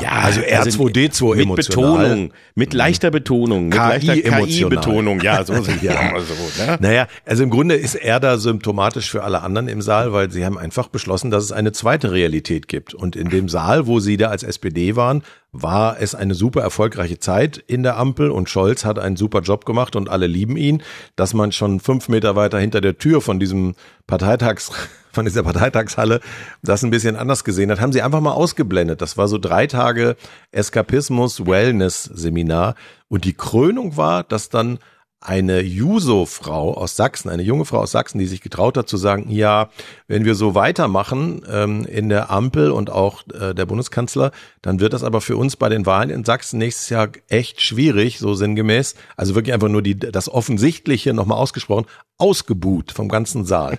Ja, 0.00 0.10
also 0.10 0.40
R2D2 0.40 1.36
mit 1.36 1.54
Betonung, 1.54 2.32
mit 2.54 2.74
leichter 2.74 3.10
Betonung, 3.10 3.68
mit 3.68 3.76
leichter 3.76 4.16
KI-Betonung. 4.16 5.20
Ja, 5.20 5.44
so 5.44 5.60
sind 5.62 5.82
ja. 5.82 6.12
so. 6.20 6.62
Ne? 6.62 6.78
Naja, 6.80 7.06
also 7.24 7.42
im 7.42 7.50
Grunde 7.50 7.74
ist 7.74 7.94
er 7.94 8.20
da 8.20 8.38
symptomatisch 8.38 9.10
für 9.10 9.22
alle 9.22 9.42
anderen 9.42 9.68
im 9.68 9.82
Saal, 9.82 10.12
weil 10.12 10.30
sie 10.30 10.44
haben 10.44 10.58
einfach 10.58 10.88
beschlossen, 10.88 11.30
dass 11.30 11.44
es 11.44 11.52
eine 11.52 11.72
zweite 11.72 12.12
Realität 12.12 12.68
gibt. 12.68 12.94
Und 12.94 13.16
in 13.16 13.30
dem 13.30 13.48
Saal, 13.48 13.86
wo 13.86 14.00
sie 14.00 14.16
da 14.16 14.28
als 14.28 14.42
SPD 14.42 14.96
waren, 14.96 15.22
war 15.52 16.00
es 16.00 16.14
eine 16.14 16.34
super 16.34 16.62
erfolgreiche 16.62 17.18
Zeit 17.18 17.58
in 17.58 17.82
der 17.82 17.96
Ampel 17.96 18.30
und 18.30 18.50
Scholz 18.50 18.84
hat 18.84 18.98
einen 18.98 19.16
super 19.16 19.40
Job 19.40 19.64
gemacht 19.64 19.94
und 19.94 20.08
alle 20.10 20.26
lieben 20.26 20.56
ihn, 20.56 20.82
dass 21.16 21.32
man 21.32 21.52
schon 21.52 21.78
fünf 21.78 22.08
Meter 22.08 22.34
weiter 22.34 22.58
hinter 22.58 22.80
der 22.80 22.98
Tür 22.98 23.20
von 23.20 23.38
diesem 23.38 23.74
Parteitags 24.06 24.72
von 25.14 25.24
dieser 25.24 25.42
Parteitagshalle 25.44 26.20
das 26.62 26.82
ein 26.84 26.90
bisschen 26.90 27.16
anders 27.16 27.44
gesehen 27.44 27.70
hat, 27.70 27.80
haben 27.80 27.92
sie 27.92 28.02
einfach 28.02 28.20
mal 28.20 28.32
ausgeblendet. 28.32 29.00
Das 29.00 29.16
war 29.16 29.28
so 29.28 29.38
drei 29.38 29.66
Tage 29.66 30.16
Eskapismus 30.52 31.46
Wellness 31.46 32.04
Seminar 32.04 32.74
und 33.08 33.24
die 33.24 33.34
Krönung 33.34 33.96
war, 33.96 34.24
dass 34.24 34.48
dann 34.48 34.78
eine 35.24 35.62
Juso-Frau 35.62 36.74
aus 36.74 36.96
Sachsen, 36.96 37.30
eine 37.30 37.42
junge 37.42 37.64
Frau 37.64 37.78
aus 37.78 37.92
Sachsen, 37.92 38.18
die 38.18 38.26
sich 38.26 38.42
getraut 38.42 38.76
hat 38.76 38.90
zu 38.90 38.98
sagen, 38.98 39.30
ja, 39.30 39.70
wenn 40.06 40.26
wir 40.26 40.34
so 40.34 40.54
weitermachen 40.54 41.42
ähm, 41.50 41.86
in 41.86 42.10
der 42.10 42.30
Ampel 42.30 42.70
und 42.70 42.90
auch 42.90 43.22
äh, 43.32 43.54
der 43.54 43.64
Bundeskanzler, 43.64 44.32
dann 44.60 44.80
wird 44.80 44.92
das 44.92 45.02
aber 45.02 45.22
für 45.22 45.38
uns 45.38 45.56
bei 45.56 45.70
den 45.70 45.86
Wahlen 45.86 46.10
in 46.10 46.24
Sachsen 46.24 46.58
nächstes 46.58 46.90
Jahr 46.90 47.08
echt 47.28 47.62
schwierig, 47.62 48.18
so 48.18 48.34
sinngemäß. 48.34 48.96
Also 49.16 49.34
wirklich 49.34 49.54
einfach 49.54 49.70
nur 49.70 49.80
die, 49.80 49.98
das 49.98 50.28
Offensichtliche 50.28 51.14
nochmal 51.14 51.38
ausgesprochen, 51.38 51.86
ausgebuht 52.18 52.92
vom 52.92 53.08
ganzen 53.08 53.46
Saal. 53.46 53.78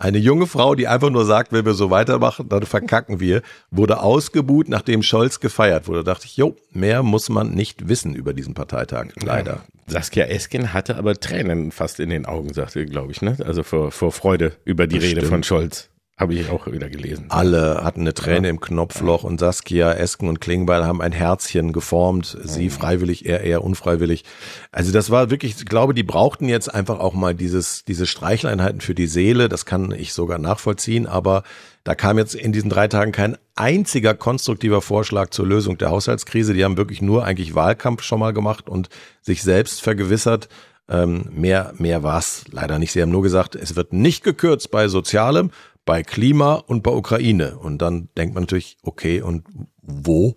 Eine 0.00 0.18
junge 0.18 0.48
Frau, 0.48 0.74
die 0.74 0.88
einfach 0.88 1.10
nur 1.10 1.24
sagt, 1.24 1.52
wenn 1.52 1.64
wir 1.64 1.74
so 1.74 1.90
weitermachen, 1.90 2.48
dann 2.48 2.64
verkacken 2.64 3.20
wir, 3.20 3.42
wurde 3.70 4.02
ausgebuht, 4.02 4.68
nachdem 4.68 5.04
Scholz 5.04 5.38
gefeiert 5.38 5.86
wurde. 5.86 6.02
Da 6.02 6.14
dachte 6.14 6.26
ich, 6.26 6.36
jo, 6.36 6.56
mehr 6.72 7.04
muss 7.04 7.28
man 7.28 7.50
nicht 7.50 7.88
wissen 7.88 8.16
über 8.16 8.34
diesen 8.34 8.54
Parteitag, 8.54 9.10
leider. 9.22 9.52
Ja. 9.52 9.79
Saskia 9.90 10.24
Esken 10.26 10.72
hatte 10.72 10.96
aber 10.96 11.14
Tränen 11.14 11.72
fast 11.72 12.00
in 12.00 12.10
den 12.10 12.26
Augen, 12.26 12.52
sagte, 12.52 12.84
glaube 12.86 13.12
ich, 13.12 13.22
ne? 13.22 13.36
Also 13.44 13.62
vor, 13.62 13.90
vor 13.90 14.12
Freude 14.12 14.52
über 14.64 14.86
die 14.86 14.98
Rede 14.98 15.22
von 15.22 15.42
Scholz. 15.42 15.90
Habe 16.20 16.34
ich 16.34 16.50
auch 16.50 16.66
wieder 16.66 16.90
gelesen. 16.90 17.26
Alle 17.30 17.82
hatten 17.82 18.02
eine 18.02 18.12
Träne 18.12 18.48
ja. 18.48 18.50
im 18.50 18.60
Knopfloch 18.60 19.24
und 19.24 19.40
Saskia, 19.40 19.94
Esken 19.94 20.28
und 20.28 20.38
Klingbeil 20.38 20.84
haben 20.84 21.00
ein 21.00 21.12
Herzchen 21.12 21.72
geformt. 21.72 22.36
Sie 22.44 22.68
freiwillig, 22.68 23.24
er 23.24 23.40
eher 23.40 23.64
unfreiwillig. 23.64 24.24
Also 24.70 24.92
das 24.92 25.08
war 25.08 25.30
wirklich, 25.30 25.56
ich 25.56 25.64
glaube, 25.64 25.94
die 25.94 26.02
brauchten 26.02 26.46
jetzt 26.50 26.74
einfach 26.74 26.98
auch 27.00 27.14
mal 27.14 27.34
dieses, 27.34 27.86
diese 27.86 28.06
Streicheleinheiten 28.06 28.82
für 28.82 28.94
die 28.94 29.06
Seele. 29.06 29.48
Das 29.48 29.64
kann 29.64 29.92
ich 29.92 30.12
sogar 30.12 30.36
nachvollziehen. 30.36 31.06
Aber 31.06 31.42
da 31.84 31.94
kam 31.94 32.18
jetzt 32.18 32.34
in 32.34 32.52
diesen 32.52 32.70
drei 32.70 32.88
Tagen 32.88 33.12
kein 33.12 33.36
einziger 33.54 34.14
konstruktiver 34.14 34.82
Vorschlag 34.82 35.30
zur 35.30 35.46
Lösung 35.46 35.78
der 35.78 35.90
Haushaltskrise. 35.90 36.52
Die 36.52 36.64
haben 36.64 36.76
wirklich 36.76 37.00
nur 37.00 37.24
eigentlich 37.24 37.54
Wahlkampf 37.54 38.02
schon 38.02 38.20
mal 38.20 38.32
gemacht 38.32 38.68
und 38.68 38.88
sich 39.22 39.42
selbst 39.42 39.80
vergewissert. 39.80 40.48
Ähm, 40.88 41.28
mehr, 41.32 41.72
mehr 41.78 42.02
war's 42.02 42.44
leider 42.50 42.78
nicht. 42.78 42.92
Sie 42.92 43.00
haben 43.00 43.10
nur 43.10 43.22
gesagt, 43.22 43.54
es 43.54 43.76
wird 43.76 43.92
nicht 43.92 44.24
gekürzt 44.24 44.70
bei 44.70 44.88
Sozialem, 44.88 45.50
bei 45.86 46.02
Klima 46.02 46.54
und 46.54 46.82
bei 46.82 46.90
Ukraine. 46.90 47.56
Und 47.58 47.78
dann 47.78 48.08
denkt 48.16 48.34
man 48.34 48.42
natürlich, 48.44 48.76
okay, 48.82 49.22
und 49.22 49.44
wo? 49.80 50.36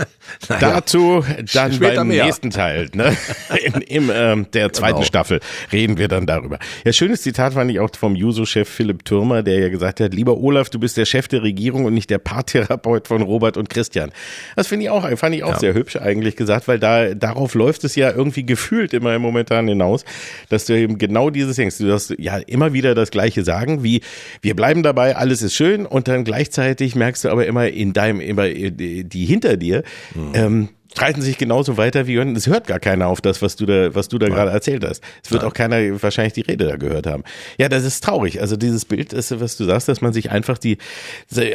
naja, 0.48 0.60
Dazu 0.74 1.24
dann 1.52 1.78
beim 1.78 2.08
mehr. 2.08 2.24
nächsten 2.24 2.50
Teil, 2.50 2.88
ne? 2.94 3.16
in, 3.64 3.80
im 3.82 4.10
ähm, 4.12 4.46
der 4.52 4.72
zweiten 4.72 4.96
genau. 4.96 5.06
Staffel 5.06 5.40
reden 5.72 5.98
wir 5.98 6.08
dann 6.08 6.26
darüber. 6.26 6.58
Ja, 6.84 6.92
schönes 6.92 7.22
Zitat 7.22 7.54
fand 7.54 7.70
ich 7.70 7.80
auch 7.80 7.90
vom 7.94 8.14
Juso-Chef 8.14 8.68
Philipp 8.68 9.04
Türmer, 9.04 9.42
der 9.42 9.58
ja 9.60 9.68
gesagt 9.68 10.00
hat, 10.00 10.14
lieber 10.14 10.38
Olaf, 10.38 10.70
du 10.70 10.78
bist 10.78 10.96
der 10.96 11.04
Chef 11.04 11.28
der 11.28 11.42
Regierung 11.42 11.84
und 11.84 11.94
nicht 11.94 12.10
der 12.10 12.18
Paartherapeut 12.18 13.08
von 13.08 13.22
Robert 13.22 13.56
und 13.56 13.70
Christian. 13.70 14.12
Das 14.56 14.66
finde 14.66 14.84
ich 14.84 14.90
auch, 14.90 15.08
fand 15.18 15.34
ich 15.34 15.44
auch 15.44 15.52
ja. 15.52 15.58
sehr 15.58 15.74
hübsch 15.74 15.96
eigentlich 15.96 16.36
gesagt, 16.36 16.68
weil 16.68 16.78
da 16.78 17.14
darauf 17.14 17.54
läuft 17.54 17.84
es 17.84 17.96
ja 17.96 18.10
irgendwie 18.10 18.44
gefühlt 18.44 18.94
immer 18.94 19.18
momentan 19.18 19.68
hinaus, 19.68 20.04
dass 20.48 20.66
du 20.66 20.76
eben 20.76 20.98
genau 20.98 21.30
dieses 21.30 21.56
denkst. 21.56 21.78
Du 21.78 21.92
hast 21.92 22.14
ja 22.18 22.38
immer 22.38 22.72
wieder 22.72 22.94
das 22.94 23.10
Gleiche 23.10 23.44
sagen, 23.44 23.82
wie 23.82 24.02
wir 24.42 24.54
bleiben 24.54 24.82
dabei, 24.82 25.16
alles 25.16 25.42
ist 25.42 25.54
schön 25.54 25.86
und 25.86 26.08
dann 26.08 26.24
gleichzeitig 26.24 26.94
merkst 26.94 27.24
du 27.24 27.30
aber 27.30 27.46
immer 27.46 27.68
in 27.68 27.92
deinem, 27.92 28.20
immer 28.20 28.48
die 28.48 29.24
hinter 29.24 29.56
dir, 29.56 29.82
Mhm. 30.14 30.32
Ähm, 30.34 30.68
streiten 30.92 31.22
sich 31.22 31.38
genauso 31.38 31.76
weiter 31.76 32.06
wie 32.06 32.16
es 32.16 32.46
hört 32.46 32.66
gar 32.66 32.80
keiner 32.80 33.06
auf 33.06 33.20
das, 33.20 33.42
was 33.42 33.56
du 33.56 33.66
da, 33.66 33.94
was 33.94 34.08
du 34.08 34.18
da 34.18 34.26
ja. 34.26 34.34
gerade 34.34 34.50
erzählt 34.50 34.84
hast. 34.84 35.02
Es 35.22 35.30
wird 35.30 35.42
ja. 35.42 35.48
auch 35.48 35.54
keiner 35.54 35.78
wahrscheinlich 36.02 36.32
die 36.32 36.40
Rede 36.40 36.66
da 36.66 36.76
gehört 36.76 37.06
haben. 37.06 37.22
Ja, 37.58 37.68
das 37.68 37.84
ist 37.84 38.02
traurig. 38.02 38.40
Also 38.40 38.56
dieses 38.56 38.84
Bild 38.84 39.12
ist, 39.12 39.38
was 39.40 39.56
du 39.56 39.64
sagst, 39.64 39.88
dass 39.88 40.00
man 40.00 40.12
sich 40.12 40.30
einfach 40.30 40.58
die 40.58 40.78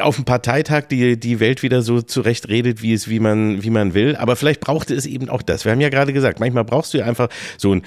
auf 0.02 0.16
dem 0.16 0.26
Parteitag 0.26 0.86
die 0.88 1.20
die 1.20 1.40
Welt 1.40 1.64
wieder 1.64 1.82
so 1.82 2.02
zurecht 2.02 2.48
redet, 2.48 2.82
wie 2.82 2.94
es 2.94 3.10
wie 3.10 3.20
man 3.20 3.64
wie 3.64 3.70
man 3.70 3.94
will. 3.94 4.16
Aber 4.16 4.36
vielleicht 4.36 4.62
brauchte 4.62 4.96
es 4.96 5.06
eben 5.06 5.30
auch 5.30 5.42
das. 5.42 5.66
Wir 5.66 5.72
haben 5.72 5.82
ja 5.82 5.90
gerade 5.90 6.14
gesagt, 6.14 6.40
manchmal 6.40 6.64
brauchst 6.64 6.94
du 6.94 7.00
ja 7.00 7.06
einfach 7.06 7.30
so 7.58 7.76
ein 7.76 7.84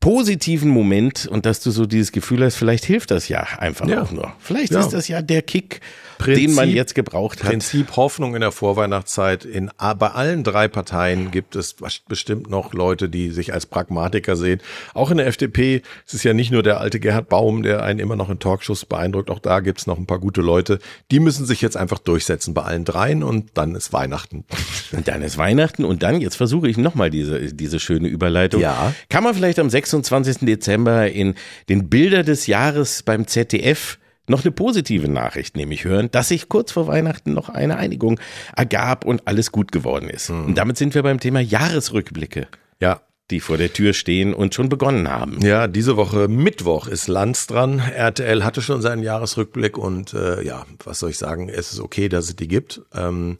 positiven 0.00 0.70
Moment 0.70 1.26
und 1.26 1.44
dass 1.44 1.60
du 1.60 1.70
so 1.70 1.84
dieses 1.84 2.10
Gefühl 2.10 2.42
hast, 2.42 2.56
vielleicht 2.56 2.86
hilft 2.86 3.10
das 3.10 3.28
ja 3.28 3.42
einfach 3.58 3.86
ja. 3.86 4.02
auch 4.02 4.10
nur. 4.10 4.32
Vielleicht 4.38 4.72
ja. 4.72 4.80
ist 4.80 4.94
das 4.94 5.08
ja 5.08 5.20
der 5.20 5.42
Kick, 5.42 5.80
Prinzip, 6.16 6.46
den 6.46 6.54
man 6.54 6.70
jetzt 6.70 6.94
gebraucht 6.94 7.42
hat. 7.42 7.50
Prinzip 7.50 7.96
Hoffnung 7.96 8.34
in 8.34 8.40
der 8.40 8.52
Vorweihnachtszeit. 8.52 9.44
In, 9.44 9.70
bei 9.78 10.08
allen 10.08 10.42
drei 10.42 10.68
Parteien 10.68 11.30
gibt 11.30 11.54
es 11.54 11.76
bestimmt 12.08 12.48
noch 12.48 12.72
Leute, 12.72 13.08
die 13.10 13.30
sich 13.30 13.52
als 13.52 13.66
Pragmatiker 13.66 14.36
sehen. 14.36 14.60
Auch 14.94 15.10
in 15.10 15.18
der 15.18 15.26
FDP 15.26 15.82
es 16.06 16.14
ist 16.14 16.24
ja 16.24 16.32
nicht 16.32 16.50
nur 16.50 16.62
der 16.62 16.80
alte 16.80 16.98
Gerhard 16.98 17.28
Baum, 17.28 17.62
der 17.62 17.82
einen 17.82 18.00
immer 18.00 18.16
noch 18.16 18.30
in 18.30 18.38
Talkshows 18.38 18.86
beeindruckt. 18.86 19.30
Auch 19.30 19.38
da 19.38 19.60
gibt 19.60 19.80
es 19.80 19.86
noch 19.86 19.98
ein 19.98 20.06
paar 20.06 20.18
gute 20.18 20.40
Leute. 20.40 20.78
Die 21.10 21.20
müssen 21.20 21.44
sich 21.44 21.60
jetzt 21.60 21.76
einfach 21.76 21.98
durchsetzen 21.98 22.54
bei 22.54 22.62
allen 22.62 22.84
dreien 22.86 23.22
und 23.22 23.50
dann 23.54 23.74
ist 23.74 23.92
Weihnachten. 23.92 24.44
Und 24.92 25.08
dann 25.08 25.22
ist 25.22 25.38
Weihnachten 25.38 25.84
und 25.84 26.02
dann, 26.02 26.20
jetzt 26.20 26.36
versuche 26.36 26.68
ich 26.68 26.76
nochmal 26.76 27.10
diese, 27.10 27.52
diese 27.52 27.80
schöne 27.80 28.08
Überleitung. 28.08 28.60
Ja. 28.60 28.94
Kann 29.08 29.24
man 29.24 29.34
vielleicht 29.34 29.58
am 29.58 29.70
6 29.70 29.89
26. 29.90 30.46
Dezember 30.46 31.10
in 31.10 31.34
den 31.68 31.88
Bilder 31.88 32.22
des 32.22 32.46
Jahres 32.46 33.02
beim 33.02 33.26
ZDF 33.26 33.98
noch 34.30 34.44
eine 34.44 34.52
positive 34.52 35.08
Nachricht 35.08 35.56
nämlich 35.56 35.84
hören, 35.84 36.10
dass 36.10 36.28
sich 36.28 36.48
kurz 36.48 36.72
vor 36.72 36.86
Weihnachten 36.86 37.34
noch 37.34 37.48
eine 37.48 37.76
Einigung 37.76 38.20
ergab 38.56 39.04
und 39.04 39.26
alles 39.26 39.52
gut 39.52 39.72
geworden 39.72 40.08
ist. 40.08 40.30
Mhm. 40.30 40.46
Und 40.46 40.54
damit 40.58 40.78
sind 40.78 40.94
wir 40.94 41.02
beim 41.02 41.20
Thema 41.20 41.40
Jahresrückblicke. 41.40 42.46
Ja, 42.80 43.02
die 43.30 43.40
vor 43.40 43.58
der 43.58 43.72
Tür 43.72 43.92
stehen 43.92 44.34
und 44.34 44.54
schon 44.54 44.68
begonnen 44.68 45.08
haben. 45.08 45.40
Ja, 45.42 45.68
diese 45.68 45.96
Woche 45.96 46.28
Mittwoch 46.28 46.86
ist 46.88 47.08
Lanz 47.08 47.46
dran. 47.46 47.78
RTL 47.78 48.44
hatte 48.44 48.62
schon 48.62 48.82
seinen 48.82 49.02
Jahresrückblick 49.02 49.78
und 49.78 50.14
äh, 50.14 50.42
ja, 50.42 50.64
was 50.84 51.00
soll 51.00 51.10
ich 51.10 51.18
sagen, 51.18 51.48
es 51.48 51.72
ist 51.72 51.80
okay, 51.80 52.08
dass 52.08 52.28
es 52.28 52.36
die 52.36 52.48
gibt. 52.48 52.82
Ähm, 52.94 53.38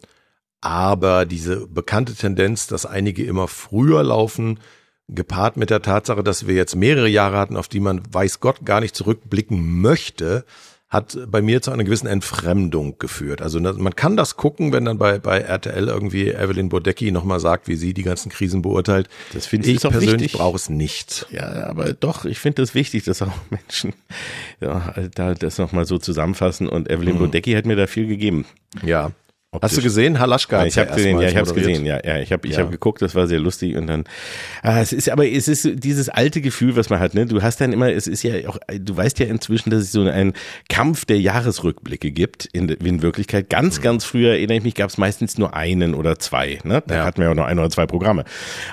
aber 0.61 1.25
diese 1.25 1.67
bekannte 1.67 2.13
Tendenz, 2.13 2.67
dass 2.67 2.85
einige 2.85 3.23
immer 3.25 3.47
früher 3.47 4.03
laufen, 4.03 4.59
gepaart 5.13 5.57
mit 5.57 5.69
der 5.69 5.81
Tatsache, 5.81 6.23
dass 6.23 6.47
wir 6.47 6.55
jetzt 6.55 6.75
mehrere 6.75 7.07
Jahre 7.07 7.37
hatten, 7.37 7.57
auf 7.57 7.67
die 7.67 7.79
man 7.79 8.01
weiß 8.11 8.39
Gott 8.39 8.65
gar 8.65 8.81
nicht 8.81 8.95
zurückblicken 8.95 9.81
möchte, 9.81 10.45
hat 10.91 11.17
bei 11.27 11.41
mir 11.41 11.61
zu 11.61 11.71
einer 11.71 11.85
gewissen 11.85 12.07
Entfremdung 12.07 12.99
geführt. 12.99 13.41
Also 13.41 13.61
man 13.61 13.95
kann 13.95 14.17
das 14.17 14.35
gucken, 14.35 14.73
wenn 14.73 14.83
dann 14.83 14.97
bei, 14.97 15.19
bei 15.19 15.39
RTL 15.39 15.87
irgendwie 15.87 16.29
Evelyn 16.29 16.67
Bodecki 16.67 17.11
nochmal 17.11 17.39
sagt, 17.39 17.69
wie 17.69 17.77
sie 17.77 17.93
die 17.93 18.03
ganzen 18.03 18.29
Krisen 18.29 18.61
beurteilt. 18.61 19.07
Das 19.31 19.45
finde 19.45 19.69
ich, 19.69 19.75
ich 19.75 19.89
persönlich 19.89 20.33
brauche 20.33 20.57
es 20.57 20.69
nicht. 20.69 21.27
Ja, 21.31 21.65
aber 21.67 21.93
doch, 21.93 22.25
ich 22.25 22.39
finde 22.39 22.61
es 22.61 22.71
das 22.71 22.75
wichtig, 22.75 23.05
dass 23.05 23.21
auch 23.21 23.31
Menschen 23.49 23.93
ja, 24.59 24.93
da 25.15 25.33
das 25.33 25.57
nochmal 25.57 25.85
so 25.85 25.97
zusammenfassen 25.97 26.67
und 26.67 26.89
Evelyn 26.89 27.15
mhm. 27.15 27.19
Bodecki 27.19 27.53
hat 27.53 27.65
mir 27.65 27.77
da 27.77 27.87
viel 27.87 28.07
gegeben. 28.07 28.43
Ja. 28.85 29.11
Optisch. 29.53 29.71
Hast 29.71 29.77
du 29.79 29.81
gesehen? 29.81 30.17
Halaschka. 30.17 30.61
Ja, 30.61 30.65
ich 30.65 30.77
habe 30.77 30.93
gesehen, 30.93 31.19
ja, 31.19 31.27
ich 31.27 31.35
habe 31.35 31.53
gesehen, 31.53 31.85
ja, 31.85 31.99
ja, 32.05 32.19
ich 32.19 32.31
habe 32.31 32.47
ich 32.47 32.55
ja. 32.55 32.63
hab 32.63 32.71
geguckt, 32.71 33.01
das 33.01 33.15
war 33.15 33.27
sehr 33.27 33.41
lustig 33.41 33.75
und 33.75 33.87
dann 33.87 34.05
ah, 34.63 34.79
es 34.79 34.93
ist 34.93 35.09
aber 35.09 35.27
es 35.27 35.49
ist 35.49 35.67
dieses 35.73 36.07
alte 36.07 36.39
Gefühl, 36.39 36.77
was 36.77 36.89
man 36.89 37.01
hat, 37.01 37.15
ne? 37.15 37.25
Du 37.25 37.41
hast 37.41 37.59
dann 37.59 37.73
immer 37.73 37.91
es 37.91 38.07
ist 38.07 38.23
ja 38.23 38.47
auch 38.47 38.57
du 38.73 38.95
weißt 38.95 39.19
ja 39.19 39.25
inzwischen, 39.25 39.69
dass 39.69 39.81
es 39.81 39.91
so 39.91 40.03
einen 40.03 40.35
Kampf 40.69 41.03
der 41.03 41.19
Jahresrückblicke 41.19 42.11
gibt 42.11 42.45
in, 42.45 42.69
in 42.69 43.01
Wirklichkeit. 43.01 43.49
Ganz 43.49 43.79
mhm. 43.79 43.83
ganz 43.83 44.05
früher 44.05 44.29
erinnere 44.29 44.59
ich 44.59 44.63
mich, 44.63 44.73
gab 44.73 44.89
es 44.89 44.97
meistens 44.97 45.37
nur 45.37 45.53
einen 45.53 45.95
oder 45.95 46.17
zwei, 46.17 46.59
ne? 46.63 46.81
Da 46.87 46.95
ja. 46.95 47.03
hatten 47.03 47.19
wir 47.19 47.27
ja 47.27 47.35
nur 47.35 47.45
ein 47.45 47.59
oder 47.59 47.69
zwei 47.69 47.85
Programme. 47.87 48.23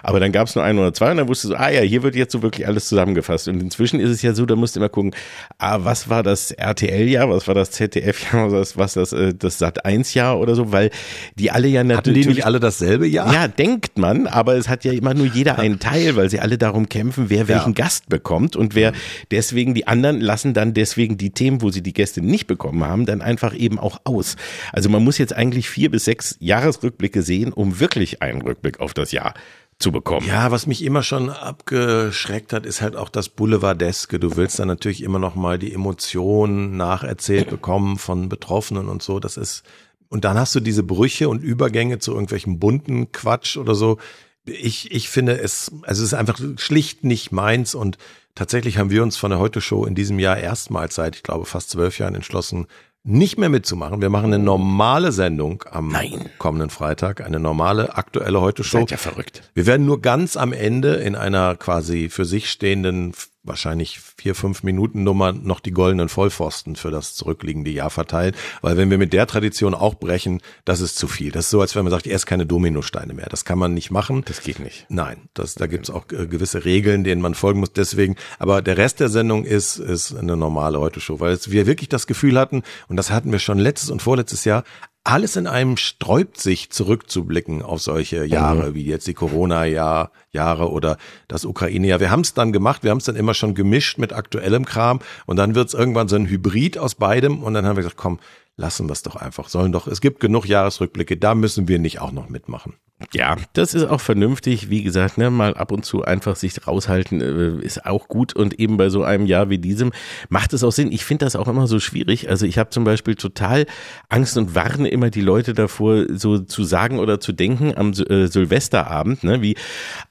Aber 0.05 0.21
dann 0.21 0.31
gab 0.31 0.47
es 0.47 0.55
nur 0.55 0.63
ein 0.63 0.79
oder 0.79 0.95
zwei 0.95 1.11
und 1.11 1.17
dann 1.17 1.27
wusstest 1.27 1.55
du, 1.55 1.57
ah 1.59 1.71
ja, 1.71 1.81
hier 1.81 2.05
wird 2.05 2.15
jetzt 2.15 2.31
so 2.31 2.43
wirklich 2.43 2.69
alles 2.69 2.87
zusammengefasst 2.87 3.49
und 3.49 3.61
inzwischen 3.61 3.99
ist 3.99 4.11
es 4.11 4.23
ja 4.23 4.33
so, 4.33 4.47
da 4.47 4.55
musst 4.55 4.77
du 4.77 4.81
immer 4.81 4.89
gucken, 4.89 5.13
ah, 5.59 5.81
was 5.83 6.09
war 6.09 6.23
das 6.23 6.53
RTL 6.53 7.09
Jahr, 7.09 7.29
was 7.29 7.49
war 7.49 7.57
das 7.57 7.73
ZDF 7.73 8.33
Jahr, 8.33 8.53
was 8.53 8.77
was 8.77 8.93
das 8.95 9.13
äh, 9.13 9.35
das 9.35 9.59
Sat 9.59 9.85
1 9.85 10.15
Jahr 10.15 10.39
oder 10.39 10.55
so 10.55 10.68
weil 10.73 10.91
die 11.37 11.51
alle 11.51 11.69
ja 11.69 11.85
natürlich. 11.85 12.25
Hatten 12.25 12.31
die 12.31 12.37
nicht 12.37 12.47
alle 12.47 12.61
dasselbe 12.61 13.07
Jahr? 13.07 13.33
Ja, 13.33 13.49
denkt 13.49 13.99
man, 13.99 14.27
aber 14.27 14.57
es 14.57 14.69
hat 14.69 14.85
ja 14.85 14.93
immer 14.93 15.15
nur 15.15 15.27
jeder 15.27 15.59
einen 15.59 15.79
Teil, 15.79 16.17
weil 16.17 16.31
sie 16.31 16.41
alle 16.41 16.59
darum 16.59 16.89
kämpfen, 16.89 17.27
wer 17.29 17.49
welchen 17.49 17.75
ja. 17.75 17.85
Gast 17.85 18.09
bekommt 18.09 18.57
und 18.57 18.75
wer 18.75 18.93
deswegen 19.31 19.75
die 19.75 19.87
anderen 19.87 20.21
lassen 20.21 20.55
dann 20.55 20.75
deswegen 20.75 21.19
die 21.19 21.31
Themen, 21.31 21.63
wo 21.63 21.71
sie 21.71 21.83
die 21.83 21.93
Gäste 21.93 22.21
nicht 22.21 22.47
bekommen 22.47 22.85
haben, 22.85 23.07
dann 23.07 23.23
einfach 23.23 23.55
eben 23.55 23.79
auch 23.79 24.01
aus. 24.05 24.37
Also 24.73 24.89
man 24.89 25.05
muss 25.05 25.19
jetzt 25.19 25.35
eigentlich 25.35 25.69
vier 25.69 25.91
bis 25.91 26.05
sechs 26.05 26.37
Jahresrückblicke 26.41 27.23
sehen, 27.23 27.53
um 27.53 27.81
wirklich 27.81 28.23
einen 28.23 28.43
Rückblick 28.43 28.81
auf 28.81 28.95
das 28.95 29.13
Jahr 29.13 29.35
zu 29.79 29.93
bekommen. 29.93 30.27
Ja, 30.27 30.51
was 30.51 30.67
mich 30.67 30.85
immer 30.85 31.03
schon 31.03 31.31
abgeschreckt 31.31 32.53
hat, 32.53 32.67
ist 32.67 32.83
halt 32.83 32.97
auch 32.97 33.09
das 33.09 33.29
Boulevardeske. 33.29 34.19
Du 34.19 34.37
willst 34.37 34.59
dann 34.59 34.69
natürlich 34.69 35.03
immer 35.03 35.21
noch 35.21 35.37
mal 35.37 35.59
die 35.59 35.73
Emotionen 35.73 36.77
nacherzählt 36.77 37.49
bekommen 37.49 37.97
von 37.97 38.29
Betroffenen 38.29 38.89
und 38.89 39.03
so. 39.03 39.21
Das 39.21 39.37
ist 39.37 39.63
und 40.09 40.25
dann 40.25 40.39
hast 40.39 40.55
du 40.55 40.61
diese 40.61 40.83
Brüche 40.83 41.29
und 41.29 41.43
Übergänge 41.43 41.99
zu 41.99 42.13
irgendwelchen 42.13 42.59
bunten 42.59 43.13
Quatsch 43.13 43.57
oder 43.57 43.75
so. 43.75 43.99
Ich, 44.47 44.91
ich 44.91 45.09
finde 45.09 45.39
es, 45.39 45.73
also 45.83 46.03
es 46.03 46.13
ist 46.13 46.15
einfach 46.15 46.41
schlicht 46.57 47.05
nicht 47.05 47.33
meins 47.33 47.75
und 47.75 47.99
tatsächlich 48.35 48.79
haben 48.79 48.91
wir 48.91 49.03
uns 49.03 49.17
von 49.17 49.31
der 49.31 49.39
Heute 49.39 49.61
Show 49.61 49.85
in 49.85 49.95
diesem 49.95 50.19
Jahr 50.19 50.39
erstmals 50.39 50.95
seit, 50.95 51.17
ich 51.17 51.23
glaube, 51.23 51.45
fast 51.45 51.71
zwölf 51.71 51.99
Jahren 51.99 52.15
entschlossen, 52.15 52.67
nicht 53.05 53.39
mehr 53.39 53.49
mitzumachen. 53.49 54.01
Wir 54.01 54.11
machen 54.11 54.33
eine 54.33 54.43
normale 54.43 55.13
Sendung 55.13 55.65
am 55.71 55.89
Nein. 55.89 56.29
kommenden 56.39 56.69
Freitag, 56.69 57.21
eine 57.21 57.41
normale 57.41 57.97
aktuelle 57.97 58.41
Heute 58.41 58.65
Show. 58.65 58.79
Seid 58.79 58.91
ja 58.91 58.97
verrückt. 58.97 59.43
Wir 59.55 59.67
werden 59.67 59.87
nur 59.87 60.03
ganz 60.03 60.37
am 60.37 60.53
Ende 60.53 60.97
in 60.97 61.15
einer 61.15 61.57
quasi 61.57 62.09
für 62.09 62.25
sich 62.25 62.51
stehenden 62.51 63.13
wahrscheinlich 63.49 63.99
vier, 63.99 64.35
fünf 64.35 64.63
Minuten 64.63 65.03
Nummer 65.03 65.33
noch 65.33 65.61
die 65.61 65.73
goldenen 65.73 66.09
Vollpfosten 66.09 66.77
für 66.77 66.91
das 66.91 67.15
zurückliegende 67.15 67.71
Jahr 67.71 67.91
verteilt. 67.91 68.37
Weil 68.63 68.77
wenn 68.77 68.91
wir 68.91 68.99
mit 68.99 69.13
der 69.13 69.27
Tradition 69.27 69.75
auch 69.75 69.95
brechen, 69.95 70.41
das 70.65 70.81
ist 70.81 70.97
zu 70.97 71.09
viel. 71.09 71.33
Das 71.33 71.47
ist 71.47 71.51
so, 71.51 71.61
als 71.61 71.75
wenn 71.75 71.85
man 71.85 71.91
sagt, 71.91 72.07
erst 72.07 72.27
keine 72.27 72.47
Dominosteine 72.47 73.15
mehr. 73.15 73.27
Das 73.29 73.45
kann 73.45 73.59
man 73.59 73.75
nicht 73.75 73.91
machen. 73.91 74.23
Das 74.27 74.43
geht 74.43 74.61
nicht. 74.61 74.87
Nein, 74.89 75.29
das, 75.35 75.55
da 75.55 75.67
gibt 75.67 75.89
es 75.89 75.95
auch 75.95 76.05
äh, 76.13 76.27
gewisse 76.27 76.65
Regeln, 76.65 77.05
denen 77.05 77.21
man 77.21 77.35
folgen 77.35 77.61
muss. 77.61 77.73
Deswegen, 77.73 78.17
aber 78.39 78.63
der 78.63 78.77
Rest 78.77 79.01
der 79.01 79.09
Sendung 79.09 79.45
ist, 79.45 79.79
ist 79.79 80.15
eine 80.15 80.37
normale 80.37 80.79
Heute-Show, 80.81 81.21
weil 81.21 81.39
wir 81.47 81.67
wirklich 81.67 81.89
das 81.89 82.07
Gefühl 82.07 82.39
hatten, 82.39 82.63
und 82.89 82.97
das 82.97 83.11
hatten 83.11 83.33
wir 83.33 83.39
schon 83.39 83.59
letztes 83.59 83.91
und 83.91 84.03
vorletztes 84.03 84.45
Jahr, 84.45 84.65
alles 85.09 85.37
in 85.37 85.47
einem 85.47 85.79
sträubt 85.79 86.39
sich 86.39 86.69
zurückzublicken 86.69 87.63
auf 87.63 87.81
solche 87.81 88.27
Jahre, 88.27 88.71
mhm. 88.71 88.75
wie 88.75 88.85
jetzt 88.85 89.07
die 89.07 89.15
Corona-Jahr, 89.15 90.13
Jahre 90.33 90.71
oder 90.71 90.99
das 91.29 91.47
Ukraine-Jahr. 91.47 92.01
Wir 92.01 92.11
haben 92.11 92.21
es 92.21 92.35
dann 92.35 92.53
gemacht, 92.53 92.83
wir 92.85 92.91
haben 92.91 92.99
es 92.99 93.05
dann 93.05 93.17
immer 93.17 93.33
schon 93.33 93.55
gemischt 93.55 93.97
mit 93.97 94.13
aktuellem 94.13 94.67
Kram 94.67 95.01
und 95.25 95.37
dann 95.37 95.55
wird 95.55 95.69
es 95.69 95.75
irgendwann 95.75 96.09
so 96.09 96.17
ein 96.17 96.29
Hybrid 96.29 96.77
aus 96.77 96.95
beidem 96.95 97.43
und 97.43 97.55
dann 97.55 97.65
haben 97.65 97.77
wir 97.77 97.85
gesagt, 97.85 97.97
komm, 97.97 98.19
lassen 98.59 98.91
es 98.91 99.03
doch 99.03 99.17
einfach. 99.17 99.49
Sollen 99.49 99.73
doch, 99.73 99.87
es 99.87 100.01
gibt 100.01 100.21
genug 100.21 100.47
Jahresrückblicke, 100.47 101.17
da 101.17 101.35
müssen 101.35 101.69
wir 101.69 101.79
nicht 101.79 102.01
auch 102.01 102.13
noch 102.13 102.29
mitmachen. 102.29 102.75
Ja, 103.13 103.37
das 103.53 103.75
ist 103.75 103.85
auch 103.85 104.01
vernünftig. 104.01 104.71
Wie 104.71 104.83
gesagt, 104.83 105.19
ne, 105.19 105.31
mal 105.31 105.55
ab 105.55 105.71
und 105.71 105.85
zu 105.85 106.03
einfach 106.03 106.35
sich 106.35 106.67
raushalten 106.67 107.21
äh, 107.21 107.65
ist 107.65 107.87
auch 107.87 108.09
gut. 108.09 108.35
Und 108.35 108.59
eben 108.59 108.77
bei 108.77 108.89
so 108.89 109.05
einem 109.05 109.25
Jahr 109.25 109.51
wie 109.51 109.59
diesem 109.59 109.93
macht 110.29 110.53
es 110.53 110.65
auch 110.65 110.73
Sinn. 110.73 110.91
Ich 110.91 111.05
finde 111.05 111.25
das 111.25 111.37
auch 111.37 111.47
immer 111.47 111.69
so 111.69 111.79
schwierig. 111.79 112.29
Also 112.29 112.45
ich 112.45 112.59
habe 112.59 112.71
zum 112.71 112.83
Beispiel 112.83 113.15
total 113.15 113.67
Angst 114.09 114.37
und 114.37 114.57
warne 114.57 114.89
immer 114.89 115.11
die 115.11 115.21
Leute 115.21 115.55
davor, 115.55 116.07
so 116.13 116.41
zu 116.41 116.65
sagen 116.65 116.99
oder 116.99 117.21
zu 117.21 117.33
denken 117.33 117.73
am 117.77 117.93
äh, 117.93 118.27
Silvesterabend, 118.27 119.23
ne, 119.23 119.43
wie, 119.43 119.55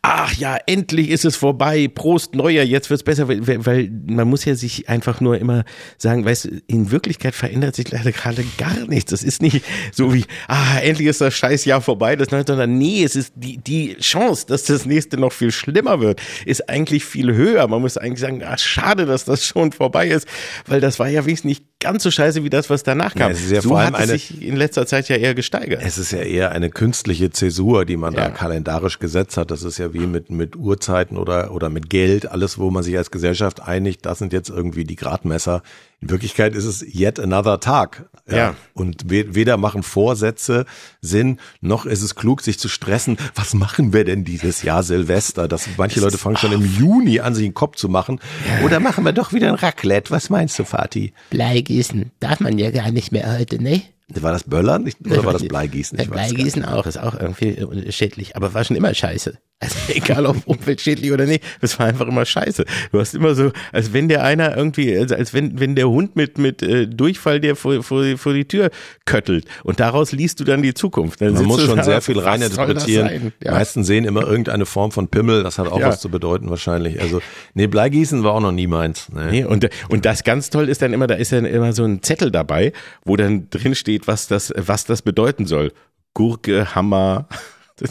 ach 0.02 0.34
ja, 0.36 0.58
endlich 0.66 1.10
ist 1.10 1.26
es 1.26 1.36
vorbei, 1.36 1.90
Prost 1.94 2.36
Neuer, 2.36 2.64
jetzt 2.64 2.90
wird's 2.90 3.04
besser, 3.04 3.28
weil, 3.28 3.66
weil 3.66 3.92
man 4.08 4.30
muss 4.30 4.46
ja 4.46 4.56
sich 4.56 4.88
einfach 4.88 5.20
nur 5.20 5.38
immer 5.38 5.66
sagen, 5.98 6.24
weißt 6.24 6.46
du, 6.46 6.62
in 6.68 6.90
Wirklichkeit 6.90 7.36
verändert 7.36 7.76
sich 7.76 7.92
leider 7.92 8.14
gerade 8.14 8.37
gar 8.58 8.88
nichts. 8.88 9.12
Das 9.12 9.24
ist 9.24 9.42
nicht 9.42 9.64
so 9.92 10.14
wie, 10.14 10.26
ah, 10.48 10.80
endlich 10.80 11.08
ist 11.08 11.22
das 11.22 11.34
Scheißjahr 11.34 11.82
vorbei, 11.82 12.16
das, 12.16 12.30
sondern 12.30 12.78
nee, 12.78 13.04
es 13.04 13.16
ist 13.16 13.34
die, 13.36 13.58
die 13.58 13.98
Chance, 14.00 14.46
dass 14.48 14.64
das 14.64 14.86
nächste 14.86 15.18
noch 15.18 15.34
viel 15.34 15.52
schlimmer 15.52 16.00
wird, 16.00 16.22
ist 16.46 16.70
eigentlich 16.70 17.06
viel 17.06 17.34
höher. 17.34 17.68
Man 17.68 17.82
muss 17.82 17.98
eigentlich 17.98 18.20
sagen, 18.20 18.44
ah, 18.44 18.58
schade, 18.58 19.06
dass 19.06 19.26
das 19.26 19.44
schon 19.46 19.72
vorbei 19.72 20.08
ist, 20.08 20.28
weil 20.66 20.82
das 20.82 21.00
war 21.00 21.08
ja 21.08 21.26
wenigstens 21.26 21.48
nicht 21.48 21.66
ganz 21.80 22.04
so 22.04 22.12
scheiße 22.12 22.44
wie 22.44 22.50
das, 22.50 22.70
was 22.70 22.84
danach 22.84 23.14
kam. 23.14 23.32
Ja, 23.32 23.38
es 23.38 23.44
ist 23.44 23.52
ja 23.52 23.62
so 23.62 23.70
vor 23.70 23.80
allem 23.80 23.96
hat 23.96 24.06
es 24.06 24.10
sich 24.10 24.42
in 24.42 24.56
letzter 24.56 24.86
Zeit 24.88 25.10
ja 25.10 25.16
eher 25.16 25.36
gesteigert. 25.36 25.82
Es 25.84 25.98
ist 25.98 26.12
ja 26.12 26.20
eher 26.20 26.52
eine 26.52 26.70
künstliche 26.70 27.30
Zäsur, 27.30 27.86
die 27.86 27.98
man 27.98 28.14
ja. 28.14 28.26
da 28.26 28.30
kalendarisch 28.30 29.00
gesetzt 29.00 29.38
hat. 29.38 29.52
Das 29.52 29.64
ist 29.64 29.78
ja 29.78 29.94
wie 29.94 30.08
mit, 30.08 30.32
mit 30.32 30.56
Uhrzeiten 30.56 31.18
oder, 31.18 31.52
oder 31.52 31.70
mit 31.70 31.90
Geld. 31.90 32.30
Alles, 32.30 32.58
wo 32.58 32.72
man 32.72 32.84
sich 32.84 32.98
als 32.98 33.12
Gesellschaft 33.12 33.62
einigt, 33.62 34.06
das 34.06 34.20
sind 34.20 34.34
jetzt 34.34 34.50
irgendwie 34.50 34.86
die 34.86 34.96
Gradmesser. 34.96 35.62
In 36.00 36.12
Wirklichkeit 36.12 36.54
ist 36.54 36.66
es 36.66 36.84
yet 36.84 37.20
another 37.20 37.60
Tag. 37.60 38.08
Ja. 38.30 38.38
ja. 38.38 38.56
Und 38.74 39.10
weder 39.10 39.58
machen 39.58 39.82
Vorsätze 39.82 40.66
Sinn, 41.02 41.40
noch 41.60 41.88
ist 41.88 42.04
es 42.04 42.14
klug, 42.14 42.42
sich 42.42 42.60
zu 42.60 42.68
stressen. 42.68 43.18
Was 43.34 43.56
machen 43.56 43.94
wir 43.94 44.04
denn 44.04 44.24
dieses 44.24 44.62
Jahr 44.62 44.84
Silvester? 44.84 45.48
Das, 45.48 45.68
manche 45.78 46.00
Leute 46.00 46.20
fangen 46.20 46.38
schon 46.38 46.52
im 46.52 46.64
Juni 46.64 47.20
an, 47.20 47.34
sich 47.34 47.46
den 47.46 47.56
Kopf 47.56 47.78
zu 47.78 47.90
machen. 47.90 48.20
Ja. 48.48 48.66
Oder 48.66 48.80
machen 48.80 49.06
wir 49.06 49.12
doch 49.12 49.34
wieder 49.34 49.48
ein 49.48 49.56
Raclette? 49.56 50.12
Was 50.12 50.30
meinst 50.30 50.60
du, 50.60 50.66
Fatih? 50.66 51.14
Bleigießen 51.32 52.12
darf 52.20 52.42
man 52.42 52.60
ja 52.60 52.70
gar 52.70 52.92
nicht 52.92 53.12
mehr 53.12 53.36
heute, 53.38 53.62
ne? 53.62 53.82
War 54.10 54.32
das 54.32 54.44
Böllern 54.44 54.90
oder 55.06 55.26
war 55.26 55.34
das 55.34 55.48
Bleigießen? 55.48 56.00
Ich 56.00 56.10
Bleigießen 56.10 56.64
auch, 56.64 56.86
ist 56.86 56.98
auch 56.98 57.20
irgendwie 57.20 57.92
schädlich, 57.92 58.38
aber 58.38 58.54
war 58.54 58.64
schon 58.64 58.78
immer 58.78 58.94
scheiße. 58.94 59.38
Also 59.60 59.76
egal 59.88 60.28
ob 60.28 60.46
umweltschädlich 60.46 61.12
oder 61.12 61.26
nicht, 61.26 61.44
das 61.62 61.80
war 61.80 61.88
einfach 61.88 62.08
immer 62.08 62.26
scheiße. 62.26 62.64
Du 62.92 63.00
hast 63.00 63.16
immer 63.16 63.34
so, 63.34 63.52
als 63.72 63.92
wenn 63.92 64.08
der 64.08 64.24
einer 64.24 64.56
irgendwie, 64.56 64.96
also 64.96 65.16
als 65.16 65.34
wenn, 65.34 65.60
wenn 65.60 65.76
der 65.76 65.90
Hund 65.90 66.16
mit, 66.16 66.38
mit 66.38 66.62
äh, 66.62 66.88
Durchfall 66.88 67.40
dir 67.40 67.56
vor, 67.56 67.82
vor, 67.82 68.06
vor 68.18 68.34
die 68.34 68.46
Tür 68.46 68.70
köttelt 69.06 69.46
und 69.64 69.80
daraus 69.80 70.12
liest 70.12 70.40
du 70.40 70.44
dann 70.44 70.62
die 70.62 70.76
Zukunft. 70.76 71.22
Dann 71.22 71.34
Man 71.34 71.46
muss 71.46 71.64
schon 71.64 71.82
sehr 71.82 72.02
viel 72.02 72.20
reininterpretieren. 72.20 73.34
Ja. 73.44 73.54
Meisten 73.54 73.84
sehen 73.84 74.06
immer 74.06 74.28
irgendeine 74.28 74.68
Form 74.68 74.92
von 74.92 75.08
Pimmel, 75.08 75.42
das 75.42 75.58
hat 75.58 75.68
auch 75.68 75.80
ja. 75.80 75.88
was 75.88 76.02
zu 76.02 76.10
bedeuten 76.10 76.52
wahrscheinlich. 76.52 77.02
Also, 77.02 77.20
nee, 77.56 77.66
Bleigießen 77.66 78.24
war 78.24 78.34
auch 78.34 78.42
noch 78.42 78.52
nie 78.52 78.68
meins. 78.68 79.08
Nee. 79.12 79.32
nee 79.32 79.44
und, 79.44 79.68
und 79.90 80.06
das 80.06 80.24
ganz 80.24 80.52
toll 80.52 80.70
ist 80.70 80.84
dann 80.84 80.94
immer, 80.94 81.08
da 81.08 81.16
ist 81.16 81.32
dann 81.32 81.46
immer 81.46 81.74
so 81.74 81.84
ein 81.84 82.04
Zettel 82.04 82.30
dabei, 82.30 82.74
wo 83.06 83.16
dann 83.16 83.50
drin 83.50 83.74
steht, 83.74 84.08
was 84.08 84.28
das, 84.28 84.54
was 84.56 84.86
das 84.86 85.02
bedeuten 85.02 85.48
soll. 85.48 85.72
Gurke, 86.14 86.76
Hammer, 86.76 87.28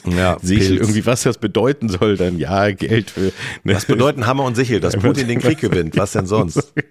ja, 0.06 0.36
Sichel, 0.42 0.78
irgendwie, 0.78 1.06
was 1.06 1.22
das 1.22 1.38
bedeuten 1.38 1.88
soll, 1.88 2.16
dann 2.16 2.38
ja, 2.38 2.70
Geld 2.72 3.10
für. 3.10 3.32
Ne? 3.62 3.74
Was 3.74 3.84
bedeuten 3.84 4.26
Hammer 4.26 4.44
und 4.44 4.56
Sichel, 4.56 4.80
dass 4.80 4.96
Putin 4.96 5.28
den 5.28 5.40
Krieg 5.40 5.60
gewinnt? 5.60 5.96
Was 5.96 6.12
denn 6.12 6.26
sonst? 6.26 6.72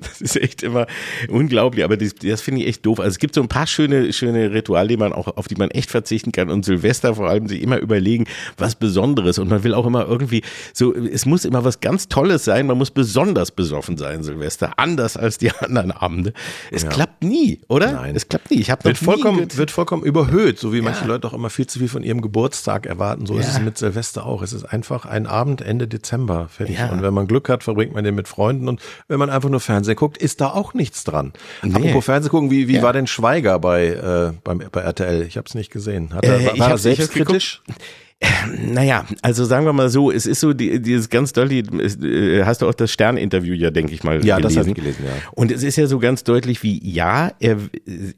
Das 0.00 0.20
ist 0.20 0.36
echt 0.36 0.62
immer 0.62 0.86
unglaublich, 1.28 1.84
aber 1.84 1.96
das, 1.96 2.14
das 2.14 2.40
finde 2.40 2.62
ich 2.62 2.68
echt 2.68 2.86
doof. 2.86 2.98
Also 3.00 3.10
es 3.10 3.18
gibt 3.18 3.34
so 3.34 3.40
ein 3.40 3.48
paar 3.48 3.66
schöne, 3.66 4.12
schöne 4.12 4.52
Rituale, 4.52 4.88
die 4.88 4.96
man 4.96 5.12
auch, 5.12 5.36
auf 5.36 5.48
die 5.48 5.54
man 5.54 5.70
echt 5.70 5.90
verzichten 5.90 6.32
kann 6.32 6.50
und 6.50 6.64
Silvester 6.64 7.14
vor 7.14 7.28
allem 7.28 7.46
sich 7.46 7.62
immer 7.62 7.78
überlegen, 7.78 8.26
was 8.56 8.74
Besonderes 8.74 9.38
und 9.38 9.48
man 9.48 9.62
will 9.64 9.74
auch 9.74 9.86
immer 9.86 10.06
irgendwie 10.06 10.42
so, 10.72 10.94
es 10.94 11.26
muss 11.26 11.44
immer 11.44 11.64
was 11.64 11.80
ganz 11.80 12.08
Tolles 12.08 12.44
sein, 12.44 12.66
man 12.66 12.78
muss 12.78 12.90
besonders 12.90 13.50
besoffen 13.50 13.96
sein, 13.96 14.22
Silvester, 14.22 14.72
anders 14.76 15.16
als 15.16 15.38
die 15.38 15.50
anderen 15.60 15.92
Abende. 15.92 16.32
Es 16.70 16.82
ja. 16.82 16.88
klappt 16.88 17.22
nie, 17.22 17.60
oder? 17.68 17.92
Nein. 17.92 18.16
Es 18.16 18.28
klappt 18.28 18.50
nie. 18.50 18.60
Ich 18.60 18.70
habe 18.70 18.84
wird 18.84 18.98
vollkommen, 18.98 19.46
wird 19.56 19.70
vollkommen 19.70 20.02
überhöht, 20.02 20.58
so 20.58 20.72
wie 20.72 20.78
ja. 20.78 20.82
manche 20.82 21.06
Leute 21.06 21.28
auch 21.28 21.34
immer 21.34 21.50
viel 21.50 21.66
zu 21.66 21.78
viel 21.78 21.88
von 21.88 22.02
ihrem 22.02 22.20
Geburtstag 22.30 22.86
erwarten. 22.86 23.26
So 23.26 23.34
ja. 23.34 23.40
ist 23.40 23.48
es 23.48 23.60
mit 23.60 23.76
Silvester 23.76 24.24
auch. 24.24 24.42
Es 24.42 24.52
ist 24.52 24.64
einfach 24.64 25.04
ein 25.04 25.26
Abend 25.26 25.62
Ende 25.62 25.88
Dezember. 25.88 26.48
Fertig. 26.48 26.78
Ja. 26.78 26.90
Und 26.90 27.02
wenn 27.02 27.12
man 27.12 27.26
Glück 27.26 27.48
hat, 27.48 27.64
verbringt 27.64 27.92
man 27.92 28.04
den 28.04 28.14
mit 28.14 28.28
Freunden. 28.28 28.68
Und 28.68 28.80
wenn 29.08 29.18
man 29.18 29.30
einfach 29.30 29.48
nur 29.48 29.58
Fernsehen 29.58 29.96
guckt, 29.96 30.16
ist 30.16 30.40
da 30.40 30.50
auch 30.50 30.72
nichts 30.72 31.02
dran. 31.02 31.32
Nee. 31.62 31.74
Apropos 31.74 32.04
Fernsehen 32.04 32.30
gucken, 32.30 32.50
wie, 32.52 32.68
wie 32.68 32.76
ja. 32.76 32.82
war 32.82 32.92
denn 32.92 33.08
Schweiger 33.08 33.58
bei, 33.58 33.88
äh, 33.88 34.32
beim, 34.44 34.62
bei 34.70 34.80
RTL? 34.80 35.22
Ich 35.22 35.36
habe 35.36 35.46
es 35.48 35.56
nicht 35.56 35.72
gesehen. 35.72 36.14
Hat 36.14 36.24
er, 36.24 36.54
äh, 36.54 36.58
war 36.58 36.70
er 36.70 36.78
selbstkritisch? 36.78 37.62
Naja, 38.58 39.06
also 39.22 39.44
sagen 39.44 39.64
wir 39.64 39.72
mal 39.72 39.88
so, 39.88 40.10
es 40.10 40.26
ist 40.26 40.40
so 40.40 40.52
die, 40.52 40.80
dieses 40.80 41.08
ganz 41.08 41.32
deutlich, 41.32 41.64
äh, 42.02 42.44
hast 42.44 42.60
du 42.60 42.68
auch 42.68 42.74
das 42.74 42.90
Stern-Interview 42.90 43.54
ja, 43.54 43.70
denke 43.70 43.94
ich 43.94 44.04
mal, 44.04 44.24
ja, 44.24 44.36
gelesen. 44.36 44.42
das 44.42 44.56
habe 44.58 44.68
ich 44.68 44.74
gelesen, 44.74 45.04
ja. 45.06 45.12
Und 45.32 45.50
es 45.50 45.62
ist 45.62 45.76
ja 45.76 45.86
so 45.86 45.98
ganz 45.98 46.22
deutlich 46.22 46.62
wie, 46.62 46.80
ja, 46.86 47.32
er, 47.40 47.56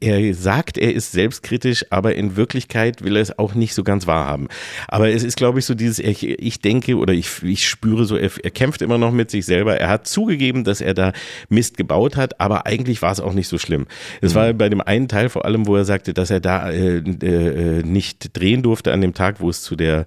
er 0.01 0.33
sagt, 0.33 0.77
er 0.77 0.93
ist 0.93 1.13
selbstkritisch, 1.13 1.85
aber 1.89 2.15
in 2.15 2.35
Wirklichkeit 2.35 3.03
will 3.03 3.15
er 3.15 3.21
es 3.21 3.39
auch 3.39 3.55
nicht 3.55 3.73
so 3.73 3.83
ganz 3.83 4.05
wahrhaben. 4.05 4.47
Aber 4.89 5.09
es 5.09 5.23
ist, 5.23 5.37
glaube 5.37 5.59
ich, 5.59 5.65
so 5.65 5.73
dieses, 5.73 5.99
ich, 5.99 6.27
ich 6.27 6.59
denke 6.59 6.97
oder 6.97 7.13
ich, 7.13 7.41
ich 7.41 7.67
spüre 7.67 8.03
so, 8.03 8.17
er, 8.17 8.29
er 8.43 8.51
kämpft 8.51 8.81
immer 8.81 8.97
noch 8.97 9.11
mit 9.11 9.31
sich 9.31 9.45
selber. 9.45 9.77
Er 9.77 9.87
hat 9.87 10.07
zugegeben, 10.07 10.65
dass 10.65 10.81
er 10.81 10.93
da 10.93 11.13
Mist 11.47 11.77
gebaut 11.77 12.17
hat, 12.17 12.41
aber 12.41 12.65
eigentlich 12.65 13.01
war 13.01 13.11
es 13.11 13.21
auch 13.21 13.33
nicht 13.33 13.47
so 13.47 13.57
schlimm. 13.57 13.87
Es 14.19 14.33
mhm. 14.33 14.37
war 14.37 14.53
bei 14.53 14.67
dem 14.67 14.81
einen 14.81 15.07
Teil 15.07 15.29
vor 15.29 15.45
allem, 15.45 15.65
wo 15.65 15.77
er 15.77 15.85
sagte, 15.85 16.13
dass 16.13 16.29
er 16.29 16.41
da 16.41 16.69
äh, 16.69 16.97
äh, 16.97 17.83
nicht 17.83 18.37
drehen 18.37 18.63
durfte 18.63 18.91
an 18.91 18.99
dem 18.99 19.13
Tag, 19.13 19.39
wo 19.39 19.49
es 19.49 19.61
zu 19.61 19.77
der 19.77 19.92
der 19.93 20.05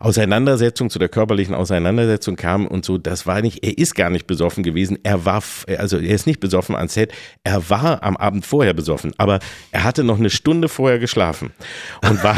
Auseinandersetzung, 0.00 0.90
zu 0.90 0.98
der 0.98 1.08
körperlichen 1.08 1.54
Auseinandersetzung 1.54 2.36
kam 2.36 2.66
und 2.66 2.84
so, 2.84 2.98
das 2.98 3.26
war 3.26 3.40
nicht, 3.42 3.64
er 3.64 3.76
ist 3.78 3.94
gar 3.94 4.10
nicht 4.10 4.26
besoffen 4.26 4.62
gewesen, 4.62 4.98
er 5.02 5.24
war, 5.24 5.42
also 5.78 5.98
er 5.98 6.14
ist 6.14 6.26
nicht 6.26 6.40
besoffen 6.40 6.76
ans 6.76 6.94
Set, 6.94 7.12
er 7.44 7.68
war 7.70 8.02
am 8.02 8.16
Abend 8.16 8.46
vorher 8.46 8.74
besoffen, 8.74 9.12
aber 9.18 9.38
er 9.72 9.84
hatte 9.84 10.04
noch 10.04 10.18
eine 10.18 10.30
Stunde 10.30 10.68
vorher 10.68 10.98
geschlafen 10.98 11.52
und 12.08 12.22
war, 12.22 12.36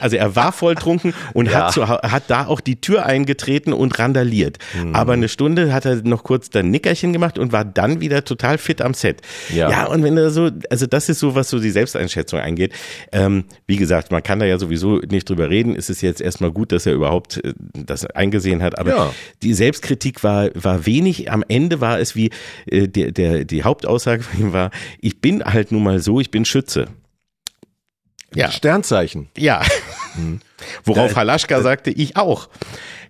also 0.00 0.16
er 0.16 0.36
war 0.36 0.52
volltrunken 0.52 1.14
und 1.34 1.46
ja. 1.46 1.66
hat, 1.66 1.72
zu, 1.72 1.88
hat 1.88 2.24
da 2.28 2.46
auch 2.46 2.60
die 2.60 2.80
Tür 2.80 3.06
eingetreten 3.06 3.72
und 3.72 3.98
randaliert. 3.98 4.58
Mhm. 4.74 4.94
Aber 4.94 5.12
eine 5.12 5.28
Stunde 5.28 5.72
hat 5.72 5.84
er 5.84 5.96
noch 6.02 6.24
kurz 6.24 6.50
dann 6.50 6.70
Nickerchen 6.70 7.12
gemacht 7.12 7.38
und 7.38 7.52
war 7.52 7.64
dann 7.64 8.00
wieder 8.00 8.24
total 8.24 8.58
fit 8.58 8.82
am 8.82 8.94
Set. 8.94 9.22
Ja, 9.54 9.70
ja 9.70 9.86
und 9.86 10.02
wenn 10.02 10.16
er 10.16 10.30
so, 10.30 10.50
also 10.70 10.86
das 10.86 11.08
ist 11.08 11.18
so, 11.18 11.34
was 11.34 11.48
so 11.48 11.60
die 11.60 11.70
Selbsteinschätzung 11.70 12.40
angeht. 12.40 12.72
Ähm, 13.12 13.44
wie 13.66 13.76
gesagt, 13.76 14.12
man 14.12 14.22
kann 14.22 14.38
da 14.38 14.46
ja 14.46 14.58
sowieso 14.58 14.98
nicht 14.98 15.28
drüber 15.28 15.50
reden. 15.50 15.74
Es 15.76 15.90
ist 15.90 16.00
jetzt 16.02 16.20
erstmal 16.20 16.50
gut, 16.50 16.72
dass 16.72 16.86
er 16.86 16.92
überhaupt 17.00 17.42
äh, 17.44 17.52
das 17.74 18.06
eingesehen 18.06 18.62
hat. 18.62 18.78
Aber 18.78 18.90
ja. 18.90 19.14
die 19.42 19.54
Selbstkritik 19.54 20.22
war, 20.22 20.50
war 20.54 20.86
wenig. 20.86 21.30
Am 21.30 21.44
Ende 21.48 21.80
war 21.80 21.98
es 21.98 22.14
wie, 22.14 22.30
äh, 22.66 22.88
der, 22.88 23.12
der, 23.12 23.44
die 23.44 23.64
Hauptaussage 23.64 24.22
von 24.22 24.40
ihm 24.40 24.52
war, 24.52 24.70
ich 25.00 25.20
bin 25.20 25.44
halt 25.44 25.72
nun 25.72 25.82
mal 25.82 26.00
so, 26.00 26.20
ich 26.20 26.30
bin 26.30 26.44
Schütze. 26.44 26.88
Ja. 28.34 28.50
Sternzeichen. 28.50 29.28
Ja. 29.36 29.62
Mhm. 30.16 30.40
Worauf 30.84 31.16
Halaschka 31.16 31.62
sagte, 31.62 31.90
ich 31.90 32.16
auch. 32.16 32.48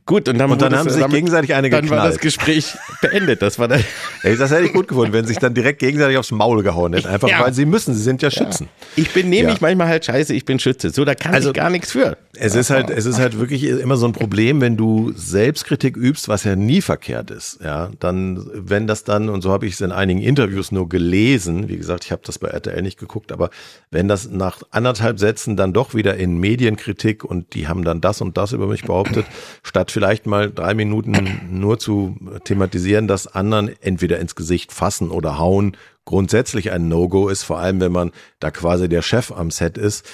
Gut, 0.06 0.28
und 0.28 0.38
dann, 0.38 0.50
und 0.50 0.60
dann 0.60 0.74
haben 0.74 0.88
sie 0.88 0.94
sich 0.94 1.02
damit, 1.02 1.14
gegenseitig 1.14 1.54
eine 1.54 1.70
geknallt. 1.70 1.90
Dann 1.90 1.98
war 1.98 2.08
das 2.08 2.18
Gespräch 2.18 2.74
beendet. 3.00 3.42
Das 3.42 3.58
war 3.60 3.68
dann 3.68 3.84
Ey, 4.22 4.36
das 4.36 4.50
hätte 4.50 4.64
ich 4.64 4.72
gut 4.72 4.88
gefunden, 4.88 5.12
wenn 5.12 5.24
sie 5.24 5.34
sich 5.34 5.38
dann 5.38 5.54
direkt 5.54 5.78
gegenseitig 5.78 6.16
aufs 6.16 6.32
Maul 6.32 6.62
gehauen 6.62 6.94
hätten. 6.94 7.06
Einfach 7.06 7.28
ja. 7.28 7.40
weil 7.40 7.52
sie 7.52 7.64
müssen, 7.64 7.94
sie 7.94 8.02
sind 8.02 8.20
ja 8.20 8.30
Schützen. 8.30 8.68
Ja. 8.96 9.02
Ich 9.04 9.12
bin 9.12 9.28
nämlich 9.28 9.56
ja. 9.56 9.60
manchmal 9.60 9.86
halt 9.86 10.04
scheiße, 10.04 10.34
ich 10.34 10.44
bin 10.44 10.58
Schütze. 10.58 10.90
So, 10.90 11.04
da 11.04 11.14
kann 11.14 11.34
also, 11.34 11.50
ich 11.50 11.54
gar 11.54 11.70
nichts 11.70 11.92
für. 11.92 12.16
Es 12.42 12.54
ist 12.54 12.70
halt, 12.70 12.88
es 12.88 13.04
ist 13.04 13.18
halt 13.18 13.38
wirklich 13.38 13.64
immer 13.64 13.98
so 13.98 14.06
ein 14.06 14.12
Problem, 14.12 14.62
wenn 14.62 14.78
du 14.78 15.12
Selbstkritik 15.14 15.94
übst, 15.94 16.26
was 16.28 16.44
ja 16.44 16.56
nie 16.56 16.80
verkehrt 16.80 17.30
ist. 17.30 17.60
Ja, 17.62 17.90
dann, 18.00 18.48
wenn 18.54 18.86
das 18.86 19.04
dann, 19.04 19.28
und 19.28 19.42
so 19.42 19.52
habe 19.52 19.66
ich 19.66 19.74
es 19.74 19.82
in 19.82 19.92
einigen 19.92 20.22
Interviews 20.22 20.72
nur 20.72 20.88
gelesen, 20.88 21.68
wie 21.68 21.76
gesagt, 21.76 22.06
ich 22.06 22.12
habe 22.12 22.22
das 22.24 22.38
bei 22.38 22.48
RTL 22.48 22.80
nicht 22.80 22.98
geguckt, 22.98 23.30
aber 23.30 23.50
wenn 23.90 24.08
das 24.08 24.30
nach 24.30 24.62
anderthalb 24.70 25.18
Sätzen 25.18 25.56
dann 25.56 25.74
doch 25.74 25.94
wieder 25.94 26.16
in 26.16 26.38
Medienkritik 26.38 27.24
und 27.24 27.54
die 27.54 27.68
haben 27.68 27.84
dann 27.84 28.00
das 28.00 28.22
und 28.22 28.38
das 28.38 28.52
über 28.52 28.68
mich 28.68 28.84
behauptet, 28.84 29.26
statt 29.62 29.90
vielleicht 29.90 30.24
mal 30.24 30.50
drei 30.50 30.72
Minuten 30.72 31.42
nur 31.50 31.78
zu 31.78 32.16
thematisieren, 32.44 33.06
dass 33.06 33.26
anderen 33.26 33.70
entweder 33.82 34.18
ins 34.18 34.34
Gesicht 34.34 34.72
fassen 34.72 35.10
oder 35.10 35.38
hauen, 35.38 35.76
grundsätzlich 36.04 36.72
ein 36.72 36.88
No-Go 36.88 37.28
ist, 37.28 37.42
vor 37.42 37.58
allem 37.58 37.80
wenn 37.80 37.92
man 37.92 38.10
da 38.40 38.50
quasi 38.50 38.88
der 38.88 39.02
Chef 39.02 39.30
am 39.30 39.50
Set 39.50 39.78
ist, 39.78 40.04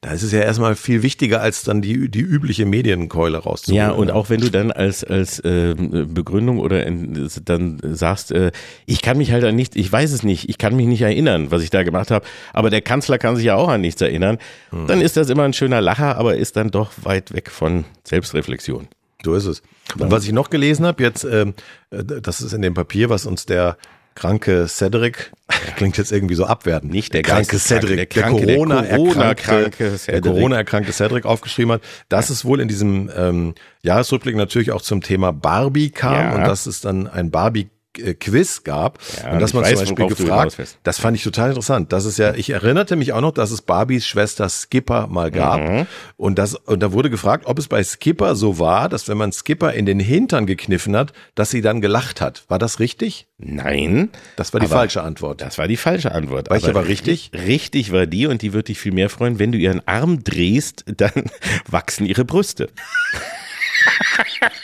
da 0.00 0.10
ist 0.10 0.22
es 0.22 0.32
ja 0.32 0.40
erstmal 0.40 0.74
viel 0.74 1.02
wichtiger, 1.02 1.40
als 1.40 1.62
dann 1.62 1.80
die, 1.80 2.10
die 2.10 2.20
übliche 2.20 2.66
Medienkeule 2.66 3.38
rauszuholen. 3.38 3.76
Ja, 3.76 3.90
und 3.92 4.10
auch 4.10 4.30
wenn 4.30 4.40
du 4.40 4.50
dann 4.50 4.72
als, 4.72 5.04
als 5.04 5.38
äh, 5.40 5.74
Begründung 5.76 6.58
oder 6.58 6.86
in, 6.86 7.30
dann 7.44 7.80
sagst, 7.82 8.32
äh, 8.32 8.52
ich 8.86 9.02
kann 9.02 9.18
mich 9.18 9.32
halt 9.32 9.44
an 9.44 9.54
nichts, 9.54 9.76
ich 9.76 9.90
weiß 9.90 10.12
es 10.12 10.22
nicht, 10.22 10.48
ich 10.48 10.58
kann 10.58 10.74
mich 10.76 10.86
nicht 10.86 11.02
erinnern, 11.02 11.50
was 11.50 11.62
ich 11.62 11.70
da 11.70 11.82
gemacht 11.82 12.10
habe, 12.10 12.26
aber 12.52 12.70
der 12.70 12.82
Kanzler 12.82 13.18
kann 13.18 13.36
sich 13.36 13.44
ja 13.44 13.54
auch 13.54 13.68
an 13.68 13.80
nichts 13.80 14.00
erinnern, 14.00 14.38
hm. 14.70 14.86
dann 14.86 15.00
ist 15.00 15.16
das 15.16 15.30
immer 15.30 15.44
ein 15.44 15.52
schöner 15.52 15.80
Lacher, 15.80 16.16
aber 16.16 16.36
ist 16.36 16.56
dann 16.56 16.70
doch 16.70 16.90
weit 17.02 17.32
weg 17.32 17.50
von 17.50 17.84
Selbstreflexion. 18.02 18.88
So 19.24 19.34
ist 19.34 19.46
es. 19.46 19.62
Und 19.98 20.10
was 20.10 20.24
ich 20.24 20.32
noch 20.32 20.50
gelesen 20.50 20.84
habe, 20.84 21.02
jetzt, 21.02 21.24
ähm, 21.24 21.54
äh, 21.90 22.04
das 22.04 22.40
ist 22.40 22.52
in 22.52 22.62
dem 22.62 22.74
Papier, 22.74 23.08
was 23.08 23.26
uns 23.26 23.46
der 23.46 23.76
kranke 24.14 24.66
Cedric, 24.68 25.32
klingt 25.76 25.96
jetzt 25.98 26.12
irgendwie 26.12 26.34
so 26.34 26.46
abwertend, 26.46 26.92
nicht 26.92 27.14
der 27.14 27.22
kranke 27.22 27.58
Cedric, 27.58 27.96
der, 27.96 28.06
kranke, 28.06 28.46
der 28.46 28.56
Corona, 28.56 28.82
der 28.82 28.96
Corona 28.96 29.24
erkrankte, 29.24 29.98
der 30.06 30.20
Corona 30.20 30.56
erkrankte 30.56 30.92
Cedric 30.92 31.24
aufgeschrieben 31.24 31.72
hat, 31.72 31.82
dass 32.08 32.30
es 32.30 32.44
wohl 32.44 32.60
in 32.60 32.68
diesem 32.68 33.10
ähm, 33.16 33.54
Jahresrückblick 33.82 34.36
natürlich 34.36 34.72
auch 34.72 34.82
zum 34.82 35.02
Thema 35.02 35.32
Barbie 35.32 35.90
kam 35.90 36.14
ja. 36.14 36.34
und 36.34 36.44
dass 36.44 36.66
es 36.66 36.80
dann 36.80 37.06
ein 37.06 37.30
Barbie 37.30 37.68
Quiz 37.94 38.64
gab 38.64 38.98
ja, 39.22 39.32
und 39.32 39.40
dass 39.40 39.54
man 39.54 39.64
weiß, 39.64 39.84
zum 39.84 39.94
Beispiel 39.94 40.08
gefragt, 40.08 40.56
das 40.82 40.98
fand 40.98 41.16
ich 41.16 41.22
total 41.22 41.50
interessant. 41.50 41.92
Das 41.92 42.04
ist 42.04 42.18
ja, 42.18 42.34
ich 42.34 42.50
erinnerte 42.50 42.96
mich 42.96 43.12
auch 43.12 43.20
noch, 43.20 43.32
dass 43.32 43.50
es 43.50 43.62
Barbies 43.62 44.06
Schwester 44.06 44.48
Skipper 44.48 45.06
mal 45.06 45.30
gab 45.30 45.60
mhm. 45.60 45.86
und 46.16 46.38
das 46.38 46.54
und 46.54 46.80
da 46.82 46.92
wurde 46.92 47.10
gefragt, 47.10 47.46
ob 47.46 47.58
es 47.58 47.68
bei 47.68 47.82
Skipper 47.82 48.34
so 48.34 48.58
war, 48.58 48.88
dass 48.88 49.08
wenn 49.08 49.16
man 49.16 49.32
Skipper 49.32 49.72
in 49.72 49.86
den 49.86 50.00
Hintern 50.00 50.46
gekniffen 50.46 50.96
hat, 50.96 51.12
dass 51.34 51.50
sie 51.50 51.60
dann 51.60 51.80
gelacht 51.80 52.20
hat. 52.20 52.44
War 52.48 52.58
das 52.58 52.80
richtig? 52.80 53.26
Nein, 53.38 54.10
das 54.36 54.52
war 54.52 54.60
die 54.60 54.66
falsche 54.66 55.02
Antwort. 55.02 55.40
Das 55.40 55.58
war 55.58 55.68
die 55.68 55.76
falsche 55.76 56.12
Antwort. 56.12 56.50
War 56.50 56.56
ich 56.56 56.68
aber 56.68 56.86
richtig? 56.86 57.30
Richtig 57.34 57.92
war 57.92 58.06
die 58.06 58.26
und 58.26 58.42
die 58.42 58.52
würde 58.52 58.64
dich 58.64 58.78
viel 58.78 58.92
mehr 58.92 59.10
freuen, 59.10 59.38
wenn 59.38 59.52
du 59.52 59.58
ihren 59.58 59.86
Arm 59.86 60.24
drehst, 60.24 60.84
dann 60.86 61.12
wachsen 61.70 62.06
ihre 62.06 62.24
Brüste. 62.24 62.68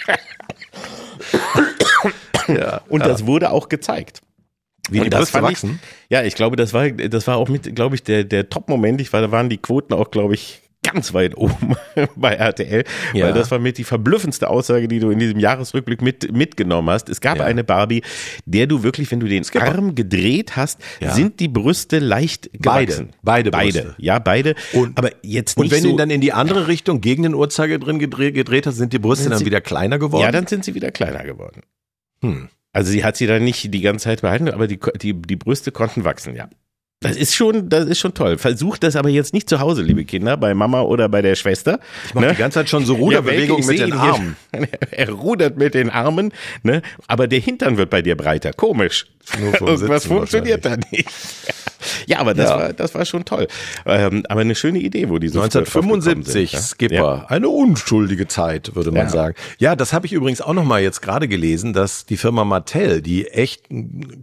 Ja, 2.60 2.82
und 2.88 3.00
ja. 3.00 3.08
das 3.08 3.26
wurde 3.26 3.50
auch 3.50 3.68
gezeigt. 3.68 4.22
Wie 4.90 5.00
die 5.00 5.10
Brüste 5.10 5.42
wachsen? 5.42 5.78
Ich, 6.08 6.10
ja, 6.10 6.22
ich 6.22 6.34
glaube, 6.34 6.56
das 6.56 6.74
war, 6.74 6.90
das 6.90 7.26
war 7.26 7.36
auch 7.36 7.48
mit, 7.48 7.74
glaube 7.74 7.94
ich, 7.94 8.02
der, 8.02 8.24
der 8.24 8.48
Top-Moment. 8.48 9.00
Ich 9.00 9.12
war, 9.12 9.20
da 9.20 9.30
waren 9.30 9.48
die 9.48 9.58
Quoten 9.58 9.94
auch, 9.94 10.10
glaube 10.10 10.34
ich, 10.34 10.62
ganz 10.82 11.12
weit 11.12 11.36
oben 11.36 11.76
bei 12.16 12.34
RTL, 12.34 12.84
ja. 13.12 13.26
weil 13.26 13.32
das 13.34 13.50
war 13.50 13.58
mit 13.58 13.78
die 13.78 13.84
verblüffendste 13.84 14.48
Aussage, 14.48 14.88
die 14.88 14.98
du 14.98 15.10
in 15.10 15.18
diesem 15.18 15.38
Jahresrückblick 15.38 16.00
mit, 16.00 16.32
mitgenommen 16.32 16.88
hast. 16.88 17.08
Es 17.08 17.20
gab 17.20 17.38
ja. 17.38 17.44
eine 17.44 17.64
Barbie, 17.64 18.02
der 18.46 18.66
du 18.66 18.82
wirklich, 18.82 19.10
wenn 19.10 19.20
du 19.20 19.28
den 19.28 19.44
Arm 19.56 19.94
gedreht 19.94 20.56
hast, 20.56 20.80
ja. 21.00 21.12
sind 21.12 21.40
die 21.40 21.48
Brüste 21.48 21.98
leicht 21.98 22.50
gewachsen. 22.52 23.10
Beide. 23.22 23.50
Beide. 23.50 23.72
Beide. 23.72 23.94
Ja, 23.98 24.18
beide. 24.18 24.54
Und, 24.72 24.96
aber 24.96 25.10
jetzt 25.22 25.58
nicht 25.58 25.64
Und 25.66 25.70
wenn 25.70 25.82
so, 25.82 25.88
du 25.88 25.94
ihn 25.94 25.98
dann 25.98 26.10
in 26.10 26.20
die 26.20 26.32
andere 26.32 26.66
Richtung 26.66 27.00
gegen 27.00 27.24
den 27.24 27.34
Uhrzeiger 27.34 27.78
drin 27.78 27.98
gedreht, 27.98 28.34
gedreht 28.34 28.66
hast, 28.66 28.76
sind 28.76 28.92
die 28.92 28.98
Brüste 28.98 29.28
dann, 29.28 29.38
dann 29.38 29.46
wieder 29.46 29.60
kleiner 29.60 29.98
geworden? 29.98 30.22
Ja, 30.22 30.32
dann 30.32 30.46
sind 30.46 30.64
sie 30.64 30.74
wieder 30.74 30.90
kleiner 30.90 31.24
geworden. 31.24 31.62
Hm. 32.22 32.48
Also 32.72 32.92
sie 32.92 33.04
hat 33.04 33.16
sie 33.16 33.26
dann 33.26 33.44
nicht 33.44 33.72
die 33.74 33.80
ganze 33.80 34.04
Zeit 34.04 34.22
behalten, 34.22 34.48
aber 34.48 34.68
die, 34.68 34.78
die, 35.00 35.14
die 35.14 35.36
Brüste 35.36 35.72
konnten 35.72 36.04
wachsen, 36.04 36.36
ja. 36.36 36.48
Das 37.02 37.16
ist 37.16 37.34
schon, 37.34 37.70
das 37.70 37.86
ist 37.86 37.98
schon 37.98 38.12
toll. 38.12 38.36
Versucht 38.36 38.82
das 38.82 38.94
aber 38.94 39.08
jetzt 39.08 39.32
nicht 39.32 39.48
zu 39.48 39.58
Hause, 39.58 39.80
liebe 39.80 40.04
Kinder, 40.04 40.36
bei 40.36 40.52
Mama 40.52 40.82
oder 40.82 41.08
bei 41.08 41.22
der 41.22 41.34
Schwester. 41.34 41.80
Ich 42.06 42.14
mache 42.14 42.26
ne? 42.26 42.32
die 42.32 42.36
ganze 42.36 42.58
Zeit 42.58 42.68
schon 42.68 42.84
so 42.84 42.94
Ruderbewegungen 42.94 43.62
ja, 43.62 43.68
mit 43.68 43.78
den 43.78 43.92
Armen. 43.94 44.36
er 44.90 45.10
rudert 45.10 45.56
mit 45.56 45.72
den 45.72 45.88
Armen, 45.88 46.30
ne? 46.62 46.82
Aber 47.06 47.26
der 47.26 47.40
Hintern 47.40 47.78
wird 47.78 47.88
bei 47.88 48.02
dir 48.02 48.16
breiter. 48.16 48.52
Komisch. 48.52 49.06
Irgendwas 49.40 50.04
funktioniert 50.04 50.66
da 50.66 50.76
nicht. 50.90 51.08
Ja, 52.10 52.18
aber 52.18 52.34
das, 52.34 52.50
ja. 52.50 52.58
War, 52.58 52.72
das 52.72 52.92
war 52.96 53.04
schon 53.04 53.24
toll. 53.24 53.46
Ähm, 53.86 54.24
aber 54.28 54.40
eine 54.40 54.56
schöne 54.56 54.80
Idee, 54.80 55.08
wo 55.10 55.20
die 55.20 55.28
so 55.28 55.40
1975, 55.40 56.50
sind, 56.50 56.60
Skipper, 56.60 56.94
ja. 56.94 57.24
eine 57.28 57.48
unschuldige 57.48 58.26
Zeit, 58.26 58.74
würde 58.74 58.90
man 58.90 59.02
ja. 59.02 59.08
sagen. 59.08 59.36
Ja, 59.58 59.76
das 59.76 59.92
habe 59.92 60.06
ich 60.06 60.12
übrigens 60.12 60.40
auch 60.40 60.52
noch 60.52 60.64
mal 60.64 60.82
jetzt 60.82 61.02
gerade 61.02 61.28
gelesen, 61.28 61.72
dass 61.72 62.06
die 62.06 62.16
Firma 62.16 62.44
Mattel, 62.44 63.00
die 63.00 63.28
echt 63.28 63.68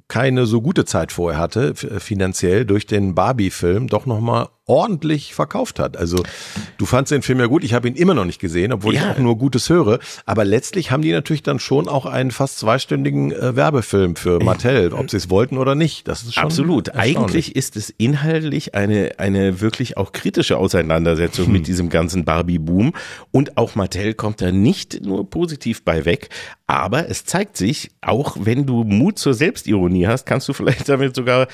keine 0.10 0.46
so 0.46 0.62
gute 0.62 0.84
Zeit 0.84 1.14
vorher 1.14 1.40
hatte, 1.40 1.76
finanziell 1.76 2.66
durch 2.66 2.88
den 2.88 3.16
Barbie-Film, 3.16 3.88
doch 3.88 4.06
noch 4.06 4.20
mal 4.20 4.50
ordentlich 4.68 5.34
verkauft 5.34 5.80
hat. 5.80 5.96
Also 5.96 6.22
du 6.78 6.86
fandst 6.86 7.12
den 7.12 7.22
Film 7.22 7.40
ja 7.40 7.46
gut, 7.46 7.64
ich 7.64 7.74
habe 7.74 7.88
ihn 7.88 7.96
immer 7.96 8.14
noch 8.14 8.26
nicht 8.26 8.40
gesehen, 8.40 8.74
obwohl 8.74 8.94
ja. 8.94 9.02
ich 9.02 9.08
auch 9.08 9.18
nur 9.18 9.38
Gutes 9.38 9.70
höre. 9.70 10.00
Aber 10.26 10.44
letztlich 10.44 10.92
haben 10.92 11.02
die 11.02 11.14
natürlich 11.14 11.42
dann 11.42 11.60
schon 11.60 11.88
auch 11.88 12.06
einen 12.06 12.32
fast 12.32 12.60
zweistündigen 12.60 13.32
äh, 13.32 13.56
Werbefilm 13.56 14.18
für 14.18 14.44
Mattel, 14.44 14.92
ob 14.92 15.10
sie 15.10 15.18
es 15.18 15.30
wollten 15.30 15.58
oder 15.58 15.74
nicht. 15.74 16.08
Das 16.10 16.24
ist 16.24 16.36
schon 16.36 16.44
absolut. 16.44 16.96
Eigentlich 16.96 17.56
ist 17.56 17.78
es 17.78 17.90
inhaltlich 17.90 18.76
eine 18.76 19.12
eine 19.18 19.62
wirklich 19.62 19.96
auch 19.96 20.12
kritische 20.12 20.58
Auseinandersetzung 20.58 21.46
hm. 21.46 21.54
mit 21.54 21.68
diesem 21.68 21.90
ganzen 21.90 22.26
Barbie-Boom 22.26 22.94
und 23.32 23.58
auch 23.58 23.76
Mattel 23.76 24.14
kommt 24.14 24.42
da 24.42 24.52
nicht 24.52 25.02
nur 25.02 25.30
positiv 25.30 25.84
bei 25.84 26.04
weg, 26.04 26.30
aber 26.68 27.10
es 27.10 27.24
zeigt 27.24 27.56
sich, 27.56 27.92
auch 28.02 28.36
wenn 28.42 28.66
du 28.66 28.84
Mut 28.84 29.18
zur 29.18 29.34
Selbstironie 29.34 30.08
hast, 30.08 30.26
kannst 30.26 30.50
du 30.50 30.54
vielleicht 30.54 30.90
damit 30.90 31.16
sogar 31.16 31.48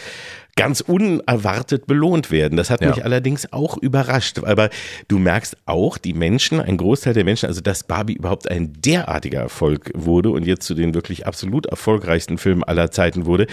ganz 0.55 0.81
unerwartet 0.81 1.87
belohnt 1.87 2.29
werden. 2.29 2.57
Das 2.57 2.69
hat 2.69 2.81
ja. 2.81 2.89
mich 2.89 3.03
allerdings 3.03 3.51
auch 3.51 3.77
überrascht. 3.77 4.39
Aber 4.43 4.69
du 5.07 5.17
merkst 5.17 5.57
auch, 5.65 5.97
die 5.97 6.13
Menschen, 6.13 6.61
ein 6.61 6.77
Großteil 6.77 7.13
der 7.13 7.23
Menschen, 7.23 7.47
also 7.47 7.59
dass 7.61 7.83
Barbie 7.83 8.13
überhaupt 8.13 8.49
ein 8.49 8.73
derartiger 8.73 9.39
Erfolg 9.39 9.91
wurde 9.95 10.29
und 10.29 10.45
jetzt 10.45 10.65
zu 10.65 10.75
den 10.75 10.93
wirklich 10.93 11.25
absolut 11.25 11.65
erfolgreichsten 11.65 12.37
Filmen 12.37 12.63
aller 12.63 12.91
Zeiten 12.91 13.25
wurde, 13.25 13.47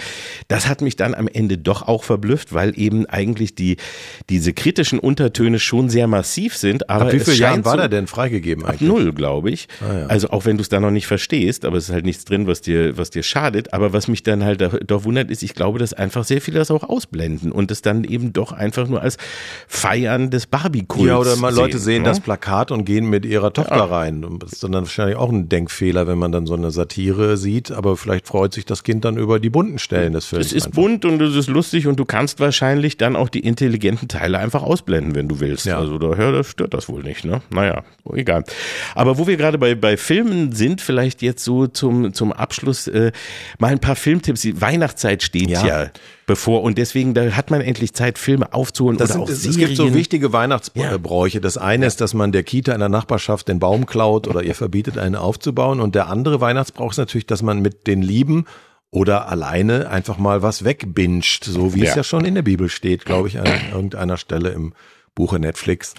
das 0.47 0.67
hat 0.67 0.81
mich 0.81 0.95
dann 0.95 1.15
am 1.15 1.27
Ende 1.27 1.57
doch 1.57 1.87
auch 1.87 2.03
verblüfft, 2.03 2.53
weil 2.53 2.77
eben 2.77 3.07
eigentlich 3.07 3.55
die, 3.55 3.77
diese 4.29 4.53
kritischen 4.53 4.99
Untertöne 4.99 5.57
schon 5.57 5.89
sehr 5.89 6.05
massiv 6.05 6.55
sind. 6.55 6.89
Aber 6.89 7.05
ab 7.05 7.13
wie 7.13 7.19
viele 7.19 7.37
Jahren 7.37 7.65
war 7.65 7.73
so, 7.73 7.77
der 7.79 7.89
denn 7.89 8.05
freigegeben 8.05 8.63
eigentlich? 8.63 8.89
Ab 8.89 8.95
null, 8.95 9.11
glaube 9.13 9.49
ich. 9.49 9.67
Ah, 9.81 10.01
ja. 10.01 10.05
Also 10.05 10.29
auch 10.29 10.45
wenn 10.45 10.57
du 10.57 10.61
es 10.61 10.69
da 10.69 10.79
noch 10.79 10.91
nicht 10.91 11.07
verstehst, 11.07 11.65
aber 11.65 11.77
es 11.77 11.85
ist 11.85 11.93
halt 11.93 12.05
nichts 12.05 12.25
drin, 12.25 12.45
was 12.45 12.61
dir, 12.61 12.95
was 12.97 13.09
dir 13.09 13.23
schadet. 13.23 13.73
Aber 13.73 13.91
was 13.91 14.07
mich 14.07 14.21
dann 14.21 14.43
halt 14.43 14.61
doch 14.85 15.03
wundert, 15.03 15.31
ist, 15.31 15.41
ich 15.41 15.55
glaube, 15.55 15.79
dass 15.79 15.93
einfach 15.93 16.25
sehr 16.25 16.41
viele 16.41 16.59
das 16.59 16.69
auch 16.69 16.90
ausblenden 16.91 17.51
und 17.51 17.71
es 17.71 17.81
dann 17.81 18.03
eben 18.03 18.33
doch 18.33 18.51
einfach 18.51 18.87
nur 18.87 19.01
als 19.01 19.17
Feiern 19.67 20.29
des 20.29 20.47
Barbie-Kults 20.47 21.07
Ja, 21.07 21.17
oder 21.17 21.35
mal 21.37 21.53
Leute 21.53 21.79
sehen 21.79 22.03
ne? 22.03 22.09
das 22.09 22.19
Plakat 22.19 22.71
und 22.71 22.85
gehen 22.85 23.09
mit 23.09 23.25
ihrer 23.25 23.53
Tochter 23.53 23.77
ja. 23.77 23.85
rein. 23.85 24.25
Das 24.39 24.53
ist 24.53 24.63
dann 24.63 24.73
wahrscheinlich 24.73 25.17
auch 25.17 25.29
ein 25.29 25.49
Denkfehler, 25.49 26.07
wenn 26.07 26.17
man 26.17 26.31
dann 26.31 26.45
so 26.45 26.53
eine 26.53 26.71
Satire 26.71 27.37
sieht, 27.37 27.71
aber 27.71 27.97
vielleicht 27.97 28.27
freut 28.27 28.53
sich 28.53 28.65
das 28.65 28.83
Kind 28.83 29.05
dann 29.05 29.17
über 29.17 29.39
die 29.39 29.49
bunten 29.49 29.79
Stellen 29.79 30.13
des 30.13 30.25
Films. 30.25 30.47
Es 30.47 30.53
ist 30.53 30.67
einfach. 30.67 30.75
bunt 30.75 31.05
und 31.05 31.21
es 31.21 31.35
ist 31.35 31.47
lustig 31.47 31.87
und 31.87 31.99
du 31.99 32.05
kannst 32.05 32.39
wahrscheinlich 32.39 32.97
dann 32.97 33.15
auch 33.15 33.29
die 33.29 33.39
intelligenten 33.39 34.07
Teile 34.07 34.39
einfach 34.39 34.63
ausblenden, 34.63 35.15
wenn 35.15 35.27
du 35.27 35.39
willst. 35.39 35.65
Ja. 35.65 35.77
Also 35.77 35.97
da 35.97 36.15
hört, 36.15 36.35
das 36.35 36.47
stört 36.47 36.73
das 36.73 36.89
wohl 36.89 37.03
nicht, 37.03 37.25
ne? 37.25 37.41
Naja, 37.49 37.83
egal. 38.13 38.43
Aber 38.95 39.17
wo 39.17 39.27
wir 39.27 39.37
gerade 39.37 39.57
bei, 39.57 39.75
bei 39.75 39.97
Filmen 39.97 40.51
sind, 40.51 40.81
vielleicht 40.81 41.21
jetzt 41.21 41.43
so 41.43 41.67
zum, 41.67 42.13
zum 42.13 42.31
Abschluss 42.31 42.87
äh, 42.87 43.11
mal 43.59 43.71
ein 43.71 43.79
paar 43.79 43.95
Filmtipps. 43.95 44.41
Die 44.41 44.59
Weihnachtszeit 44.59 45.23
steht 45.23 45.49
ja. 45.49 45.65
ja 45.65 45.91
bevor 46.25 46.63
und 46.63 46.77
deswegen 46.81 47.13
da 47.13 47.31
hat 47.31 47.51
man 47.51 47.61
endlich 47.61 47.93
Zeit, 47.93 48.17
Filme 48.17 48.53
aufzuholen 48.53 48.97
das 48.97 49.15
oder 49.15 49.27
sind, 49.27 49.49
auch 49.49 49.49
Es 49.49 49.57
gibt 49.57 49.77
so 49.77 49.93
wichtige 49.93 50.33
Weihnachtsbräuche. 50.33 51.37
Ja. 51.37 51.41
Das 51.41 51.57
eine 51.57 51.85
ist, 51.85 52.01
dass 52.01 52.13
man 52.13 52.31
der 52.31 52.43
Kita 52.43 52.73
in 52.73 52.79
der 52.79 52.89
Nachbarschaft 52.89 53.47
den 53.47 53.59
Baum 53.59 53.85
klaut 53.85 54.27
oder 54.27 54.43
ihr 54.43 54.55
verbietet, 54.55 54.97
einen 54.97 55.15
aufzubauen. 55.15 55.79
Und 55.79 55.95
der 55.95 56.07
andere 56.07 56.41
Weihnachtsbrauch 56.41 56.91
ist 56.91 56.97
natürlich, 56.97 57.27
dass 57.27 57.41
man 57.41 57.59
mit 57.59 57.87
den 57.87 58.01
Lieben 58.01 58.45
oder 58.89 59.29
alleine 59.29 59.89
einfach 59.89 60.17
mal 60.17 60.41
was 60.41 60.65
wegbinscht, 60.65 61.45
so 61.45 61.73
wie 61.73 61.83
ja. 61.83 61.89
es 61.89 61.95
ja 61.95 62.03
schon 62.03 62.25
in 62.25 62.35
der 62.35 62.41
Bibel 62.41 62.67
steht, 62.67 63.05
glaube 63.05 63.29
ich, 63.29 63.39
an 63.39 63.47
irgendeiner 63.71 64.17
Stelle 64.17 64.49
im 64.49 64.73
Buche 65.13 65.39
Netflix. 65.39 65.93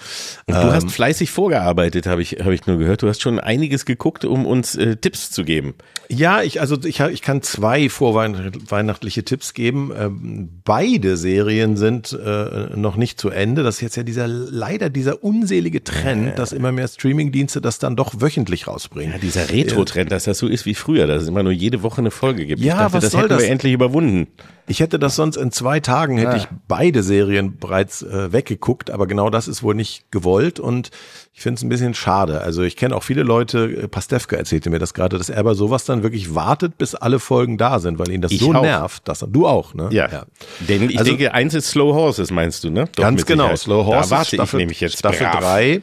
Und 0.47 0.55
du 0.55 0.61
ähm, 0.61 0.71
hast 0.71 0.91
fleißig 0.91 1.29
vorgearbeitet, 1.29 2.07
habe 2.07 2.23
ich, 2.23 2.37
hab 2.43 2.51
ich 2.51 2.65
nur 2.65 2.79
gehört. 2.79 3.03
Du 3.03 3.07
hast 3.07 3.21
schon 3.21 3.39
einiges 3.39 3.85
geguckt, 3.85 4.25
um 4.25 4.47
uns 4.47 4.75
äh, 4.75 4.95
Tipps 4.95 5.29
zu 5.29 5.43
geben. 5.43 5.75
Ja, 6.09 6.41
ich, 6.41 6.59
also 6.61 6.77
ich, 6.83 6.99
ich 6.99 7.21
kann 7.21 7.43
zwei 7.43 7.89
vorweihnachtliche 7.89 9.23
Tipps 9.23 9.53
geben. 9.53 9.91
Ähm, 9.95 10.49
beide 10.63 11.15
Serien 11.15 11.77
sind 11.77 12.11
äh, 12.11 12.75
noch 12.75 12.95
nicht 12.95 13.19
zu 13.19 13.29
Ende. 13.29 13.61
Das 13.61 13.75
ist 13.75 13.81
jetzt 13.81 13.97
ja 13.97 14.03
dieser, 14.03 14.27
leider 14.27 14.89
dieser 14.89 15.23
unselige 15.23 15.83
Trend, 15.83 16.29
äh. 16.29 16.35
dass 16.35 16.51
immer 16.51 16.71
mehr 16.71 16.87
Streamingdienste 16.87 17.61
das 17.61 17.77
dann 17.77 17.95
doch 17.95 18.15
wöchentlich 18.19 18.67
rausbringen. 18.67 19.13
Ja, 19.13 19.19
dieser 19.19 19.49
Retro-Trend, 19.49 20.11
dass 20.11 20.23
das 20.23 20.39
so 20.39 20.47
ist 20.47 20.65
wie 20.65 20.75
früher, 20.75 21.05
dass 21.05 21.21
es 21.21 21.27
immer 21.27 21.43
nur 21.43 21.51
jede 21.51 21.83
Woche 21.83 21.99
eine 21.99 22.11
Folge 22.11 22.47
gibt. 22.47 22.61
Ja, 22.61 22.73
ich 22.73 22.79
dachte, 22.79 22.93
was 22.93 23.03
das 23.03 23.11
soll 23.11 23.21
hätten 23.21 23.29
das? 23.29 23.43
wir 23.43 23.49
endlich 23.49 23.73
überwunden. 23.73 24.27
Ich 24.65 24.79
hätte 24.79 24.97
das 24.97 25.15
sonst 25.15 25.35
in 25.35 25.51
zwei 25.51 25.81
Tagen, 25.81 26.17
hätte 26.17 26.31
ah. 26.31 26.37
ich 26.37 26.47
beide 26.67 27.03
Serien 27.03 27.57
bereits 27.57 28.01
äh, 28.01 28.31
weggeguckt, 28.31 28.91
aber 28.91 29.02
aber 29.03 29.07
genau 29.09 29.29
das 29.29 29.49
ist 29.49 29.63
wohl 29.63 29.75
nicht 29.75 30.09
gewollt 30.11 30.61
und 30.61 30.89
ich 31.33 31.41
finde 31.41 31.57
es 31.57 31.63
ein 31.63 31.67
bisschen 31.67 31.93
schade. 31.93 32.39
Also 32.39 32.63
ich 32.63 32.77
kenne 32.77 32.95
auch 32.95 33.03
viele 33.03 33.23
Leute, 33.23 33.65
äh, 33.65 33.87
Pastewka 33.89 34.37
erzählte 34.37 34.69
mir 34.69 34.79
das 34.79 34.93
gerade, 34.93 35.17
dass 35.17 35.27
er 35.27 35.43
bei 35.43 35.55
sowas 35.55 35.83
dann 35.83 36.03
wirklich 36.03 36.35
wartet, 36.35 36.77
bis 36.77 36.95
alle 36.95 37.19
Folgen 37.19 37.57
da 37.57 37.79
sind, 37.79 37.99
weil 37.99 38.09
ihn 38.11 38.21
das 38.21 38.31
ich 38.31 38.39
so 38.39 38.53
auch. 38.53 38.61
nervt. 38.61 39.05
Dass, 39.05 39.25
du 39.27 39.45
auch, 39.45 39.73
ne? 39.73 39.89
Ja. 39.91 40.09
ja. 40.09 40.25
Denn 40.61 40.89
ich 40.89 40.97
also, 40.97 41.11
denke, 41.11 41.33
eins 41.33 41.53
ist 41.53 41.69
Slow 41.69 41.93
Horses, 41.93 42.31
meinst 42.31 42.63
du, 42.63 42.69
ne? 42.69 42.87
Doch 42.95 43.03
ganz 43.03 43.25
genau, 43.25 43.53
Slow 43.57 43.85
Horses. 43.85 44.09
Da 44.09 44.15
warte 44.15 44.35
Staffel, 44.37 44.59
ich 44.59 44.61
nämlich 44.61 44.79
jetzt 44.79 44.99
Staffel 44.99 45.27
3 45.27 45.81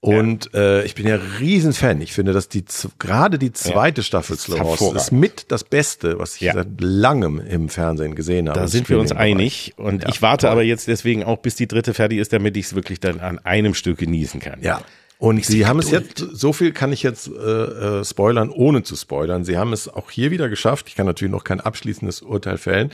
und 0.00 0.50
ja. 0.52 0.60
äh, 0.60 0.84
ich 0.84 0.94
bin 0.94 1.08
ja 1.08 1.18
Riesenfan. 1.40 2.00
Ich 2.00 2.12
finde, 2.12 2.32
dass 2.32 2.48
die 2.48 2.64
gerade 3.00 3.38
die 3.38 3.52
zweite 3.52 4.00
ja. 4.00 4.04
Staffel 4.04 4.38
Slow 4.38 4.60
Horse 4.60 4.96
ist 4.96 5.10
mit 5.10 5.50
das 5.50 5.64
Beste, 5.64 6.18
was 6.20 6.36
ich 6.36 6.42
ja. 6.42 6.54
seit 6.54 6.80
langem 6.80 7.40
im 7.40 7.68
Fernsehen 7.68 8.14
gesehen 8.14 8.48
habe. 8.48 8.60
Da 8.60 8.68
sind 8.68 8.88
wir 8.88 9.00
uns 9.00 9.10
einig. 9.10 9.74
Und 9.76 10.08
ich 10.08 10.22
warte 10.22 10.50
aber 10.50 10.62
jetzt 10.62 10.86
deswegen 10.86 11.24
auch, 11.24 11.38
bis 11.38 11.56
die 11.56 11.66
dritte 11.66 11.94
fertig 11.94 12.18
ist, 12.18 12.32
damit 12.32 12.56
ich 12.56 12.66
es 12.66 12.74
wirklich 12.76 13.00
dann 13.00 13.18
an 13.18 13.40
einem 13.40 13.74
Stück 13.74 13.98
genießen 13.98 14.40
kann. 14.40 14.60
Ja. 14.62 14.82
Und 15.18 15.44
sie 15.44 15.66
haben 15.66 15.80
es 15.80 15.90
jetzt, 15.90 16.18
so 16.18 16.52
viel 16.52 16.70
kann 16.70 16.92
ich 16.92 17.02
jetzt 17.02 17.26
äh, 17.26 17.40
äh, 17.40 18.04
spoilern, 18.04 18.50
ohne 18.50 18.84
zu 18.84 18.94
spoilern. 18.94 19.44
Sie 19.44 19.58
haben 19.58 19.72
es 19.72 19.88
auch 19.88 20.12
hier 20.12 20.30
wieder 20.30 20.48
geschafft. 20.48 20.86
Ich 20.88 20.94
kann 20.94 21.06
natürlich 21.06 21.32
noch 21.32 21.42
kein 21.42 21.60
abschließendes 21.60 22.22
Urteil 22.22 22.56
fällen. 22.56 22.92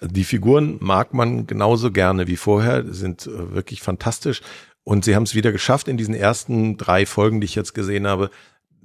Die 0.00 0.24
Figuren 0.24 0.78
mag 0.80 1.12
man 1.12 1.46
genauso 1.46 1.90
gerne 1.90 2.26
wie 2.26 2.36
vorher, 2.36 2.84
sind 2.86 3.26
äh, 3.26 3.52
wirklich 3.52 3.82
fantastisch. 3.82 4.40
Und 4.84 5.04
sie 5.04 5.14
haben 5.14 5.22
es 5.22 5.34
wieder 5.34 5.52
geschafft, 5.52 5.88
in 5.88 5.96
diesen 5.96 6.14
ersten 6.14 6.76
drei 6.76 7.06
Folgen, 7.06 7.40
die 7.40 7.44
ich 7.44 7.54
jetzt 7.54 7.74
gesehen 7.74 8.06
habe, 8.06 8.30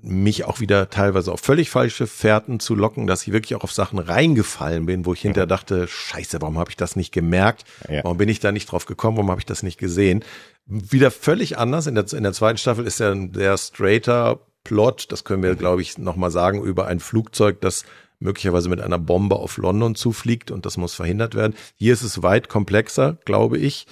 mich 0.01 0.45
auch 0.45 0.59
wieder 0.59 0.89
teilweise 0.89 1.31
auf 1.31 1.41
völlig 1.41 1.71
falsche 1.71 2.05
Fährten 2.05 2.59
zu 2.59 2.75
locken, 2.75 3.07
dass 3.07 3.25
ich 3.25 3.33
wirklich 3.33 3.55
auch 3.55 3.63
auf 3.63 3.71
Sachen 3.71 3.97
reingefallen 3.97 4.85
bin, 4.85 5.05
wo 5.05 5.13
ich 5.13 5.21
hinterher 5.21 5.47
dachte, 5.47 5.87
scheiße, 5.87 6.39
warum 6.41 6.59
habe 6.59 6.69
ich 6.69 6.77
das 6.77 6.95
nicht 6.95 7.11
gemerkt? 7.11 7.63
Ja. 7.89 8.03
Warum 8.03 8.17
bin 8.17 8.29
ich 8.29 8.39
da 8.39 8.51
nicht 8.51 8.71
drauf 8.71 8.85
gekommen? 8.85 9.17
Warum 9.17 9.31
habe 9.31 9.41
ich 9.41 9.45
das 9.45 9.63
nicht 9.63 9.79
gesehen? 9.79 10.23
Wieder 10.65 11.09
völlig 11.09 11.57
anders. 11.57 11.87
In 11.87 11.95
der, 11.95 12.05
in 12.13 12.23
der 12.23 12.33
zweiten 12.33 12.57
Staffel 12.57 12.85
ist 12.85 12.99
ja 12.99 13.11
ein 13.11 13.33
sehr 13.33 13.57
straighter 13.57 14.39
Plot, 14.63 15.11
das 15.11 15.23
können 15.23 15.41
wir, 15.43 15.55
glaube 15.55 15.81
ich, 15.81 15.97
nochmal 15.97 16.29
sagen, 16.29 16.61
über 16.61 16.87
ein 16.87 16.99
Flugzeug, 16.99 17.61
das 17.61 17.83
möglicherweise 18.19 18.69
mit 18.69 18.81
einer 18.81 18.99
Bombe 18.99 19.37
auf 19.37 19.57
London 19.57 19.95
zufliegt 19.95 20.51
und 20.51 20.65
das 20.65 20.77
muss 20.77 20.93
verhindert 20.93 21.35
werden. 21.35 21.55
Hier 21.75 21.93
ist 21.93 22.03
es 22.03 22.21
weit 22.21 22.49
komplexer, 22.49 23.17
glaube 23.25 23.57
ich. 23.57 23.87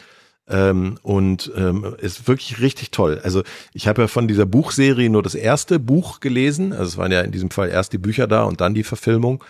Ähm, 0.47 0.99
und 1.01 1.51
ähm, 1.55 1.95
ist 1.97 2.27
wirklich 2.27 2.61
richtig 2.61 2.91
toll. 2.91 3.19
Also 3.23 3.41
ich 3.73 3.87
habe 3.87 4.03
ja 4.03 4.07
von 4.07 4.27
dieser 4.27 4.45
Buchserie 4.45 5.09
nur 5.09 5.23
das 5.23 5.33
erste 5.33 5.79
Buch 5.79 6.19
gelesen. 6.19 6.71
Also 6.71 6.83
es 6.83 6.97
waren 6.97 7.11
ja 7.11 7.21
in 7.21 7.31
diesem 7.31 7.49
Fall 7.49 7.69
erst 7.69 7.93
die 7.93 7.97
Bücher 7.97 8.27
da 8.27 8.43
und 8.43 8.61
dann 8.61 8.75
die 8.75 8.83
Verfilmung 8.83 9.43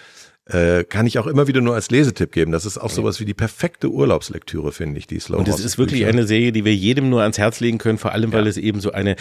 äh, 0.47 0.83
kann 0.83 1.07
ich 1.07 1.17
auch 1.17 1.25
immer 1.25 1.47
wieder 1.47 1.61
nur 1.61 1.73
als 1.73 1.89
Lesetipp 1.89 2.31
geben. 2.31 2.51
Das 2.51 2.65
ist 2.65 2.77
auch 2.77 2.91
sowas 2.91 3.19
wie 3.19 3.25
die 3.25 3.33
perfekte 3.33 3.89
Urlaubslektüre, 3.89 4.71
finde 4.71 4.99
ich, 4.99 5.07
die 5.07 5.19
Slow 5.19 5.39
Und 5.39 5.47
es 5.47 5.59
ist 5.59 5.79
wirklich 5.79 6.05
eine 6.05 6.27
Serie, 6.27 6.51
die 6.51 6.63
wir 6.65 6.75
jedem 6.75 7.09
nur 7.09 7.21
ans 7.23 7.39
Herz 7.39 7.59
legen 7.61 7.79
können, 7.79 7.97
vor 7.97 8.11
allem, 8.11 8.31
weil 8.31 8.43
ja. 8.43 8.49
es 8.49 8.57
eben 8.57 8.79
so 8.79 8.91
eine, 8.91 9.15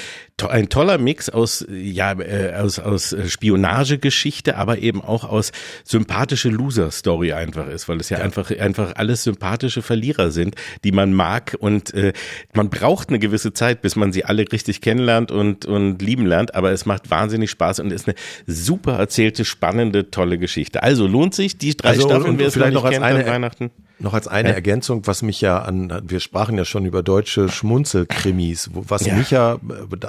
ein 0.46 0.68
toller 0.68 0.98
Mix 0.98 1.30
aus, 1.30 1.64
ja, 1.70 2.12
äh, 2.12 2.54
aus, 2.56 2.78
aus 2.78 3.16
Spionagegeschichte, 3.26 4.58
aber 4.58 4.78
eben 4.78 5.00
auch 5.00 5.24
aus 5.24 5.52
sympathische 5.84 6.50
Loser-Story 6.50 7.32
einfach 7.32 7.68
ist, 7.68 7.88
weil 7.88 8.00
es 8.00 8.10
ja, 8.10 8.18
ja, 8.18 8.24
einfach, 8.24 8.50
einfach 8.50 8.92
alles 8.96 9.24
sympathische 9.24 9.80
Verlierer 9.80 10.30
sind, 10.30 10.56
die 10.84 10.92
man 10.92 11.14
mag 11.14 11.56
und 11.58 11.94
äh, 11.94 12.12
man 12.52 12.68
braucht 12.68 13.08
eine 13.08 13.18
gewisse 13.18 13.54
Zeit, 13.54 13.80
bis 13.80 13.96
man 13.96 14.12
sie 14.12 14.26
alle 14.26 14.44
richtig 14.52 14.82
kennenlernt 14.82 15.32
und, 15.32 15.64
und 15.64 16.02
lieben 16.02 16.26
lernt, 16.26 16.54
aber 16.54 16.72
es 16.72 16.84
macht 16.84 17.10
wahnsinnig 17.10 17.50
Spaß 17.50 17.80
und 17.80 17.92
ist 17.92 18.06
eine 18.08 18.14
super 18.46 18.98
erzählte, 18.98 19.46
spannende, 19.46 20.10
tolle 20.10 20.36
Geschichte. 20.36 20.82
Also 20.82 21.13
lohnt 21.14 21.32
sich 21.32 21.58
die 21.58 21.76
drei 21.76 21.90
also, 21.90 22.08
Staffeln, 22.08 22.38
wer 22.38 22.48
es 22.48 22.54
vielleicht 22.54 22.74
noch 22.74 22.84
als 22.84 22.94
kennt, 22.94 23.04
eine, 23.04 23.24
Weihnachten. 23.24 23.70
Noch 24.00 24.14
als 24.14 24.26
eine 24.26 24.48
ja. 24.48 24.54
Ergänzung, 24.56 25.06
was 25.06 25.22
mich 25.22 25.40
ja 25.40 25.60
an, 25.60 26.02
wir 26.04 26.18
sprachen 26.18 26.56
ja 26.58 26.64
schon 26.64 26.84
über 26.86 27.04
deutsche 27.04 27.48
Schmunzelkrimis, 27.48 28.70
was 28.74 29.06
ja. 29.06 29.14
mich 29.14 29.30
ja, 29.30 29.58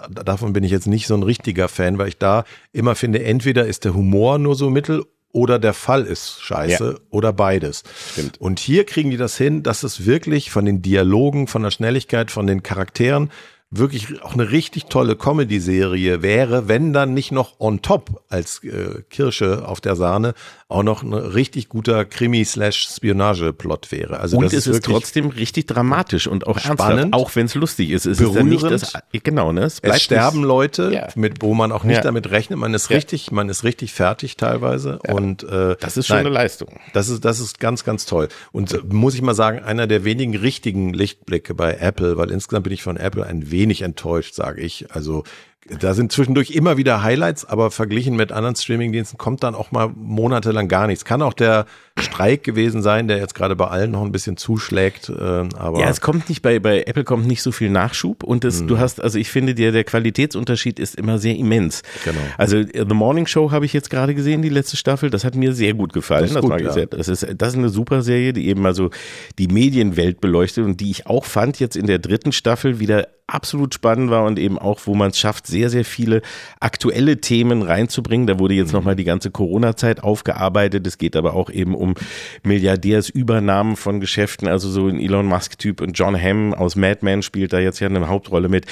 davon 0.09 0.53
bin 0.53 0.63
ich 0.63 0.71
jetzt 0.71 0.87
nicht 0.87 1.05
so 1.05 1.13
ein 1.13 1.21
richtiger 1.21 1.67
Fan, 1.67 1.99
weil 1.99 2.07
ich 2.07 2.17
da 2.17 2.43
immer 2.73 2.95
finde, 2.95 3.23
entweder 3.23 3.67
ist 3.67 3.85
der 3.85 3.93
Humor 3.93 4.39
nur 4.39 4.55
so 4.55 4.71
mittel 4.71 5.03
oder 5.31 5.59
der 5.59 5.73
Fall 5.73 6.05
ist 6.05 6.41
scheiße 6.41 6.91
ja. 6.93 6.99
oder 7.11 7.33
beides. 7.33 7.83
Stimmt. 8.13 8.41
Und 8.41 8.59
hier 8.59 8.83
kriegen 8.83 9.11
die 9.11 9.17
das 9.17 9.37
hin, 9.37 9.61
dass 9.61 9.83
es 9.83 10.07
wirklich 10.07 10.49
von 10.49 10.65
den 10.65 10.81
Dialogen, 10.81 11.47
von 11.47 11.61
der 11.61 11.71
Schnelligkeit, 11.71 12.31
von 12.31 12.47
den 12.47 12.63
Charakteren 12.63 13.29
wirklich 13.69 14.21
auch 14.23 14.33
eine 14.33 14.51
richtig 14.51 14.85
tolle 14.85 15.15
Comedy-Serie 15.15 16.21
wäre, 16.21 16.67
wenn 16.67 16.93
dann 16.93 17.13
nicht 17.13 17.31
noch 17.31 17.59
on 17.59 17.81
top 17.81 18.23
als 18.29 18.63
äh, 18.63 19.01
Kirsche 19.09 19.67
auf 19.67 19.81
der 19.81 19.95
Sahne 19.95 20.33
auch 20.67 20.81
noch 20.81 21.03
ein 21.03 21.13
richtig 21.13 21.69
guter 21.69 22.05
Krimi-Spionage-Plot 22.05 23.91
wäre. 23.91 24.19
Also 24.19 24.37
und 24.37 24.45
das 24.45 24.53
es 24.53 24.65
ist, 24.65 24.83
trotzdem 24.83 25.29
richtig 25.29 25.67
dramatisch 25.67 26.25
und 26.25 26.47
auch 26.47 26.57
spannend, 26.57 26.79
ernsthaft, 26.79 27.13
auch 27.13 27.35
wenn 27.35 27.45
es 27.45 27.53
lustig 27.53 27.91
ist. 27.91 28.07
Es 28.07 28.17
berührend, 28.17 28.51
ist 28.51 28.63
ja 28.63 28.69
nicht 28.69 28.83
das, 28.83 28.93
genau, 29.23 29.51
ne? 29.51 29.61
Es, 29.61 29.79
es 29.79 30.01
sterben 30.01 30.39
nicht, 30.39 30.47
Leute, 30.47 30.91
ja. 30.91 31.07
mit, 31.15 31.43
wo 31.43 31.53
man 31.53 31.71
auch 31.71 31.83
nicht 31.83 31.97
ja. 31.97 32.01
damit 32.01 32.31
rechnet. 32.31 32.57
Man 32.57 32.73
ist 32.73 32.89
richtig, 32.89 33.31
man 33.31 33.47
ist 33.47 33.63
richtig 33.63 33.93
fertig 33.93 34.37
teilweise 34.37 34.97
und 35.07 35.43
äh, 35.43 35.75
das 35.79 35.97
ist 35.97 36.07
schon 36.07 36.17
nein, 36.17 36.25
eine 36.25 36.33
Leistung. 36.33 36.79
Das 36.93 37.09
ist, 37.09 37.23
das 37.23 37.39
ist 37.39 37.59
ganz, 37.59 37.83
ganz 37.83 38.07
toll. 38.07 38.27
Und 38.51 38.73
äh, 38.73 38.79
muss 38.89 39.13
ich 39.13 39.21
mal 39.21 39.35
sagen, 39.35 39.59
einer 39.59 39.85
der 39.85 40.03
wenigen 40.03 40.35
richtigen 40.35 40.93
Lichtblicke 40.93 41.53
bei 41.53 41.75
Apple, 41.75 42.17
weil 42.17 42.31
insgesamt 42.31 42.63
bin 42.63 42.73
ich 42.73 42.81
von 42.81 42.97
Apple 42.97 43.23
ein 43.23 43.51
wenig 43.51 43.83
enttäuscht, 43.83 44.33
sage 44.33 44.61
ich. 44.61 44.91
Also 44.91 45.25
da 45.67 45.95
sind 45.95 46.11
zwischendurch 46.11 46.51
immer 46.51 46.77
wieder 46.77 47.01
Highlights, 47.01 47.43
aber 47.43 47.71
verglichen 47.71 48.15
mit 48.15 48.31
anderen 48.31 48.55
Streamingdiensten 48.55 49.17
kommt 49.17 49.41
dann 49.41 49.55
auch 49.55 49.71
mal 49.71 49.89
monatelang 49.95 50.67
gar 50.67 50.85
nichts. 50.85 51.05
Kann 51.05 51.23
auch 51.23 51.33
der 51.33 51.65
Streik 51.97 52.43
gewesen 52.43 52.83
sein, 52.83 53.07
der 53.07 53.17
jetzt 53.17 53.33
gerade 53.33 53.55
bei 53.55 53.67
allen 53.67 53.89
noch 53.89 54.03
ein 54.03 54.11
bisschen 54.11 54.37
zuschlägt. 54.37 55.09
Äh, 55.09 55.13
aber 55.13 55.79
ja, 55.79 55.89
es 55.89 56.01
kommt 56.01 56.29
nicht 56.29 56.43
bei 56.43 56.59
bei 56.59 56.83
Apple 56.83 57.03
kommt 57.03 57.25
nicht 57.25 57.41
so 57.41 57.51
viel 57.51 57.71
Nachschub 57.71 58.23
und 58.23 58.43
das, 58.43 58.61
mhm. 58.61 58.67
du 58.67 58.77
hast 58.77 59.01
also 59.01 59.17
ich 59.17 59.31
finde 59.31 59.55
der 59.55 59.71
der 59.71 59.83
Qualitätsunterschied 59.83 60.79
ist 60.79 60.95
immer 60.95 61.17
sehr 61.17 61.35
immens. 61.35 61.81
Genau. 62.03 62.19
Also 62.37 62.61
The 62.61 62.93
Morning 62.93 63.25
Show 63.25 63.49
habe 63.49 63.65
ich 63.65 63.73
jetzt 63.73 63.89
gerade 63.89 64.13
gesehen, 64.13 64.43
die 64.43 64.49
letzte 64.49 64.77
Staffel. 64.77 65.09
Das 65.09 65.23
hat 65.23 65.33
mir 65.33 65.53
sehr 65.53 65.73
gut 65.73 65.93
gefallen. 65.93 66.21
Das, 66.21 66.31
ist 66.31 66.35
das 66.35 66.43
gut, 66.43 66.61
ja. 66.61 66.71
sehr. 66.73 66.85
Das 66.85 67.07
ist 67.07 67.25
das 67.37 67.49
ist 67.53 67.57
eine 67.57 67.69
super 67.69 68.03
Serie, 68.03 68.33
die 68.33 68.47
eben 68.49 68.65
also 68.67 68.91
die 69.39 69.47
Medienwelt 69.47 70.21
beleuchtet 70.21 70.63
und 70.63 70.79
die 70.79 70.91
ich 70.91 71.07
auch 71.07 71.25
fand 71.25 71.59
jetzt 71.59 71.75
in 71.75 71.87
der 71.87 71.97
dritten 71.97 72.33
Staffel 72.33 72.79
wieder 72.79 73.07
absolut 73.27 73.73
spannend 73.73 74.11
war 74.11 74.23
und 74.23 74.37
eben 74.37 74.59
auch, 74.59 74.81
wo 74.85 74.93
man 74.93 75.09
es 75.11 75.17
schafft, 75.17 75.47
sehr, 75.47 75.69
sehr 75.69 75.83
viele 75.83 76.21
aktuelle 76.59 77.21
Themen 77.21 77.63
reinzubringen. 77.63 78.27
Da 78.27 78.39
wurde 78.39 78.53
jetzt 78.53 78.71
mhm. 78.71 78.79
nochmal 78.79 78.95
die 78.95 79.03
ganze 79.03 79.31
Corona-Zeit 79.31 80.03
aufgearbeitet. 80.03 80.85
Es 80.85 80.97
geht 80.97 81.15
aber 81.15 81.33
auch 81.33 81.49
eben 81.49 81.73
um 81.73 81.95
Milliardärsübernahmen 82.43 83.75
von 83.75 83.99
Geschäften, 83.99 84.47
also 84.47 84.69
so 84.69 84.87
ein 84.87 84.99
Elon 84.99 85.25
Musk-Typ 85.25 85.81
und 85.81 85.97
John 85.97 86.19
Hamm 86.19 86.53
aus 86.53 86.75
Mad 86.75 86.99
Men 87.01 87.23
spielt 87.23 87.53
da 87.53 87.59
jetzt 87.59 87.79
ja 87.79 87.87
eine 87.87 88.07
Hauptrolle 88.07 88.47
mit. 88.47 88.65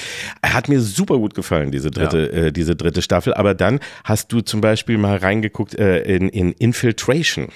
Hat 0.43 0.69
mir 0.69 0.81
super 0.81 1.17
gut 1.17 1.33
gefallen, 1.33 1.71
diese 1.71 1.89
dritte, 1.89 2.31
ja. 2.31 2.41
äh, 2.43 2.51
diese 2.51 2.75
dritte 2.75 3.01
Staffel. 3.01 3.33
Aber 3.33 3.55
dann 3.55 3.79
hast 4.03 4.31
du 4.31 4.41
zum 4.41 4.61
Beispiel 4.61 4.97
mal 4.97 5.17
reingeguckt 5.17 5.75
äh, 5.75 6.01
in, 6.03 6.29
in 6.29 6.51
Infiltration. 6.51 7.47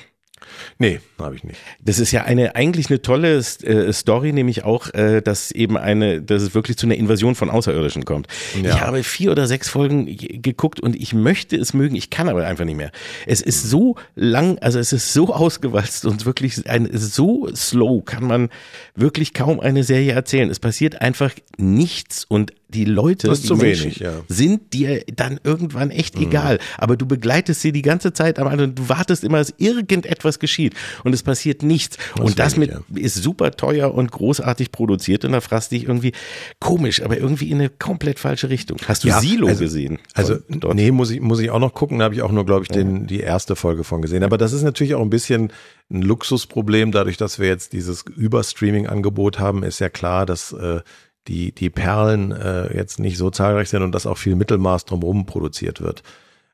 Nee, 0.78 1.00
habe 1.20 1.36
ich 1.36 1.44
nicht. 1.44 1.60
Das 1.82 2.00
ist 2.00 2.12
ja 2.12 2.24
eine 2.24 2.56
eigentlich 2.56 2.90
eine 2.90 3.02
tolle 3.02 3.38
äh, 3.38 3.94
Story, 3.94 4.34
nämlich 4.34 4.64
auch, 4.64 4.94
äh, 4.94 5.22
dass 5.22 5.52
eben 5.52 5.78
eine, 5.78 6.22
dass 6.22 6.42
es 6.42 6.56
wirklich 6.56 6.78
zu 6.78 6.86
einer 6.86 6.96
Invasion 6.96 7.36
von 7.36 7.50
Außerirdischen 7.50 8.06
kommt. 8.06 8.28
Ja. 8.62 8.70
Ich 8.70 8.82
habe 8.82 9.04
vier 9.04 9.32
oder 9.32 9.48
sechs 9.48 9.70
Folgen 9.70 10.06
geguckt 10.18 10.80
und 10.80 10.96
ich 10.96 11.14
möchte 11.14 11.56
es 11.58 11.74
mögen, 11.74 11.96
ich 11.96 12.10
kann 12.10 12.30
aber 12.30 12.46
einfach 12.46 12.66
nicht 12.66 12.78
mehr. 12.78 12.92
Es 13.26 13.42
ist 13.42 13.64
so 13.64 13.96
lang, 14.16 14.58
also 14.60 14.80
es 14.80 14.94
ist 14.94 15.14
so 15.14 15.34
ausgewalzt 15.34 16.06
und 16.06 16.26
wirklich 16.26 16.70
ein, 16.70 16.90
so 16.94 17.48
slow 17.56 18.02
kann 18.04 18.26
man 18.26 18.50
wirklich 18.96 19.34
kaum 19.34 19.60
eine 19.60 19.84
Serie 19.84 20.14
erzählen. 20.14 20.50
Es 20.50 20.60
passiert 20.60 21.02
einfach 21.02 21.32
nichts 21.58 22.26
und 22.26 22.54
die 22.70 22.86
Leute, 22.86 23.32
die 23.32 23.54
Menschen, 23.54 23.86
wenig, 23.86 24.00
ja. 24.00 24.14
sind 24.28 24.74
dir 24.74 25.04
dann 25.16 25.40
irgendwann 25.44 25.90
echt 25.90 26.18
mhm. 26.18 26.24
egal. 26.24 26.60
Aber 26.78 26.98
du 26.98 27.06
begleitest 27.06 27.62
sie 27.62 27.72
die 27.72 27.82
ganze 27.82 28.12
Zeit 28.14 28.40
am 28.40 28.48
anderen, 28.48 28.76
du 28.76 28.90
wartest 28.90 29.24
immer, 29.24 29.38
dass 29.38 29.54
irgendetwas 29.58 30.40
geschieht 30.40 30.74
und 31.04 31.14
es 31.14 31.24
passiert 31.24 31.64
nichts. 31.64 31.98
Das 32.16 32.26
und 32.26 32.40
das 32.40 32.58
mit 32.58 32.72
ja. 32.72 32.82
ist 32.96 33.16
super 33.16 33.52
teuer 33.52 33.94
und 33.94 34.12
großartig 34.12 34.72
produziert 34.72 35.24
und 35.24 35.32
da 35.32 35.42
fragst 35.42 35.72
du 35.72 35.76
dich 35.76 35.88
irgendwie 35.88 36.12
komisch, 36.60 37.02
aber 37.02 37.18
irgendwie 37.18 37.50
in 37.50 37.60
eine 37.60 37.70
komplett 37.70 38.20
falsche 38.20 38.50
Richtung. 38.50 38.78
Hast 38.86 39.04
du 39.04 39.08
ja, 39.08 39.22
Silo 39.22 39.48
also, 39.48 39.62
gesehen? 39.62 40.00
Also 40.14 40.38
dort? 40.50 40.76
nee, 40.76 40.92
muss 40.92 41.12
ich 41.12 41.22
muss 41.22 41.40
ich 41.40 41.50
auch 41.50 41.60
noch 41.60 41.74
gucken. 41.74 42.00
Da 42.00 42.06
habe 42.06 42.16
ich 42.16 42.22
auch 42.22 42.32
nur, 42.32 42.46
glaube 42.46 42.64
ich, 42.64 42.70
den 42.70 43.08
die 43.08 43.22
erste 43.22 43.56
Folge 43.56 43.84
von 43.84 44.02
gesehen. 44.02 44.24
Aber 44.24 44.38
das 44.38 44.52
ist 44.52 44.64
natürlich 44.64 44.96
auch 44.96 45.02
ein 45.02 45.10
bisschen 45.10 45.54
ein 45.90 46.02
Luxusproblem, 46.02 46.92
dadurch, 46.92 47.16
dass 47.16 47.40
wir 47.40 47.48
jetzt 47.48 47.72
dieses 47.72 48.04
Überstreaming-Angebot 48.04 49.40
haben, 49.40 49.64
ist 49.64 49.80
ja 49.80 49.90
klar, 49.90 50.26
dass 50.26 50.52
äh, 50.52 50.82
die, 51.28 51.52
die 51.54 51.70
Perlen 51.70 52.32
äh, 52.32 52.76
jetzt 52.76 53.00
nicht 53.00 53.18
so 53.18 53.30
zahlreich 53.30 53.70
sind 53.70 53.84
und 53.84 53.94
dass 53.94 54.06
auch 54.06 54.18
viel 54.18 54.36
Mittelmaß 54.36 54.86
drumherum 54.86 55.26
produziert 55.26 55.82
wird. 55.82 56.04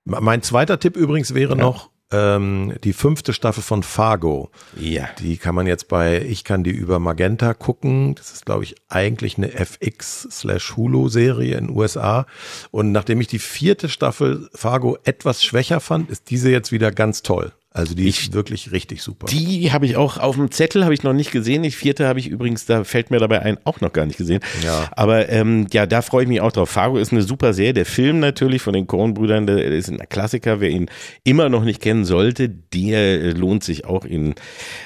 Mein 0.05 0.41
zweiter 0.41 0.79
Tipp 0.79 0.97
übrigens 0.97 1.33
wäre 1.33 1.55
ja. 1.55 1.61
noch 1.61 1.89
ähm, 2.13 2.73
die 2.83 2.93
fünfte 2.93 3.33
Staffel 3.33 3.63
von 3.63 3.83
Fargo. 3.83 4.51
Ja. 4.79 5.09
Die 5.19 5.37
kann 5.37 5.55
man 5.55 5.67
jetzt 5.67 5.87
bei, 5.87 6.21
ich 6.21 6.43
kann 6.43 6.63
die 6.63 6.71
über 6.71 6.99
Magenta 6.99 7.53
gucken. 7.53 8.15
Das 8.15 8.31
ist, 8.31 8.45
glaube 8.45 8.63
ich, 8.63 8.75
eigentlich 8.87 9.37
eine 9.37 9.51
FX 9.53 10.27
slash 10.31 10.77
Hulu-Serie 10.77 11.57
in 11.57 11.69
USA. 11.69 12.25
Und 12.71 12.91
nachdem 12.91 13.19
ich 13.19 13.27
die 13.27 13.39
vierte 13.39 13.89
Staffel 13.89 14.49
Fargo 14.53 14.97
etwas 15.03 15.43
schwächer 15.43 15.79
fand, 15.79 16.09
ist 16.09 16.29
diese 16.29 16.49
jetzt 16.49 16.71
wieder 16.71 16.91
ganz 16.91 17.23
toll. 17.23 17.51
Also 17.75 17.95
die 17.95 18.07
ich, 18.07 18.21
ist 18.21 18.33
wirklich 18.33 18.71
richtig 18.71 19.01
super. 19.01 19.25
Die 19.25 19.71
habe 19.71 19.87
ich 19.87 19.95
auch 19.95 20.19
auf 20.19 20.35
dem 20.35 20.51
Zettel, 20.51 20.83
habe 20.83 20.93
ich 20.93 21.01
noch 21.01 21.13
nicht 21.13 21.31
gesehen. 21.31 21.63
Die 21.63 21.71
vierte 21.71 22.07
habe 22.07 22.19
ich 22.19 22.27
übrigens, 22.27 22.67
da 22.67 22.83
fällt 22.83 23.09
mir 23.09 23.17
dabei 23.17 23.41
ein, 23.41 23.57
auch 23.63 23.81
noch 23.81 23.91
gar 23.91 24.05
nicht 24.05 24.17
gesehen. 24.17 24.41
Ja. 24.63 24.91
Aber 24.95 25.27
ähm, 25.29 25.65
ja, 25.73 25.87
da 25.87 26.03
freue 26.03 26.23
ich 26.23 26.29
mich 26.29 26.39
auch 26.39 26.51
drauf. 26.51 26.69
Fargo 26.69 26.99
ist 26.99 27.11
eine 27.11 27.23
super 27.23 27.53
Serie. 27.53 27.73
Der 27.73 27.87
Film 27.87 28.19
natürlich 28.19 28.61
von 28.61 28.73
den 28.73 28.85
Coen-Brüdern, 28.85 29.47
der 29.47 29.57
ist 29.65 29.89
ein 29.89 29.97
Klassiker. 30.07 30.59
Wer 30.59 30.69
ihn 30.69 30.87
immer 31.23 31.49
noch 31.49 31.63
nicht 31.63 31.81
kennen 31.81 32.05
sollte, 32.05 32.47
der 32.47 33.33
lohnt 33.33 33.63
sich 33.63 33.85
auch, 33.85 34.05
ihn 34.05 34.35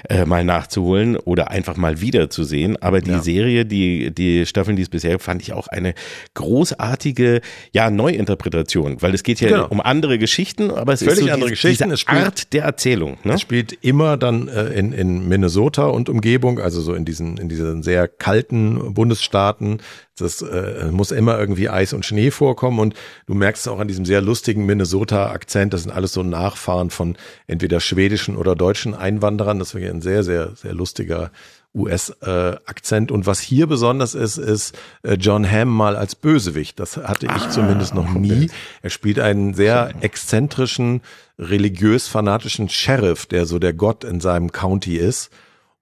äh, 0.09 0.23
mal 0.23 0.45
nachzuholen 0.45 1.17
oder 1.17 1.51
einfach 1.51 1.75
mal 1.75 1.99
wieder 1.99 2.29
zu 2.29 2.45
sehen. 2.45 2.81
Aber 2.81 3.01
die 3.01 3.11
ja. 3.11 3.21
Serie, 3.21 3.65
die, 3.65 4.15
die 4.15 4.45
Staffeln, 4.45 4.77
die 4.77 4.83
es 4.83 4.89
bisher 4.89 5.19
fand 5.19 5.41
ich 5.41 5.51
auch 5.51 5.67
eine 5.67 5.93
großartige 6.35 7.41
ja, 7.73 7.89
Neuinterpretation, 7.89 9.01
weil 9.01 9.13
es 9.13 9.23
geht 9.23 9.41
ja 9.41 9.49
genau. 9.49 9.67
um 9.67 9.81
andere 9.81 10.17
Geschichten, 10.17 10.71
aber 10.71 10.93
es 10.93 10.99
Völlig 10.99 11.19
ist 11.19 11.25
so 11.25 11.31
andere 11.33 11.49
diese, 11.49 11.67
Geschichten. 11.67 11.89
diese 11.89 12.07
Art 12.07 12.53
der 12.53 12.76
Erzählung. 12.77 13.17
Ne? 13.23 13.33
Es 13.33 13.41
spielt 13.41 13.73
immer 13.83 14.17
dann 14.17 14.47
äh, 14.49 14.67
in, 14.67 14.91
in 14.91 15.27
Minnesota 15.27 15.87
und 15.87 16.09
Umgebung, 16.09 16.59
also 16.59 16.79
so 16.79 16.93
in 16.93 17.05
diesen, 17.05 17.37
in 17.37 17.49
diesen 17.49 17.81
sehr 17.81 18.07
kalten 18.07 18.93
Bundesstaaten. 18.93 19.79
Das 20.15 20.43
äh, 20.43 20.91
muss 20.91 21.09
immer 21.09 21.39
irgendwie 21.39 21.69
Eis 21.69 21.93
und 21.93 22.05
Schnee 22.05 22.29
vorkommen 22.29 22.77
und 22.77 22.93
du 23.25 23.33
merkst 23.33 23.65
es 23.65 23.67
auch 23.67 23.79
an 23.79 23.87
diesem 23.87 24.05
sehr 24.05 24.21
lustigen 24.21 24.67
Minnesota-Akzent. 24.67 25.73
Das 25.73 25.83
sind 25.83 25.91
alles 25.91 26.13
so 26.13 26.21
Nachfahren 26.21 26.91
von 26.91 27.17
entweder 27.47 27.79
schwedischen 27.79 28.35
oder 28.35 28.55
deutschen 28.55 28.93
Einwanderern. 28.93 29.57
Das 29.57 29.73
wäre 29.73 29.91
ein 29.91 30.01
sehr, 30.03 30.23
sehr, 30.23 30.55
sehr 30.55 30.75
lustiger 30.75 31.31
US-Akzent. 31.77 33.11
Äh, 33.11 33.13
und 33.13 33.25
was 33.25 33.39
hier 33.39 33.67
besonders 33.67 34.15
ist, 34.15 34.37
ist 34.37 34.77
äh, 35.03 35.13
John 35.13 35.49
Hamm 35.49 35.69
mal 35.69 35.95
als 35.95 36.15
Bösewicht. 36.15 36.79
Das 36.79 36.97
hatte 36.97 37.27
ich 37.27 37.31
ah, 37.31 37.49
zumindest 37.49 37.93
noch 37.93 38.09
nie. 38.13 38.49
Er 38.81 38.89
spielt 38.89 39.19
einen 39.19 39.53
sehr 39.53 39.93
exzentrischen, 40.01 41.01
religiös-fanatischen 41.39 42.69
Sheriff, 42.69 43.25
der 43.25 43.45
so 43.45 43.59
der 43.59 43.73
Gott 43.73 44.03
in 44.03 44.19
seinem 44.19 44.51
County 44.51 44.97
ist. 44.97 45.29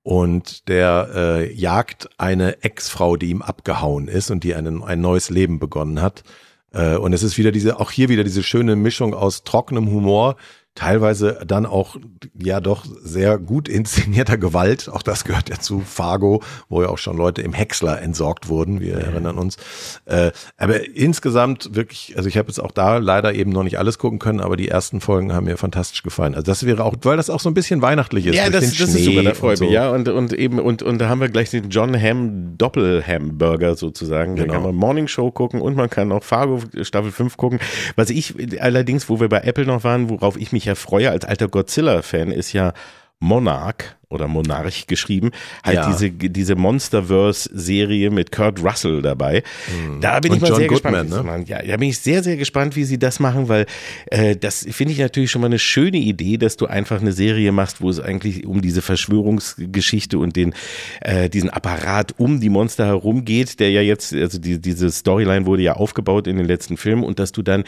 Und 0.04 0.68
der 0.68 1.10
äh, 1.16 1.54
jagt 1.54 2.10
eine 2.20 2.62
Ex-Frau, 2.64 3.18
die 3.18 3.32
ihm 3.32 3.41
abgehauen 3.41 4.08
ist 4.08 4.30
und 4.30 4.43
die 4.43 4.54
einen, 4.54 4.84
ein 4.84 5.02
neues 5.02 5.32
Leben 5.32 5.58
begonnen 5.58 6.00
hat. 6.00 6.24
Äh, 6.72 6.98
und 6.98 7.14
es 7.14 7.24
ist 7.24 7.39
wieder 7.39 7.52
diese, 7.52 7.80
auch 7.80 7.89
hier 7.89 8.10
wieder 8.10 8.24
diese 8.24 8.43
schöne 8.43 8.76
Mischung 8.76 9.16
aus 9.16 9.43
trockenem 9.43 9.89
Humor, 9.89 10.36
teilweise 10.76 11.40
dann 11.48 11.66
auch 11.66 11.96
ja 12.38 12.60
doch 12.60 12.86
sehr 13.02 13.38
gut 13.38 13.70
inszenierter 13.70 14.38
Gewalt. 14.38 14.90
Auch 14.90 15.02
das 15.02 15.24
gehört 15.24 15.50
ja 15.50 15.58
zu 15.58 15.80
Fargo, 15.80 16.44
wo 16.70 16.82
ja 16.82 16.90
auch 16.90 16.98
schon 16.98 17.18
Leute 17.18 17.42
im 17.42 17.54
Häcksler 17.54 18.02
entsorgt 18.02 18.50
wurden. 18.50 18.82
Wir 18.82 18.96
erinnern 18.96 19.38
uns. 19.38 19.58
Äh, 20.06 20.32
aber 20.58 20.88
insgesamt 20.96 21.76
wirklich, 21.76 22.16
also 22.18 22.28
ich 22.28 22.38
habe 22.38 22.50
jetzt 22.50 22.60
auch 22.60 22.72
da 22.72 22.98
leider 22.98 23.34
eben 23.34 23.52
noch 23.52 23.64
nicht 23.64 23.80
alles 23.80 23.98
gucken 23.98 24.20
können, 24.20 24.42
aber 24.42 24.58
die 24.58 24.68
ersten 24.68 25.00
Folgen 25.00 25.34
haben 25.34 25.46
mir 25.46 25.58
fantastisch 25.58 26.04
gefallen. 26.04 26.36
Also 26.36 26.46
das 26.46 26.66
wäre 26.66 26.84
auch, 26.84 26.96
weil 27.04 27.16
das 27.16 27.30
auch 27.30 27.40
so 27.40 27.50
ein 27.50 27.54
bisschen 27.54 27.82
weihnachtlich 27.82 28.28
ist. 28.28 28.36
Ja, 28.36 28.50
das, 28.50 28.78
das 28.78 28.94
ist 28.94 29.06
super, 29.06 29.24
da 29.24 29.34
freue 29.34 29.54
ich 29.54 29.62
mich. 29.62 29.72
Ja, 29.72 29.92
und, 29.92 30.10
und 30.10 30.34
eben, 30.34 30.60
und, 30.60 30.84
und 30.84 31.00
da 31.00 31.08
haben 31.08 31.22
wir 31.22 31.30
gleich 31.30 31.50
den 31.52 31.70
John 31.70 32.00
Ham 32.00 32.58
Doppelhamburger 32.58 33.76
sozusagen. 33.78 34.36
Genau. 34.36 34.48
Da 34.48 34.54
kann 34.54 34.64
man 34.64 34.76
Morning 34.76 35.08
Show 35.08 35.32
gucken 35.32 35.62
und 35.62 35.78
man 35.78 35.90
kann 35.90 36.12
auch 36.12 36.24
Fargo 36.24 36.60
Staffel 36.82 37.12
5 37.12 37.38
gucken. 37.38 37.60
Was 37.96 38.10
ich 38.10 38.36
allerdings, 38.62 39.10
wo 39.10 39.22
wir 39.22 39.30
bei 39.30 39.40
Apple 39.40 39.66
noch 39.66 39.86
waren, 39.86 40.10
worauf 40.10 40.38
ich 40.38 40.52
mich 40.52 40.64
ja 40.66 40.76
freue 40.76 41.09
als 41.09 41.26
alter 41.26 41.47
Godzilla-Fan, 41.47 42.32
ist 42.32 42.53
ja 42.53 42.74
Monarch 43.20 43.95
oder 44.10 44.28
Monarch 44.28 44.88
geschrieben, 44.88 45.32
halt 45.64 45.76
ja. 45.76 45.88
diese, 45.88 46.12
diese 46.12 46.56
Monsterverse-Serie 46.56 48.12
mit 48.12 48.32
Kurt 48.32 48.64
Russell 48.64 49.01
dabei. 49.01 49.43
Mhm. 49.68 50.01
Da 50.01 50.20
bin 50.20 50.32
Und 50.32 50.38
ich 50.38 50.41
mal 50.41 50.49
John 50.49 50.58
sehr 50.58 50.68
Goodman, 50.68 51.10
gespannt. 51.10 51.49
Ne? 51.49 51.56
Ja, 51.56 51.62
da 51.62 51.78
bin 51.78 51.89
ich 51.89 51.99
sehr, 51.99 52.24
sehr 52.24 52.38
gespannt, 52.38 52.76
wie 52.76 52.84
sie 52.84 52.99
das 52.99 53.20
machen, 53.20 53.49
weil 53.49 53.66
äh, 54.08 54.36
das 54.36 54.66
finde 54.70 54.93
ich 54.93 54.99
natürlich 54.99 55.32
schon 55.32 55.41
mal 55.41 55.47
eine 55.47 55.60
schöne 55.60 55.97
Idee, 55.97 56.38
dass 56.38 56.58
du 56.58 56.68
einfach 56.68 57.01
eine 57.01 57.12
Serie 57.12 57.51
machst, 57.51 57.82
wo 57.82 57.89
es 57.89 57.99
eigentlich 57.99 58.45
um 58.45 58.62
diese 58.62 58.82
Verschwörungsgeschichte 58.82 60.18
und 60.18 60.36
den 60.36 60.53
äh, 61.01 61.30
diesen 61.30 61.49
Apparat 61.49 62.14
um 62.18 62.39
die 62.39 62.49
Monster 62.49 62.86
herum 62.86 63.26
geht, 63.26 63.60
der 63.60 63.72
ja 63.72 63.82
jetzt, 63.82 64.14
also 64.14 64.39
die, 64.39 64.60
diese 64.60 64.91
Storyline 64.91 65.45
wurde 65.45 65.64
ja 65.64 65.74
aufgebaut 65.74 66.28
in 66.28 66.38
den 66.38 66.45
letzten 66.45 66.78
Filmen 66.78 67.03
und 67.03 67.20
dass 67.20 67.32
du 67.32 67.41
dann 67.41 67.64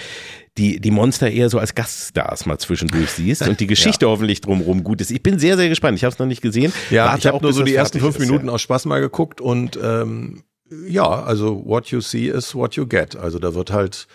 die, 0.58 0.80
die 0.80 0.92
Monster 0.92 1.30
eher 1.30 1.50
so 1.50 1.60
als 1.60 1.76
Gaststars 1.76 2.46
mal 2.46 2.58
zwischendurch 2.58 3.12
siehst 3.12 3.48
und 3.48 3.60
die 3.60 3.68
Geschichte 3.68 4.06
ja. 4.06 4.12
hoffentlich 4.12 4.42
drumherum 4.42 4.84
gut 4.84 5.02
ist. 5.02 5.12
Ich 5.12 5.22
bin 5.22 5.40
sehr, 5.40 5.56
sehr 5.56 5.70
gespannt. 5.70 5.98
Ich 5.98 6.04
habe 6.04 6.14
es 6.14 6.20
noch 6.20 6.26
nicht 6.28 6.42
gesehen. 6.42 6.74
Ja, 6.90 7.06
Warte 7.06 7.20
ich 7.20 7.28
habe 7.28 7.42
nur 7.42 7.54
so 7.54 7.64
die 7.64 7.76
ersten 7.76 8.00
fünf 8.00 8.16
ist, 8.16 8.22
Minuten 8.22 8.48
ja. 8.48 8.54
aus 8.54 8.62
Spaß 8.62 8.86
mal 8.86 9.02
geguckt 9.02 9.42
und 9.42 9.80
ähm, 9.82 10.44
ja, 10.88 11.24
also 11.24 11.64
what 11.66 11.88
you 11.88 12.02
see 12.02 12.28
is 12.28 12.54
what 12.54 12.76
you 12.76 12.86
get. 12.86 13.16
Also 13.16 13.40
da 13.40 13.56
wird 13.56 13.72
halt 13.72 14.08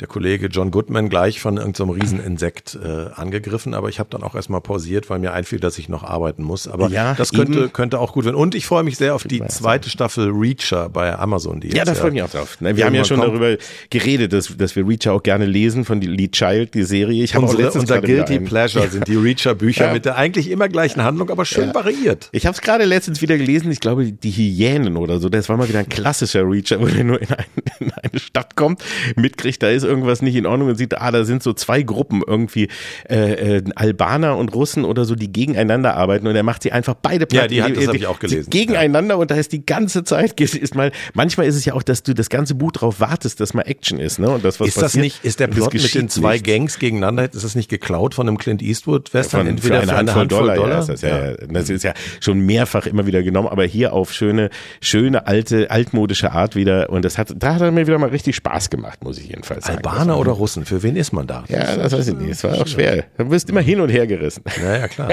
der 0.00 0.06
Kollege 0.06 0.46
John 0.46 0.70
Goodman 0.70 1.08
gleich 1.08 1.40
von 1.40 1.56
irgendeinem 1.56 1.88
so 1.88 1.92
Rieseninsekt 1.92 2.78
äh, 2.80 3.10
angegriffen, 3.16 3.74
aber 3.74 3.88
ich 3.88 3.98
habe 3.98 4.08
dann 4.10 4.22
auch 4.22 4.36
erstmal 4.36 4.60
pausiert, 4.60 5.10
weil 5.10 5.18
mir 5.18 5.32
einfiel, 5.32 5.58
dass 5.58 5.76
ich 5.76 5.88
noch 5.88 6.04
arbeiten 6.04 6.44
muss. 6.44 6.68
Aber 6.68 6.88
ja, 6.88 7.14
das 7.14 7.32
könnte, 7.32 7.58
eben. 7.58 7.72
könnte 7.72 7.98
auch 7.98 8.12
gut 8.12 8.24
werden. 8.24 8.36
Und 8.36 8.54
ich 8.54 8.64
freue 8.64 8.84
mich 8.84 8.96
sehr 8.96 9.16
auf 9.16 9.24
die 9.24 9.44
zweite 9.48 9.90
Staffel 9.90 10.30
Reacher 10.30 10.88
bei 10.88 11.18
Amazon. 11.18 11.58
Die 11.58 11.70
ja, 11.70 11.84
da 11.84 11.94
freue 11.94 12.08
ich 12.08 12.14
mich 12.14 12.22
auch 12.22 12.30
drauf. 12.30 12.58
Wir 12.60 12.86
haben 12.86 12.94
ja 12.94 13.04
schon 13.04 13.18
kommt. 13.18 13.32
darüber 13.32 13.56
geredet, 13.90 14.32
dass, 14.32 14.56
dass 14.56 14.76
wir 14.76 14.86
Reacher 14.86 15.12
auch 15.12 15.22
gerne 15.24 15.46
lesen 15.46 15.84
von 15.84 16.00
Lee 16.00 16.28
Child, 16.28 16.74
die 16.74 16.84
Serie. 16.84 17.24
Ich 17.24 17.34
habe 17.34 17.46
unser 17.46 18.00
Guilty 18.00 18.38
Pleasure 18.38 18.88
sind 18.88 19.08
die 19.08 19.16
Reacher-Bücher 19.16 19.86
ja. 19.86 19.92
mit 19.92 20.04
der 20.04 20.16
eigentlich 20.16 20.48
immer 20.48 20.68
gleichen 20.68 21.02
Handlung, 21.02 21.28
aber 21.30 21.44
schön 21.44 21.74
variiert. 21.74 22.28
Ich 22.30 22.46
habe 22.46 22.54
es 22.54 22.60
gerade 22.60 22.84
letztens 22.84 23.20
wieder 23.20 23.36
gelesen, 23.36 23.72
ich 23.72 23.80
glaube, 23.80 24.12
die 24.12 24.30
Hyänen 24.30 24.96
oder 24.96 25.18
so, 25.18 25.28
das 25.28 25.48
war 25.48 25.56
mal 25.56 25.68
wieder 25.68 25.80
ein 25.80 25.88
klassischer 25.88 26.48
Reacher, 26.48 26.80
wo 26.80 26.86
der 26.86 27.02
nur 27.02 27.20
in, 27.20 27.28
ein, 27.30 27.44
in 27.80 27.92
eine 27.92 28.20
Stadt 28.20 28.54
kommt, 28.54 28.84
mitkriegt, 29.16 29.62
da 29.62 29.68
ist 29.68 29.87
irgendwas 29.88 30.22
nicht 30.22 30.36
in 30.36 30.46
Ordnung 30.46 30.68
und 30.68 30.76
sieht, 30.76 30.96
ah, 30.98 31.10
da 31.10 31.24
sind 31.24 31.42
so 31.42 31.52
zwei 31.52 31.82
Gruppen 31.82 32.22
irgendwie 32.26 32.68
äh, 33.08 33.56
äh, 33.56 33.64
Albaner 33.74 34.36
und 34.36 34.54
Russen 34.54 34.84
oder 34.84 35.04
so, 35.04 35.14
die 35.14 35.32
gegeneinander 35.32 35.96
arbeiten 35.96 36.26
und 36.26 36.36
er 36.36 36.42
macht 36.42 36.62
sie 36.62 36.72
einfach 36.72 36.94
beide 36.94 37.26
platt. 37.26 37.42
Ja, 37.42 37.48
die 37.48 37.62
hat, 37.62 37.76
das 37.76 37.88
habe 37.88 37.96
ich 37.96 38.06
auch 38.06 38.18
gelesen. 38.18 38.50
Gegeneinander 38.50 39.14
ja. 39.14 39.20
und 39.20 39.30
da 39.30 39.34
ist 39.34 39.52
die 39.52 39.64
ganze 39.64 40.04
Zeit 40.04 40.38
ist 40.40 40.74
mal 40.74 40.92
manchmal 41.14 41.46
ist 41.46 41.56
es 41.56 41.64
ja 41.64 41.74
auch, 41.74 41.82
dass 41.82 42.02
du 42.02 42.14
das 42.14 42.28
ganze 42.28 42.54
Buch 42.54 42.72
darauf 42.72 43.00
wartest, 43.00 43.40
dass 43.40 43.54
mal 43.54 43.62
Action 43.62 43.98
ist, 43.98 44.18
ne? 44.18 44.30
Und 44.30 44.44
das 44.44 44.60
was 44.60 44.68
ist 44.68 44.82
das 44.82 44.94
nicht 44.94 45.24
ist 45.24 45.40
der 45.40 45.48
Plot 45.48 45.72
mit 45.72 45.94
den 45.94 46.08
zwei 46.08 46.34
nicht. 46.34 46.46
Gangs 46.46 46.78
gegeneinander, 46.78 47.24
ist 47.24 47.44
das 47.44 47.54
nicht 47.54 47.68
geklaut 47.68 48.14
von 48.14 48.28
einem 48.28 48.38
Clint 48.38 48.62
Eastwood 48.62 49.12
Western 49.14 49.46
ja, 49.46 49.50
entweder 49.50 49.82
für 49.82 49.82
eine, 49.82 49.86
für 49.86 49.96
eine 49.96 49.98
Handvoll, 49.98 50.20
Handvoll 50.22 50.38
Dollar, 50.38 50.56
Dollar? 50.56 50.80
Ja, 50.80 50.86
das, 50.86 51.02
ja, 51.02 51.32
das 51.48 51.70
ist 51.70 51.84
ja 51.84 51.94
schon 52.20 52.40
mehrfach 52.40 52.86
immer 52.86 53.06
wieder 53.06 53.22
genommen, 53.22 53.48
aber 53.48 53.64
hier 53.64 53.92
auf 53.92 54.12
schöne 54.12 54.50
schöne 54.80 55.26
alte 55.26 55.70
altmodische 55.70 56.32
Art 56.32 56.56
wieder 56.56 56.90
und 56.90 57.04
das 57.04 57.18
hat 57.18 57.34
da 57.36 57.54
hat 57.54 57.62
er 57.62 57.70
mir 57.70 57.86
wieder 57.86 57.98
mal 57.98 58.10
richtig 58.10 58.36
Spaß 58.36 58.70
gemacht, 58.70 59.02
muss 59.02 59.18
ich 59.18 59.28
jedenfalls 59.28 59.66
sagen. 59.66 59.77
Albaner 59.86 60.18
oder 60.18 60.32
Russen? 60.32 60.64
Für 60.64 60.82
wen 60.82 60.96
ist 60.96 61.12
man 61.12 61.26
da? 61.26 61.44
Ja, 61.48 61.76
das 61.76 61.92
weiß 61.92 62.08
ich 62.08 62.14
nicht. 62.16 62.30
Es 62.30 62.44
war 62.44 62.54
auch 62.54 62.66
schwer. 62.66 63.04
Du 63.16 63.30
wirst 63.30 63.48
immer 63.50 63.60
hin 63.60 63.80
und 63.80 63.88
her 63.88 64.06
gerissen. 64.06 64.42
Ja, 64.62 64.76
ja, 64.78 64.88
klar. 64.88 65.12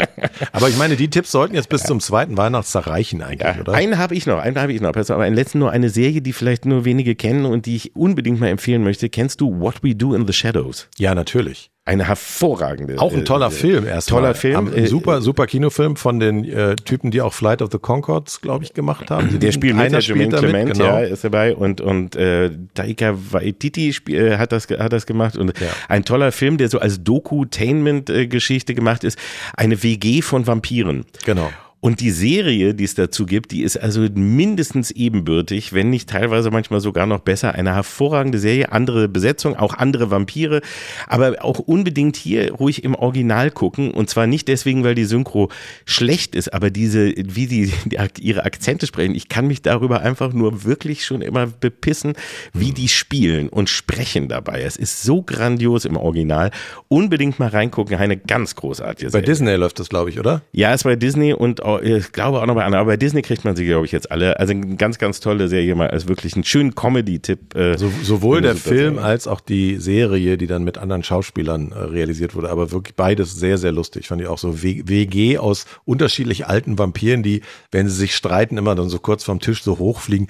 Aber 0.51 0.69
ich 0.69 0.77
meine, 0.77 0.95
die 0.95 1.09
Tipps 1.09 1.31
sollten 1.31 1.55
jetzt 1.55 1.69
bis 1.69 1.83
zum 1.83 1.99
zweiten 1.99 2.37
Weihnachtstag 2.37 2.87
reichen 2.87 3.21
eigentlich, 3.21 3.55
ja, 3.55 3.59
oder? 3.59 3.73
Einen 3.73 3.97
habe 3.97 4.15
ich 4.15 4.25
noch, 4.25 4.39
einen 4.39 4.59
habe 4.59 4.73
ich 4.73 4.81
noch. 4.81 4.95
Aber 4.95 5.23
einen 5.23 5.35
letzten 5.35 5.59
nur 5.59 5.71
eine 5.71 5.89
Serie, 5.89 6.21
die 6.21 6.33
vielleicht 6.33 6.65
nur 6.65 6.85
wenige 6.85 7.15
kennen 7.15 7.45
und 7.45 7.65
die 7.65 7.75
ich 7.75 7.95
unbedingt 7.95 8.39
mal 8.39 8.47
empfehlen 8.47 8.83
möchte. 8.83 9.09
Kennst 9.09 9.41
du 9.41 9.59
What 9.59 9.83
We 9.83 9.95
Do 9.95 10.13
in 10.13 10.27
the 10.27 10.33
Shadows? 10.33 10.87
Ja, 10.97 11.15
natürlich. 11.15 11.71
Eine 11.87 12.07
hervorragende. 12.07 12.97
Auch 12.97 13.13
ein 13.13 13.25
toller 13.25 13.47
äh, 13.47 13.51
Film 13.51 13.85
erstmal. 13.85 14.21
Toller 14.21 14.33
Film. 14.33 14.73
Ein 14.73 14.87
super, 14.87 15.21
super 15.21 15.45
Kinofilm 15.45 15.95
von 15.95 16.19
den 16.19 16.43
äh, 16.43 16.75
Typen, 16.77 17.11
die 17.11 17.21
auch 17.21 17.31
Flight 17.31 17.61
of 17.61 17.69
the 17.71 17.77
Concords, 17.77 18.41
glaube 18.41 18.63
ich, 18.63 18.73
gemacht 18.73 19.11
haben. 19.11 19.39
Der 19.39 19.51
spielt 19.51 19.75
mit, 19.75 19.91
der 19.91 19.99
Jermaine 19.99 20.35
Clement, 20.35 20.73
genau. 20.73 20.85
ja, 20.85 20.99
ist 21.01 21.23
dabei 21.23 21.55
und 21.55 21.81
und 21.81 22.15
äh, 22.15 22.49
Taika 22.73 23.13
Waititi 23.29 23.93
spiel, 23.93 24.19
äh, 24.19 24.37
hat 24.37 24.51
das 24.51 24.67
hat 24.67 24.93
das 24.93 25.05
gemacht 25.05 25.37
und 25.37 25.59
ja. 25.59 25.67
ein 25.87 26.03
toller 26.03 26.31
Film, 26.31 26.57
der 26.57 26.69
so 26.69 26.79
als 26.79 27.03
Doku-Tainment-Geschichte 27.03 28.73
gemacht 28.73 29.03
ist. 29.03 29.19
Eine 29.55 29.83
WG 29.83 30.23
von 30.23 30.47
Vampiren. 30.47 31.05
Genau. 31.23 31.51
Und 31.85 31.99
die 31.99 32.09
Serie, 32.09 32.73
die 32.73 32.83
es 32.83 32.95
dazu 32.95 33.27
gibt, 33.27 33.51
die 33.51 33.61
ist 33.61 33.77
also 33.77 34.07
mindestens 34.11 34.89
ebenbürtig, 34.89 35.71
wenn 35.71 35.91
nicht 35.91 36.09
teilweise 36.09 36.49
manchmal 36.49 36.79
sogar 36.79 37.05
noch 37.05 37.19
besser. 37.19 37.53
Eine 37.53 37.75
hervorragende 37.75 38.39
Serie, 38.39 38.71
andere 38.71 39.07
Besetzung, 39.07 39.55
auch 39.55 39.75
andere 39.75 40.09
Vampire, 40.09 40.61
aber 41.05 41.35
auch 41.45 41.59
unbedingt 41.59 42.15
hier 42.15 42.53
ruhig 42.53 42.83
im 42.83 42.95
Original 42.95 43.51
gucken. 43.51 43.91
Und 43.91 44.09
zwar 44.09 44.25
nicht 44.25 44.47
deswegen, 44.47 44.83
weil 44.83 44.95
die 44.95 45.05
Synchro 45.05 45.51
schlecht 45.85 46.33
ist, 46.33 46.51
aber 46.55 46.71
diese, 46.71 47.13
wie 47.17 47.45
die, 47.45 47.71
die 47.85 47.99
ihre 48.19 48.45
Akzente 48.45 48.87
sprechen, 48.87 49.13
ich 49.13 49.29
kann 49.29 49.45
mich 49.45 49.61
darüber 49.61 50.01
einfach 50.01 50.33
nur 50.33 50.63
wirklich 50.63 51.05
schon 51.05 51.21
immer 51.21 51.45
bepissen, 51.45 52.13
wie 52.51 52.71
die 52.71 52.87
spielen 52.87 53.47
und 53.47 53.69
sprechen 53.69 54.27
dabei. 54.27 54.63
Es 54.63 54.75
ist 54.75 55.03
so 55.03 55.21
grandios 55.21 55.85
im 55.85 55.97
Original. 55.97 56.49
Unbedingt 56.87 57.37
mal 57.37 57.49
reingucken, 57.49 57.95
eine 57.95 58.17
ganz 58.17 58.55
großartige 58.55 59.11
Serie. 59.11 59.21
Bei 59.21 59.31
Disney 59.31 59.53
läuft 59.53 59.77
das, 59.77 59.89
glaube 59.89 60.09
ich, 60.09 60.19
oder? 60.19 60.41
Ja, 60.51 60.73
es 60.73 60.77
ist 60.77 60.85
bei 60.85 60.95
Disney 60.95 61.31
und 61.31 61.61
auch 61.61 61.74
ich 61.81 62.11
glaube 62.11 62.41
auch 62.41 62.45
noch 62.45 62.55
bei 62.55 62.63
anderen, 62.63 62.81
aber 62.81 62.91
bei 62.91 62.97
Disney 62.97 63.21
kriegt 63.21 63.45
man 63.45 63.55
sie, 63.55 63.65
glaube 63.65 63.85
ich, 63.85 63.91
jetzt 63.91 64.11
alle. 64.11 64.39
Also 64.39 64.51
eine 64.51 64.75
ganz, 64.75 64.97
ganz 64.97 65.19
tolle 65.19 65.47
Serie 65.47 65.75
mal 65.75 65.89
als 65.89 66.07
wirklich 66.07 66.35
einen 66.35 66.43
schönen 66.43 66.75
Comedy-Tipp. 66.75 67.55
Äh, 67.55 67.77
so, 67.77 67.91
sowohl 68.03 68.41
der 68.41 68.55
Film 68.55 68.97
als 68.99 69.27
auch 69.27 69.41
die 69.41 69.77
Serie, 69.77 70.37
die 70.37 70.47
dann 70.47 70.63
mit 70.63 70.77
anderen 70.77 71.03
Schauspielern 71.03 71.71
äh, 71.71 71.77
realisiert 71.77 72.35
wurde, 72.35 72.49
aber 72.49 72.71
wirklich 72.71 72.95
beides 72.95 73.35
sehr, 73.35 73.57
sehr 73.57 73.71
lustig. 73.71 74.07
Fand 74.07 74.21
ich 74.21 74.27
auch 74.27 74.37
so 74.37 74.61
WG 74.61 75.37
aus 75.37 75.65
unterschiedlich 75.85 76.47
alten 76.47 76.77
Vampiren, 76.77 77.23
die, 77.23 77.41
wenn 77.71 77.89
sie 77.89 77.95
sich 77.95 78.15
streiten, 78.15 78.57
immer 78.57 78.75
dann 78.75 78.89
so 78.89 78.99
kurz 78.99 79.23
vom 79.23 79.39
Tisch 79.39 79.63
so 79.63 79.77
hochfliegen 79.79 80.27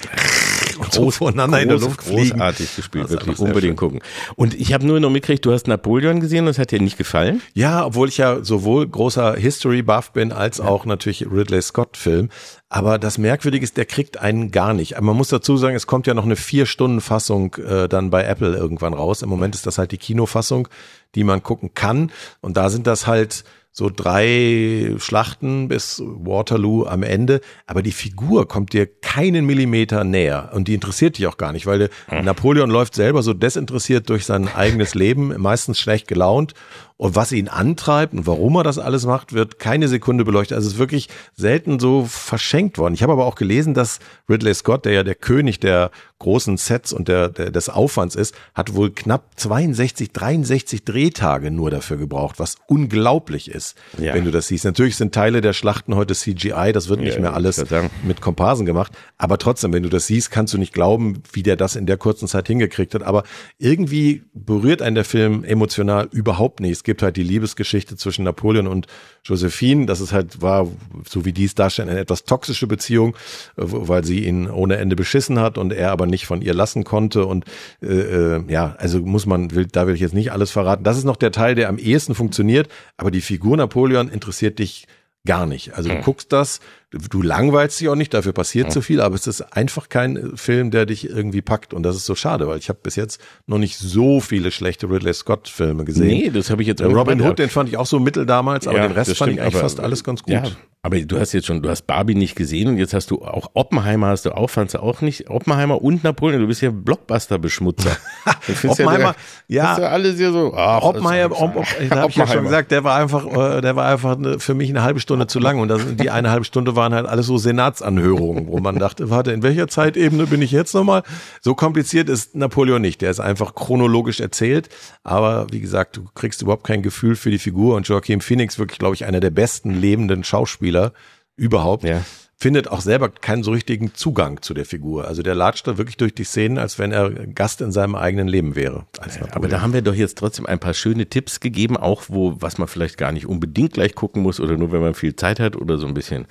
und 0.78 0.91
so 0.91 1.11
voneinander 1.11 1.57
groß, 1.57 1.63
in 1.63 1.69
der 1.69 1.80
Luft 1.80 2.03
fliegen. 2.03 2.30
Großartig 2.32 2.76
gespielt, 2.76 3.09
wirklich 3.09 3.39
unbedingt 3.39 3.78
gucken. 3.78 4.01
Und 4.36 4.53
ich 4.53 4.73
habe 4.73 4.86
nur 4.86 4.99
noch 4.99 5.09
mitgekriegt, 5.09 5.45
du 5.45 5.51
hast 5.51 5.67
Napoleon 5.67 6.19
gesehen, 6.19 6.45
das 6.45 6.59
hat 6.59 6.71
dir 6.71 6.82
nicht 6.82 6.97
gefallen? 6.97 7.41
Ja, 7.53 7.86
obwohl 7.86 8.09
ich 8.09 8.17
ja 8.17 8.43
sowohl 8.43 8.88
großer 8.88 9.36
History-Buff 9.36 10.11
bin, 10.11 10.32
als 10.32 10.57
ja. 10.57 10.65
auch 10.65 10.86
natürlich 10.86 11.26
Ridley 11.30 11.61
Scott-Film. 11.61 12.30
Aber 12.69 12.97
das 12.99 13.17
Merkwürdige 13.17 13.63
ist, 13.63 13.78
der 13.78 13.86
kriegt 13.86 14.17
einen 14.17 14.51
gar 14.51 14.73
nicht. 14.73 14.99
Man 14.99 15.15
muss 15.15 15.30
dazu 15.30 15.55
sagen, 15.57 15.76
es 15.76 15.88
kommt 15.88 16.07
ja 16.07 16.13
noch 16.13 16.26
eine 16.26 16.36
Vier-Stunden-Fassung 16.36 17.55
äh, 17.55 17.88
dann 17.88 18.09
bei 18.09 18.23
Apple 18.23 18.55
irgendwann 18.55 18.93
raus. 18.93 19.21
Im 19.21 19.30
Moment 19.30 19.55
ist 19.55 19.65
das 19.65 19.78
halt 19.78 19.91
die 19.91 19.97
Kinofassung, 19.97 20.67
die 21.15 21.23
man 21.23 21.43
gucken 21.43 21.73
kann. 21.73 22.11
Und 22.41 22.57
da 22.57 22.69
sind 22.69 22.88
das 22.88 23.07
halt 23.07 23.43
so 23.78 23.89
drei 23.89 24.95
Schlachten 24.99 25.67
bis 25.67 26.01
Waterloo 26.01 26.86
am 26.86 27.03
Ende, 27.03 27.41
aber 27.67 27.82
die 27.82 27.91
Figur 27.91 28.47
kommt 28.47 28.71
dir 28.71 28.88
keinen 28.88 29.45
Millimeter 29.45 30.05
näher. 30.05 30.51
Und 30.53 30.69
die 30.69 30.76
interessiert 30.76 31.17
dich 31.17 31.28
auch 31.28 31.36
gar 31.36 31.51
nicht, 31.51 31.65
weil 31.65 31.89
hm. 32.07 32.23
Napoleon 32.23 32.69
läuft 32.69 32.95
selber 32.95 33.21
so 33.21 33.34
desinteressiert 33.34 34.09
durch 34.09 34.26
sein 34.26 34.47
eigenes 34.47 34.95
Leben, 34.95 35.36
meistens 35.41 35.78
schlecht 35.78 36.07
gelaunt 36.07 36.53
und 36.97 37.15
was 37.15 37.33
ihn 37.33 37.49
antreibt 37.49 38.13
und 38.13 38.25
warum 38.25 38.55
er 38.55 38.63
das 38.63 38.79
alles 38.79 39.05
macht, 39.05 39.33
wird 39.33 39.59
keine 39.59 39.89
Sekunde 39.89 40.23
beleuchtet. 40.23 40.55
Also 40.55 40.67
es 40.67 40.73
ist 40.75 40.79
wirklich 40.79 41.09
selten 41.35 41.79
so 41.79 42.05
verschenkt 42.05 42.77
worden. 42.77 42.93
Ich 42.93 43.03
habe 43.03 43.11
aber 43.11 43.25
auch 43.25 43.35
gelesen, 43.35 43.73
dass 43.73 43.99
Ridley 44.29 44.53
Scott, 44.53 44.85
der 44.85 44.93
ja 44.93 45.03
der 45.03 45.15
König 45.15 45.59
der 45.59 45.91
großen 46.19 46.55
Sets 46.55 46.93
und 46.93 47.09
der, 47.09 47.27
der 47.27 47.51
des 47.51 47.67
Aufwands 47.67 48.15
ist, 48.15 48.33
hat 48.53 48.73
wohl 48.73 48.91
knapp 48.91 49.31
62, 49.35 50.13
63 50.13 50.85
Drehtage 50.85 51.51
nur 51.51 51.69
dafür 51.69 51.97
gebraucht, 51.97 52.39
was 52.39 52.55
unglaublich 52.67 53.51
ist, 53.51 53.75
ja. 53.97 54.13
wenn 54.13 54.23
du 54.23 54.31
das 54.31 54.47
siehst. 54.47 54.63
Natürlich 54.63 54.95
sind 54.95 55.13
Teile 55.13 55.41
der 55.41 55.51
Schlachten 55.51 55.95
heute 55.95 56.15
CGI, 56.15 56.71
das 56.73 56.87
wird 56.87 57.01
nicht 57.01 57.15
ja, 57.15 57.21
mehr 57.21 57.33
alles 57.33 57.63
mit 58.03 58.21
Komparsen 58.21 58.65
gemacht, 58.65 58.93
aber 59.17 59.37
trotzdem, 59.37 59.73
wenn 59.73 59.83
du 59.83 59.89
das 59.89 60.07
siehst, 60.07 60.31
kannst 60.31 60.53
du 60.53 60.57
nicht 60.57 60.73
glauben, 60.73 61.21
wie 61.33 61.43
der 61.43 61.57
das 61.57 61.75
in 61.75 61.85
der 61.85 61.97
kurzen 61.97 62.29
Zeit 62.29 62.47
hingekriegt 62.47 62.95
hat. 62.95 63.03
Aber 63.03 63.23
irgendwie 63.57 64.23
berührt 64.33 64.81
einen 64.81 64.95
der 64.95 65.05
Film 65.05 65.43
emotional 65.43 66.07
überhaupt 66.11 66.61
nicht 66.61 66.84
gibt 66.86 67.01
halt 67.01 67.17
die 67.17 67.23
Liebesgeschichte 67.23 67.97
zwischen 67.97 68.23
Napoleon 68.23 68.67
und 68.67 68.88
Josephine. 69.25 69.86
Das 69.86 69.99
ist 69.99 70.13
halt, 70.13 70.41
war, 70.41 70.67
so 71.05 71.25
wie 71.25 71.33
dies 71.33 71.55
darstellt, 71.55 71.89
eine 71.89 71.99
etwas 71.99 72.23
toxische 72.23 72.67
Beziehung, 72.67 73.15
äh, 73.57 73.63
weil 73.65 74.05
sie 74.05 74.25
ihn 74.25 74.49
ohne 74.49 74.77
Ende 74.77 74.95
beschissen 74.95 75.39
hat 75.39 75.57
und 75.57 75.73
er 75.73 75.91
aber 75.91 76.05
nicht 76.05 76.25
von 76.25 76.41
ihr 76.41 76.53
lassen 76.53 76.86
konnte. 76.86 77.25
Und 77.25 77.43
äh, 77.81 77.88
äh, 77.88 78.43
ja, 78.47 78.75
also 78.77 79.01
muss 79.01 79.25
man, 79.25 79.51
will, 79.51 79.65
da 79.65 79.88
will 79.88 79.95
ich 79.95 80.01
jetzt 80.01 80.13
nicht 80.13 80.31
alles 80.31 80.51
verraten. 80.51 80.86
Das 80.86 80.97
ist 80.97 81.03
noch 81.03 81.17
der 81.17 81.33
Teil, 81.33 81.55
der 81.55 81.67
am 81.67 81.77
ehesten 81.77 82.15
funktioniert, 82.15 82.69
aber 82.95 83.11
die 83.11 83.21
Figur 83.21 83.57
Napoleon 83.57 84.07
interessiert 84.07 84.59
dich 84.59 84.88
gar 85.25 85.45
nicht. 85.45 85.73
Also 85.73 85.89
du 85.89 85.95
hm. 85.95 86.03
guckst 86.03 86.31
das, 86.31 86.61
du 87.09 87.21
langweilst 87.21 87.79
dich 87.79 87.89
auch 87.89 87.95
nicht, 87.95 88.13
dafür 88.13 88.33
passiert 88.33 88.67
ja. 88.67 88.71
zu 88.71 88.81
viel, 88.81 89.01
aber 89.01 89.15
es 89.15 89.27
ist 89.27 89.41
einfach 89.41 89.89
kein 89.89 90.35
Film, 90.35 90.71
der 90.71 90.85
dich 90.85 91.09
irgendwie 91.09 91.41
packt 91.41 91.73
und 91.73 91.83
das 91.83 91.95
ist 91.95 92.05
so 92.05 92.15
schade, 92.15 92.47
weil 92.47 92.57
ich 92.57 92.69
habe 92.69 92.79
bis 92.81 92.95
jetzt 92.95 93.21
noch 93.47 93.57
nicht 93.57 93.77
so 93.77 94.19
viele 94.19 94.51
schlechte 94.51 94.89
Ridley 94.89 95.13
Scott 95.13 95.47
Filme 95.47 95.85
gesehen. 95.85 96.07
Nee, 96.07 96.29
das 96.29 96.49
habe 96.49 96.61
ich 96.61 96.67
jetzt 96.67 96.81
auch 96.81 96.93
Robin 96.93 97.21
Hood, 97.21 97.39
den 97.39 97.49
fand 97.49 97.69
ich 97.69 97.77
auch 97.77 97.85
so 97.85 97.99
mittel 97.99 98.25
damals, 98.25 98.67
aber 98.67 98.77
ja, 98.77 98.87
den 98.87 98.93
Rest 98.93 99.17
fand 99.17 99.33
ich 99.33 99.41
eigentlich 99.41 99.55
fast 99.55 99.79
alles 99.79 100.03
ganz 100.03 100.23
gut. 100.23 100.33
Ja, 100.33 100.43
aber 100.85 100.99
du 100.99 101.19
hast 101.19 101.33
jetzt 101.33 101.47
schon, 101.47 101.63
du 101.63 101.69
hast 101.69 101.87
Barbie 101.87 102.13
nicht 102.13 102.35
gesehen 102.35 102.67
und 102.67 102.77
jetzt 102.77 102.93
hast 102.93 103.09
du 103.09 103.23
auch 103.23 103.49
Oppenheimer 103.55 104.09
hast 104.09 104.27
du 104.27 104.37
auch, 104.37 104.51
fandst 104.51 104.75
du 104.75 104.83
auch 104.83 105.01
nicht. 105.01 105.31
Oppenheimer 105.31 105.81
und 105.81 106.03
Napoleon, 106.03 106.41
du 106.41 106.45
bist 106.45 106.61
ja 106.61 106.69
Blockbuster-Beschmutzer. 106.69 107.97
Oppenheimer, 108.67 109.15
ja. 109.47 109.79
ja 109.79 109.87
alles 109.87 110.17
hier 110.17 110.31
so. 110.31 110.53
Ach, 110.55 110.83
Oppenheimer, 110.83 111.41
Op, 111.41 111.55
Op, 111.55 111.65
da 111.89 112.01
habe 112.01 112.11
ich 112.11 112.17
ja 112.17 112.27
schon 112.27 112.43
gesagt, 112.43 112.69
der 112.69 112.83
war 112.83 112.97
einfach, 112.97 113.25
äh, 113.25 113.61
der 113.61 113.75
war 113.75 113.87
einfach 113.91 114.15
für 114.37 114.53
mich 114.53 114.69
eine 114.69 114.83
halbe 114.83 114.99
Stunde 114.99 115.25
zu 115.25 115.39
lang 115.39 115.57
und 115.57 115.69
das, 115.69 115.81
die 115.95 116.11
eine 116.11 116.29
halbe 116.29 116.45
Stunde 116.45 116.75
waren 116.86 116.95
halt 116.95 117.07
alles 117.07 117.27
so 117.27 117.38
Senatsanhörungen, 117.38 118.47
wo 118.47 118.59
man 118.59 118.79
dachte, 118.79 119.09
warte, 119.09 119.31
in 119.31 119.43
welcher 119.43 119.67
Zeitebene 119.67 120.27
bin 120.27 120.41
ich 120.41 120.51
jetzt 120.51 120.73
nochmal? 120.73 121.03
So 121.41 121.55
kompliziert 121.55 122.09
ist 122.09 122.36
Napoleon 122.36 122.81
nicht. 122.81 123.01
Der 123.01 123.11
ist 123.11 123.19
einfach 123.19 123.55
chronologisch 123.55 124.19
erzählt, 124.19 124.69
aber 125.03 125.47
wie 125.51 125.59
gesagt, 125.59 125.97
du 125.97 126.05
kriegst 126.15 126.41
überhaupt 126.41 126.65
kein 126.65 126.81
Gefühl 126.81 127.15
für 127.15 127.31
die 127.31 127.39
Figur 127.39 127.75
und 127.75 127.88
Joaquin 127.88 128.21
Phoenix 128.21 128.57
wirklich, 128.57 128.79
glaube 128.79 128.95
ich, 128.95 129.05
einer 129.05 129.19
der 129.19 129.31
besten 129.31 129.71
lebenden 129.71 130.23
Schauspieler 130.23 130.55
Schauspieler 130.55 130.93
überhaupt. 131.38 131.83
Ja. 131.83 132.01
Findet 132.38 132.67
auch 132.67 132.81
selber 132.81 133.09
keinen 133.09 133.43
so 133.43 133.51
richtigen 133.51 133.93
Zugang 133.93 134.41
zu 134.41 134.53
der 134.53 134.65
Figur. 134.65 135.07
Also 135.07 135.23
der 135.23 135.36
latscht 135.36 135.65
da 135.67 135.77
wirklich 135.77 135.95
durch 135.95 136.13
die 136.13 136.25
Szenen, 136.25 136.57
als 136.57 136.77
wenn 136.77 136.91
er 136.91 137.09
Gast 137.09 137.61
in 137.61 137.71
seinem 137.71 137.95
eigenen 137.95 138.27
Leben 138.27 138.57
wäre. 138.57 138.86
aber 139.31 139.47
da 139.47 139.61
haben 139.61 139.71
wir 139.71 139.81
doch 139.81 139.93
jetzt 139.95 140.17
trotzdem 140.17 140.45
ein 140.45 140.59
paar 140.59 140.73
schöne 140.73 141.05
Tipps 141.05 141.39
gegeben, 141.39 141.77
auch 141.77 142.03
wo, 142.09 142.36
was 142.41 142.57
man 142.57 142.67
vielleicht 142.67 142.97
gar 142.97 143.13
nicht 143.13 143.25
unbedingt 143.25 143.73
gleich 143.73 143.95
gucken 143.95 144.21
muss 144.21 144.41
oder 144.41 144.57
nur 144.57 144.73
wenn 144.73 144.81
man 144.81 144.95
viel 144.95 145.15
Zeit 145.15 145.39
hat 145.39 145.55
oder 145.55 145.77
so 145.77 145.88
ein 145.88 145.93
bisschen 145.93 146.27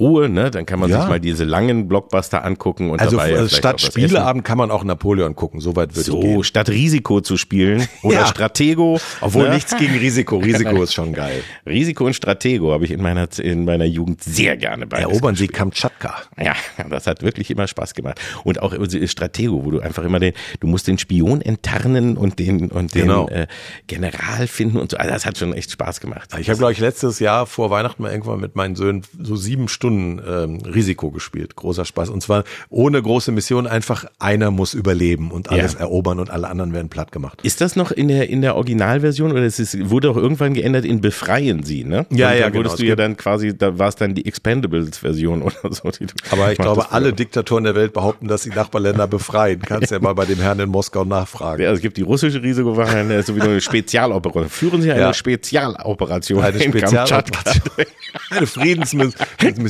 Ruhe, 0.00 0.28
ne? 0.28 0.52
Dann 0.52 0.64
kann 0.64 0.78
man 0.78 0.90
ja. 0.90 1.00
sich 1.00 1.08
mal 1.08 1.18
diese 1.18 1.42
langen 1.42 1.88
Blockbuster 1.88 2.44
angucken 2.44 2.90
und 2.90 3.00
also 3.00 3.16
dabei 3.16 3.32
ja 3.32 3.48
statt 3.48 3.80
Spieleabend 3.80 4.44
kann 4.44 4.56
man 4.56 4.70
auch 4.70 4.84
Napoleon 4.84 5.34
gucken. 5.34 5.60
Soweit 5.60 5.96
würde 5.96 6.08
so, 6.08 6.20
gehen. 6.20 6.44
statt 6.44 6.68
Risiko 6.68 7.20
zu 7.20 7.36
spielen 7.36 7.88
oder 8.04 8.20
ja. 8.20 8.26
Stratego, 8.26 9.00
obwohl 9.20 9.48
ne? 9.48 9.56
nichts 9.56 9.76
gegen 9.76 9.98
Risiko. 9.98 10.38
Risiko 10.38 10.84
ist 10.84 10.94
schon 10.94 11.14
geil. 11.14 11.42
Risiko 11.66 12.06
und 12.06 12.14
Stratego 12.14 12.72
habe 12.72 12.84
ich 12.84 12.92
in 12.92 13.02
meiner 13.02 13.26
in 13.40 13.64
meiner 13.64 13.86
Jugend 13.86 14.22
sehr 14.22 14.56
gerne 14.56 14.86
bei. 14.86 14.98
Erobern 14.98 15.34
Sie 15.34 15.48
Kamtschatka. 15.48 16.14
Ja, 16.40 16.54
das 16.88 17.08
hat 17.08 17.22
wirklich 17.22 17.50
immer 17.50 17.66
Spaß 17.66 17.94
gemacht 17.94 18.20
und 18.44 18.62
auch 18.62 18.72
Stratego, 19.06 19.64
wo 19.64 19.72
du 19.72 19.80
einfach 19.80 20.04
immer 20.04 20.20
den, 20.20 20.32
du 20.60 20.68
musst 20.68 20.86
den 20.86 20.98
Spion 20.98 21.40
enttarnen 21.40 22.16
und 22.16 22.38
den 22.38 22.70
und 22.70 22.94
den 22.94 23.02
genau. 23.02 23.28
äh, 23.30 23.48
General 23.88 24.46
finden 24.46 24.76
und 24.78 24.92
so. 24.92 24.96
Also 24.96 25.10
das 25.10 25.26
hat 25.26 25.38
schon 25.38 25.52
echt 25.54 25.72
Spaß 25.72 25.98
gemacht. 25.98 26.30
Ich 26.38 26.48
habe 26.48 26.58
glaube 26.58 26.72
ich 26.72 26.78
letztes 26.78 27.18
Jahr 27.18 27.46
vor 27.46 27.70
Weihnachten 27.70 28.04
mal 28.04 28.12
irgendwann 28.12 28.38
mit 28.38 28.54
meinen 28.54 28.76
Söhnen 28.76 29.02
so 29.20 29.34
sieben 29.34 29.66
Stunden 29.66 29.87
Stunden 29.88 30.20
ähm, 30.28 30.58
Risiko 30.66 31.10
gespielt. 31.10 31.56
Großer 31.56 31.86
Spaß. 31.86 32.10
Und 32.10 32.22
zwar 32.22 32.44
ohne 32.68 33.00
große 33.00 33.32
Mission, 33.32 33.66
einfach 33.66 34.04
einer 34.18 34.50
muss 34.50 34.74
überleben 34.74 35.30
und 35.30 35.50
alles 35.50 35.74
ja. 35.74 35.80
erobern 35.80 36.20
und 36.20 36.30
alle 36.30 36.48
anderen 36.48 36.74
werden 36.74 36.90
platt 36.90 37.10
gemacht. 37.10 37.40
Ist 37.42 37.62
das 37.62 37.74
noch 37.74 37.90
in 37.90 38.08
der, 38.08 38.28
in 38.28 38.42
der 38.42 38.56
Originalversion 38.56 39.32
oder 39.32 39.42
es 39.42 39.58
ist, 39.58 39.88
wurde 39.88 40.10
auch 40.10 40.16
irgendwann 40.16 40.52
geändert 40.52 40.84
in 40.84 41.00
Befreien 41.00 41.62
Sie, 41.62 41.84
ne? 41.84 42.04
Ja, 42.10 42.30
und 42.30 42.38
ja, 42.38 42.48
genau. 42.50 42.76
du 42.76 42.84
ja 42.84 42.96
dann 42.96 43.16
quasi, 43.16 43.56
da 43.56 43.78
war 43.78 43.88
es 43.88 43.96
dann 43.96 44.14
die 44.14 44.26
Expendables-Version 44.26 45.42
oder 45.62 45.72
so. 45.72 45.90
Aber 46.30 46.52
ich 46.52 46.58
glaube, 46.58 46.92
alle 46.92 47.14
Diktatoren 47.14 47.64
der 47.64 47.74
Welt 47.74 47.94
behaupten, 47.94 48.28
dass 48.28 48.42
sie 48.42 48.50
Nachbarländer 48.50 49.06
befreien. 49.06 49.62
Kannst 49.62 49.90
ja 49.90 50.00
mal 50.00 50.14
bei 50.14 50.26
dem 50.26 50.38
Herrn 50.38 50.60
in 50.60 50.68
Moskau 50.68 51.04
nachfragen. 51.04 51.62
Ja, 51.62 51.72
es 51.72 51.80
gibt 51.80 51.96
die 51.96 52.02
russische 52.02 52.42
Risikowache, 52.42 53.22
sowieso 53.22 53.48
eine 53.48 53.60
Spezialoperation. 53.62 54.50
Führen 54.50 54.82
Sie 54.82 54.92
eine 54.92 55.00
ja. 55.00 55.14
Spezialoperation. 55.14 56.42
Eine 56.42 56.60
Spezialoperation. 56.60 57.62
eine 58.30 58.46
Friedensmission 58.46 59.14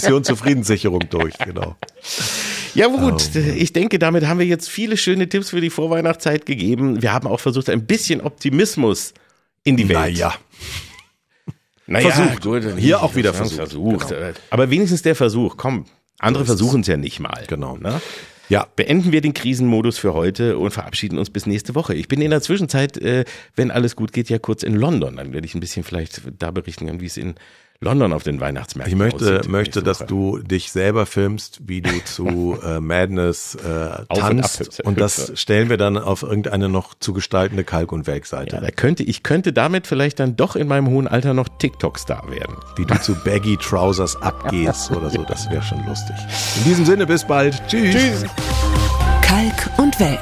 Mission 0.08 0.24
zur 0.24 0.36
Friedenssicherung 0.36 1.08
durch, 1.10 1.36
genau. 1.38 1.76
Ja 2.74 2.86
gut, 2.88 3.30
oh. 3.34 3.38
ich 3.38 3.72
denke, 3.72 3.98
damit 3.98 4.26
haben 4.26 4.38
wir 4.38 4.46
jetzt 4.46 4.68
viele 4.68 4.96
schöne 4.96 5.28
Tipps 5.28 5.50
für 5.50 5.60
die 5.60 5.70
Vorweihnachtszeit 5.70 6.46
gegeben. 6.46 7.02
Wir 7.02 7.12
haben 7.12 7.26
auch 7.26 7.40
versucht, 7.40 7.70
ein 7.70 7.86
bisschen 7.86 8.20
Optimismus 8.20 9.14
in 9.64 9.76
die 9.76 9.88
Welt. 9.88 10.14
Naja. 10.14 10.34
Naja, 11.86 12.10
versucht. 12.10 12.42
Gut, 12.42 12.78
Hier 12.78 13.02
auch 13.02 13.14
wieder 13.16 13.32
versucht. 13.32 13.56
versucht. 13.56 14.08
Genau. 14.08 14.32
Aber 14.50 14.70
wenigstens 14.70 15.02
der 15.02 15.14
Versuch, 15.14 15.56
komm. 15.56 15.86
Andere 16.20 16.44
versuchen 16.44 16.82
es 16.82 16.86
ja 16.86 16.96
nicht 16.96 17.20
mal. 17.20 17.44
Genau. 17.46 17.76
Ne? 17.76 18.00
Ja. 18.48 18.66
Beenden 18.76 19.12
wir 19.12 19.20
den 19.20 19.34
Krisenmodus 19.34 19.98
für 19.98 20.14
heute 20.14 20.58
und 20.58 20.70
verabschieden 20.70 21.18
uns 21.18 21.30
bis 21.30 21.46
nächste 21.46 21.74
Woche. 21.74 21.94
Ich 21.94 22.08
bin 22.08 22.20
in 22.20 22.30
der 22.30 22.42
Zwischenzeit, 22.42 22.98
äh, 22.98 23.24
wenn 23.56 23.70
alles 23.70 23.96
gut 23.96 24.12
geht, 24.12 24.28
ja 24.28 24.38
kurz 24.38 24.62
in 24.62 24.74
London. 24.74 25.16
Dann 25.16 25.32
werde 25.32 25.46
ich 25.46 25.54
ein 25.54 25.60
bisschen 25.60 25.84
vielleicht 25.84 26.22
da 26.38 26.50
berichten, 26.50 27.00
wie 27.00 27.06
es 27.06 27.16
in 27.16 27.34
London 27.80 28.12
auf 28.12 28.24
den 28.24 28.40
Weihnachtsmärkten. 28.40 28.92
Ich 28.92 28.98
möchte, 28.98 29.48
möchte, 29.48 29.84
dass 29.84 30.04
du 30.04 30.38
dich 30.38 30.72
selber 30.72 31.06
filmst, 31.06 31.60
wie 31.68 31.80
du 31.80 31.90
zu 32.04 32.58
äh, 32.64 32.80
Madness 32.80 33.54
äh, 33.54 34.04
tanzt. 34.12 34.80
Und, 34.80 34.86
und, 34.86 35.00
das 35.00 35.32
stellen 35.36 35.68
wir 35.68 35.76
dann 35.76 35.96
auf 35.96 36.24
irgendeine 36.24 36.68
noch 36.68 36.94
zu 36.98 37.12
gestaltende 37.12 37.62
Kalk- 37.62 37.92
und 37.92 38.08
Welkseite. 38.08 38.56
Ja, 38.56 38.62
da 38.62 38.72
könnte, 38.72 39.04
ich 39.04 39.22
könnte 39.22 39.52
damit 39.52 39.86
vielleicht 39.86 40.18
dann 40.18 40.34
doch 40.34 40.56
in 40.56 40.66
meinem 40.66 40.88
hohen 40.88 41.06
Alter 41.06 41.34
noch 41.34 41.48
TikTok-Star 41.48 42.28
werden. 42.28 42.56
Wie 42.76 42.84
du 42.84 43.00
zu 43.00 43.14
Baggy 43.14 43.56
Trousers 43.56 44.20
abgehst 44.20 44.90
oder 44.96 45.10
so, 45.10 45.22
das 45.22 45.48
wäre 45.48 45.62
schon 45.62 45.86
lustig. 45.86 46.16
In 46.56 46.64
diesem 46.64 46.84
Sinne, 46.84 47.06
bis 47.06 47.24
bald. 47.24 47.62
Tschüss. 47.68 47.94
Tschüss. 47.94 48.24
Kalk 49.22 49.78
und 49.78 50.00
Welk, 50.00 50.18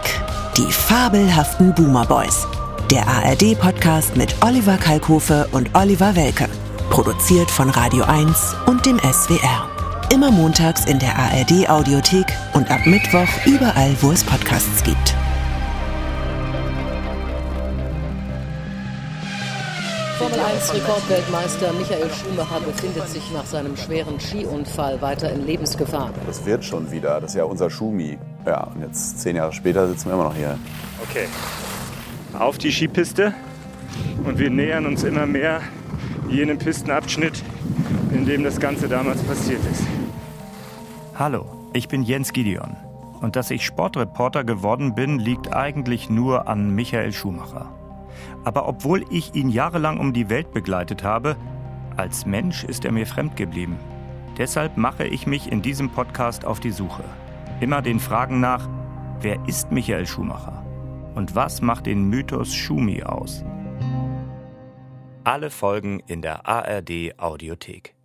die 0.58 0.70
fabelhaften 0.70 1.74
Boomer 1.74 2.04
Boys. 2.04 2.46
Der 2.90 3.08
ARD-Podcast 3.08 4.14
mit 4.16 4.34
Oliver 4.44 4.76
Kalkofe 4.76 5.48
und 5.52 5.74
Oliver 5.74 6.14
Welke. 6.14 6.48
Produziert 6.90 7.50
von 7.50 7.68
Radio 7.70 8.04
1 8.04 8.56
und 8.66 8.86
dem 8.86 8.98
SWR. 8.98 9.68
Immer 10.12 10.30
montags 10.30 10.86
in 10.86 10.98
der 10.98 11.16
ARD 11.18 11.68
Audiothek 11.68 12.26
und 12.54 12.70
ab 12.70 12.86
Mittwoch 12.86 13.28
überall, 13.44 13.94
wo 14.00 14.12
es 14.12 14.24
Podcasts 14.24 14.82
gibt. 14.82 15.14
Formel 20.18 20.40
1 20.40 20.74
Rekordweltmeister 20.74 21.72
Michael 21.74 22.08
Schumacher 22.10 22.60
befindet 22.60 23.08
sich 23.08 23.30
nach 23.32 23.44
seinem 23.44 23.76
schweren 23.76 24.18
Skiunfall 24.18 25.00
weiter 25.02 25.30
in 25.32 25.44
Lebensgefahr. 25.44 26.10
Das 26.26 26.46
wird 26.46 26.64
schon 26.64 26.90
wieder. 26.90 27.20
Das 27.20 27.32
ist 27.32 27.36
ja 27.36 27.44
unser 27.44 27.68
Schumi. 27.68 28.16
Ja, 28.46 28.64
und 28.64 28.80
jetzt 28.80 29.20
zehn 29.20 29.36
Jahre 29.36 29.52
später 29.52 29.86
sitzen 29.88 30.06
wir 30.06 30.14
immer 30.14 30.24
noch 30.24 30.36
hier. 30.36 30.58
Okay, 31.02 31.26
auf 32.38 32.56
die 32.58 32.72
Skipiste 32.72 33.34
und 34.24 34.38
wir 34.38 34.50
nähern 34.50 34.86
uns 34.86 35.04
immer 35.04 35.26
mehr 35.26 35.60
jenem 36.28 36.58
Pistenabschnitt, 36.58 37.42
in 38.12 38.26
dem 38.26 38.44
das 38.44 38.58
Ganze 38.58 38.88
damals 38.88 39.22
passiert 39.22 39.60
ist. 39.70 39.84
Hallo, 41.14 41.46
ich 41.72 41.88
bin 41.88 42.02
Jens 42.02 42.32
Gideon. 42.32 42.76
Und 43.20 43.36
dass 43.36 43.50
ich 43.50 43.64
Sportreporter 43.64 44.44
geworden 44.44 44.94
bin, 44.94 45.18
liegt 45.18 45.54
eigentlich 45.54 46.10
nur 46.10 46.48
an 46.48 46.74
Michael 46.74 47.12
Schumacher. 47.12 47.72
Aber 48.44 48.68
obwohl 48.68 49.04
ich 49.10 49.34
ihn 49.34 49.48
jahrelang 49.48 49.98
um 49.98 50.12
die 50.12 50.28
Welt 50.28 50.52
begleitet 50.52 51.02
habe, 51.02 51.36
als 51.96 52.26
Mensch 52.26 52.64
ist 52.64 52.84
er 52.84 52.92
mir 52.92 53.06
fremd 53.06 53.36
geblieben. 53.36 53.76
Deshalb 54.36 54.76
mache 54.76 55.06
ich 55.06 55.26
mich 55.26 55.50
in 55.50 55.62
diesem 55.62 55.88
Podcast 55.90 56.44
auf 56.44 56.60
die 56.60 56.70
Suche. 56.70 57.04
Immer 57.60 57.80
den 57.80 58.00
Fragen 58.00 58.38
nach, 58.38 58.68
wer 59.22 59.38
ist 59.46 59.72
Michael 59.72 60.06
Schumacher? 60.06 60.62
Und 61.14 61.34
was 61.34 61.62
macht 61.62 61.86
den 61.86 62.10
Mythos 62.10 62.54
Schumi 62.54 63.02
aus? 63.02 63.42
Alle 65.26 65.50
Folgen 65.50 65.98
in 66.06 66.22
der 66.22 66.46
ARD 66.46 67.18
Audiothek. 67.18 67.95